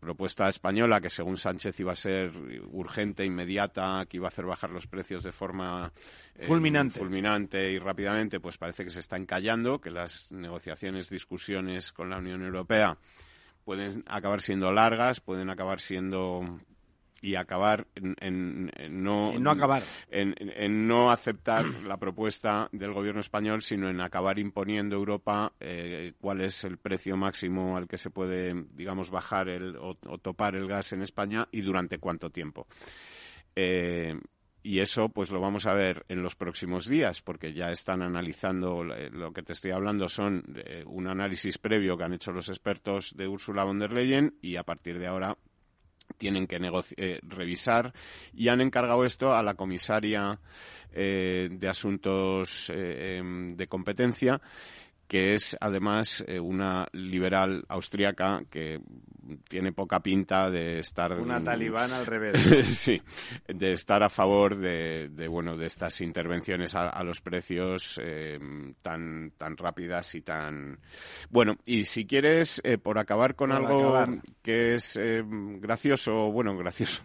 propuesta 0.00 0.48
española, 0.48 1.00
que 1.00 1.08
según 1.08 1.36
Sánchez 1.36 1.78
iba 1.78 1.92
a 1.92 1.96
ser 1.96 2.32
urgente, 2.72 3.24
inmediata, 3.24 4.04
que 4.08 4.16
iba 4.16 4.26
a 4.26 4.30
hacer 4.30 4.44
bajar 4.44 4.70
los 4.70 4.88
precios 4.88 5.22
de 5.22 5.30
forma 5.30 5.92
eh, 6.34 6.44
fulminante. 6.46 6.98
fulminante 6.98 7.70
y 7.70 7.78
rápidamente, 7.78 8.40
pues 8.40 8.58
parece 8.58 8.82
que 8.82 8.90
se 8.90 8.98
está 8.98 9.16
encallando, 9.16 9.80
que 9.80 9.90
las 9.90 10.32
negociaciones, 10.32 11.10
discusiones 11.10 11.92
con 11.92 12.10
la 12.10 12.18
Unión 12.18 12.42
Europea 12.42 12.98
pueden 13.64 14.02
acabar 14.08 14.40
siendo 14.40 14.72
largas, 14.72 15.20
pueden 15.20 15.48
acabar 15.48 15.78
siendo 15.78 16.60
y 17.26 17.34
acabar 17.34 17.88
en, 17.96 18.70
no, 18.88 19.36
no 19.36 19.50
acabar. 19.50 19.82
en, 20.10 20.86
no 20.86 21.10
aceptar 21.10 21.64
la 21.82 21.96
propuesta 21.96 22.68
del 22.70 22.92
gobierno 22.92 23.20
español 23.20 23.62
sino 23.62 23.90
en 23.90 24.00
acabar 24.00 24.38
imponiendo 24.38 24.94
Europa 24.94 25.52
eh, 25.58 26.12
cuál 26.20 26.40
es 26.42 26.62
el 26.62 26.78
precio 26.78 27.16
máximo 27.16 27.76
al 27.76 27.88
que 27.88 27.98
se 27.98 28.10
puede 28.10 28.54
digamos 28.74 29.10
bajar 29.10 29.48
el, 29.48 29.76
o, 29.76 29.96
topar 30.18 30.54
el 30.54 30.68
gas 30.68 30.92
en 30.92 31.02
España 31.02 31.48
y 31.50 31.62
durante 31.62 31.98
cuánto 31.98 32.30
tiempo. 32.30 32.68
Eh, 33.56 34.14
y 34.62 34.78
eso 34.78 35.08
pues 35.08 35.32
lo 35.32 35.40
vamos 35.40 35.66
a 35.66 35.74
ver 35.74 36.04
en 36.08 36.22
los 36.22 36.36
próximos 36.36 36.86
días 36.86 37.22
porque 37.22 37.52
ya 37.52 37.72
están 37.72 38.02
analizando 38.02 38.84
eh, 38.94 39.10
lo 39.10 39.32
que 39.32 39.42
te 39.42 39.52
estoy 39.52 39.72
hablando 39.72 40.08
son 40.08 40.44
un 40.86 41.08
análisis 41.08 41.58
previo 41.58 41.96
que 41.96 42.04
han 42.04 42.12
hecho 42.12 42.30
los 42.30 42.48
expertos 42.50 43.16
de 43.16 43.26
Ursula 43.26 43.64
von 43.64 43.80
der 43.80 43.90
Leyen 43.90 44.38
y 44.40 44.54
a 44.54 44.62
partir 44.62 45.00
de 45.00 45.08
ahora 45.08 45.36
tienen 46.18 46.46
que 46.46 46.56
eh, 46.96 47.20
revisar 47.22 47.92
y 48.34 48.48
han 48.48 48.60
encargado 48.60 49.04
esto 49.04 49.34
a 49.34 49.42
la 49.42 49.54
comisaria 49.54 50.38
eh, 50.92 51.48
de 51.50 51.68
asuntos 51.68 52.70
eh, 52.70 53.18
em, 53.18 53.56
de 53.56 53.66
competencia 53.66 54.40
que 55.08 55.34
es 55.34 55.56
además 55.60 56.24
eh, 56.26 56.40
una 56.40 56.88
liberal 56.92 57.64
austríaca 57.68 58.42
que 58.50 58.80
tiene 59.48 59.72
poca 59.72 60.00
pinta 60.00 60.50
de 60.50 60.78
estar 60.78 61.12
una 61.12 61.42
talibán 61.42 61.92
al 61.92 62.06
revés 62.06 62.66
sí 62.66 63.00
de 63.46 63.72
estar 63.72 64.02
a 64.02 64.08
favor 64.08 64.56
de, 64.56 65.28
bueno 65.28 65.56
de 65.56 65.66
estas 65.66 66.00
intervenciones 66.00 66.74
a, 66.74 67.02
los 67.02 67.20
precios 67.20 68.00
eh, 68.02 68.38
tan 68.82 69.32
tan 69.36 69.56
rápidas 69.56 70.14
y 70.14 70.22
tan 70.22 70.78
bueno 71.30 71.56
y 71.64 71.84
si 71.84 72.06
quieres 72.06 72.60
eh, 72.64 72.78
por 72.78 72.98
acabar 72.98 73.34
con 73.34 73.52
algo 73.52 74.06
que 74.42 74.74
es 74.74 74.98
gracioso 75.60 76.30
bueno 76.32 76.56
gracioso 76.56 77.02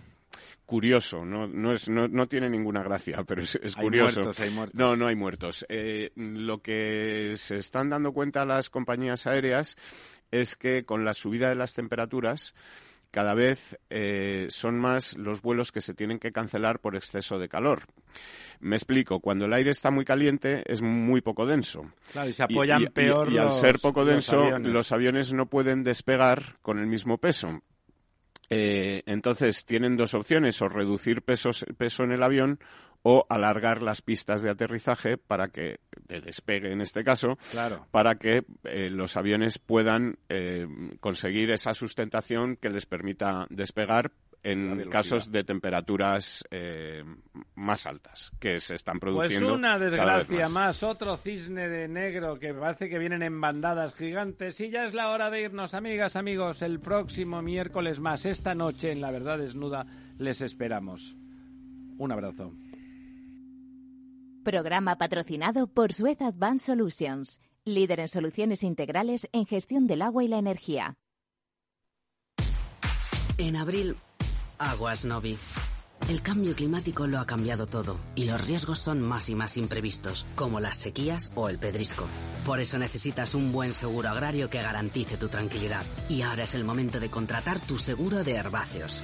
curioso, 0.71 1.25
no, 1.25 1.47
no, 1.47 1.73
es, 1.73 1.89
no, 1.89 2.07
no 2.07 2.27
tiene 2.29 2.49
ninguna 2.49 2.81
gracia, 2.81 3.21
pero 3.27 3.41
es, 3.41 3.75
curioso. 3.75 4.21
Muertos, 4.21 4.39
hay 4.39 4.49
muertos. 4.51 4.79
No, 4.79 4.95
no 4.95 5.07
hay 5.07 5.15
muertos. 5.17 5.65
Eh, 5.67 6.11
lo 6.15 6.61
que 6.61 7.33
se 7.35 7.57
están 7.57 7.89
dando 7.89 8.13
cuenta 8.13 8.45
las 8.45 8.69
compañías 8.69 9.27
aéreas 9.27 9.75
es 10.31 10.55
que 10.55 10.85
con 10.85 11.03
la 11.03 11.13
subida 11.13 11.49
de 11.49 11.55
las 11.55 11.73
temperaturas, 11.73 12.55
cada 13.11 13.33
vez 13.33 13.77
eh, 13.89 14.45
son 14.47 14.79
más 14.79 15.17
los 15.17 15.41
vuelos 15.41 15.73
que 15.73 15.81
se 15.81 15.93
tienen 15.93 16.19
que 16.19 16.31
cancelar 16.31 16.79
por 16.79 16.95
exceso 16.95 17.37
de 17.37 17.49
calor. 17.49 17.81
Me 18.61 18.77
explico, 18.77 19.19
cuando 19.19 19.47
el 19.47 19.53
aire 19.53 19.71
está 19.71 19.91
muy 19.91 20.05
caliente 20.05 20.63
es 20.67 20.81
muy 20.81 21.19
poco 21.19 21.45
denso. 21.45 21.91
Claro, 22.13 22.29
y 22.29 22.33
se 22.33 22.43
apoyan 22.43 22.85
peor. 22.93 23.29
Y, 23.29 23.39
al 23.39 23.51
ser 23.51 23.79
poco 23.79 24.05
denso, 24.05 24.57
los 24.59 24.93
aviones 24.93 25.33
no 25.33 25.47
pueden 25.47 25.83
despegar 25.83 26.55
con 26.61 26.79
el 26.79 26.87
mismo 26.87 27.17
peso. 27.17 27.61
Eh, 28.53 29.01
entonces 29.05 29.65
tienen 29.65 29.95
dos 29.95 30.13
opciones, 30.13 30.61
o 30.61 30.67
reducir 30.67 31.21
peso 31.21 32.03
en 32.03 32.11
el 32.11 32.21
avión 32.21 32.59
o 33.03 33.25
alargar 33.29 33.81
las 33.81 34.01
pistas 34.01 34.41
de 34.41 34.49
aterrizaje 34.49 35.17
para 35.17 35.47
que, 35.47 35.79
de 36.07 36.21
despegue 36.21 36.71
en 36.71 36.81
este 36.81 37.03
caso, 37.03 37.37
para 37.91 38.15
que 38.15 38.43
eh, 38.65 38.89
los 38.89 39.17
aviones 39.17 39.57
puedan 39.57 40.17
eh, 40.29 40.67
conseguir 40.99 41.49
esa 41.49 41.73
sustentación 41.73 42.57
que 42.57 42.69
les 42.69 42.85
permita 42.85 43.47
despegar 43.49 44.11
en 44.43 44.89
casos 44.89 45.31
de 45.31 45.43
temperaturas 45.43 46.43
eh, 46.49 47.03
más 47.55 47.85
altas 47.85 48.31
que 48.39 48.59
se 48.59 48.75
están 48.75 48.99
pues 48.99 49.13
produciendo. 49.13 49.49
Pues 49.49 49.57
una 49.59 49.77
desgracia 49.77 50.49
más. 50.49 50.83
otro 50.83 51.17
cisne 51.17 51.69
de 51.69 51.87
negro 51.87 52.39
que 52.39 52.53
parece 52.53 52.89
que 52.89 52.97
vienen 52.97 53.21
en 53.21 53.39
bandadas 53.39 53.93
gigantes 53.93 54.59
y 54.61 54.69
ya 54.69 54.85
es 54.85 54.93
la 54.93 55.09
hora 55.09 55.29
de 55.29 55.43
irnos, 55.43 55.73
amigas, 55.73 56.15
amigos, 56.15 56.61
el 56.61 56.79
próximo 56.79 57.41
miércoles 57.41 57.99
más, 57.99 58.25
esta 58.25 58.55
noche 58.55 58.91
en 58.91 59.01
La 59.01 59.11
Verdad 59.11 59.37
Desnuda 59.37 59.85
les 60.17 60.41
esperamos. 60.41 61.15
Un 61.97 62.11
abrazo. 62.11 62.51
Programa 64.43 64.97
patrocinado 64.97 65.67
por 65.67 65.93
Suez 65.93 66.19
Advanced 66.19 66.65
Solutions, 66.65 67.41
líder 67.63 67.99
en 67.99 68.07
soluciones 68.07 68.63
integrales 68.63 69.29
en 69.33 69.45
gestión 69.45 69.85
del 69.85 70.01
agua 70.01 70.23
y 70.23 70.27
la 70.27 70.39
energía. 70.39 70.97
En 73.37 73.55
abril 73.55 73.95
Aguas 74.61 75.05
Novi. 75.05 75.39
El 76.07 76.21
cambio 76.21 76.55
climático 76.55 77.07
lo 77.07 77.19
ha 77.19 77.25
cambiado 77.25 77.65
todo 77.65 77.99
y 78.15 78.25
los 78.25 78.39
riesgos 78.45 78.79
son 78.79 79.01
más 79.01 79.27
y 79.29 79.35
más 79.35 79.57
imprevistos, 79.57 80.25
como 80.35 80.59
las 80.59 80.77
sequías 80.77 81.31
o 81.35 81.49
el 81.49 81.57
pedrisco. 81.57 82.05
Por 82.45 82.59
eso 82.59 82.77
necesitas 82.77 83.33
un 83.33 83.51
buen 83.51 83.73
seguro 83.73 84.09
agrario 84.09 84.49
que 84.49 84.61
garantice 84.61 85.17
tu 85.17 85.29
tranquilidad. 85.29 85.83
Y 86.09 86.21
ahora 86.21 86.43
es 86.43 86.53
el 86.53 86.63
momento 86.63 86.99
de 86.99 87.09
contratar 87.09 87.59
tu 87.59 87.77
seguro 87.77 88.23
de 88.23 88.33
herbáceos. 88.33 89.01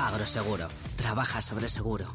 Agroseguro. 0.00 0.68
Trabaja 0.96 1.42
sobre 1.42 1.68
seguro. 1.68 2.14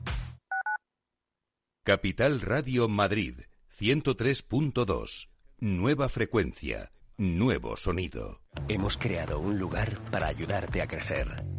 Capital 1.83 2.39
Radio 2.39 2.87
Madrid, 2.87 3.41
103.2. 3.77 5.29
Nueva 5.59 6.07
frecuencia, 6.07 6.91
nuevo 7.17 7.75
sonido. 7.75 8.41
Hemos 8.69 8.97
creado 8.97 9.39
un 9.39 9.59
lugar 9.59 9.99
para 10.11 10.27
ayudarte 10.27 10.81
a 10.81 10.87
crecer 10.87 11.58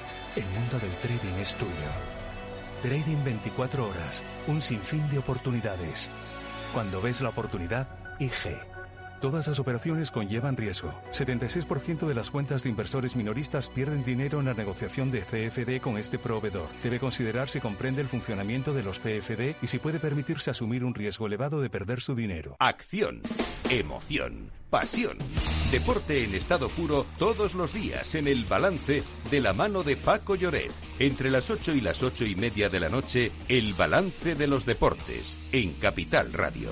el 0.35 0.45
mundo 0.45 0.79
del 0.79 0.91
trading 1.01 1.39
es 1.41 1.53
tuyo. 1.55 1.71
Trading 2.81 3.23
24 3.23 3.87
horas, 3.87 4.23
un 4.47 4.61
sinfín 4.61 5.07
de 5.09 5.19
oportunidades. 5.19 6.09
Cuando 6.73 7.01
ves 7.01 7.21
la 7.21 7.29
oportunidad, 7.29 7.87
IG. 8.19 8.70
Todas 9.21 9.47
las 9.47 9.59
operaciones 9.59 10.09
conllevan 10.09 10.57
riesgo. 10.57 10.91
76% 11.11 12.07
de 12.07 12.15
las 12.15 12.31
cuentas 12.31 12.63
de 12.63 12.69
inversores 12.69 13.15
minoristas 13.15 13.69
pierden 13.69 14.03
dinero 14.03 14.39
en 14.39 14.47
la 14.47 14.55
negociación 14.55 15.11
de 15.11 15.21
CFD 15.21 15.79
con 15.79 15.99
este 15.99 16.17
proveedor. 16.17 16.67
Debe 16.81 16.99
considerar 16.99 17.47
si 17.47 17.59
comprende 17.59 18.01
el 18.01 18.07
funcionamiento 18.07 18.73
de 18.73 18.81
los 18.81 18.97
CFD 18.97 19.57
y 19.61 19.67
si 19.67 19.77
puede 19.77 19.99
permitirse 19.99 20.49
asumir 20.49 20.83
un 20.83 20.95
riesgo 20.95 21.27
elevado 21.27 21.61
de 21.61 21.69
perder 21.69 22.01
su 22.01 22.15
dinero. 22.15 22.55
Acción, 22.57 23.21
emoción, 23.69 24.49
pasión. 24.71 25.19
Deporte 25.71 26.23
en 26.25 26.33
estado 26.33 26.67
puro 26.69 27.05
todos 27.19 27.53
los 27.53 27.73
días 27.73 28.15
en 28.15 28.27
el 28.27 28.45
balance 28.45 29.03
de 29.29 29.39
la 29.39 29.53
mano 29.53 29.83
de 29.83 29.97
Paco 29.97 30.33
Lloret. 30.33 30.71
Entre 30.97 31.29
las 31.29 31.51
8 31.51 31.75
y 31.75 31.81
las 31.81 32.01
8 32.01 32.25
y 32.25 32.35
media 32.35 32.69
de 32.69 32.79
la 32.79 32.89
noche, 32.89 33.31
el 33.47 33.75
balance 33.75 34.33
de 34.33 34.47
los 34.47 34.65
deportes 34.65 35.37
en 35.51 35.73
Capital 35.73 36.33
Radio. 36.33 36.71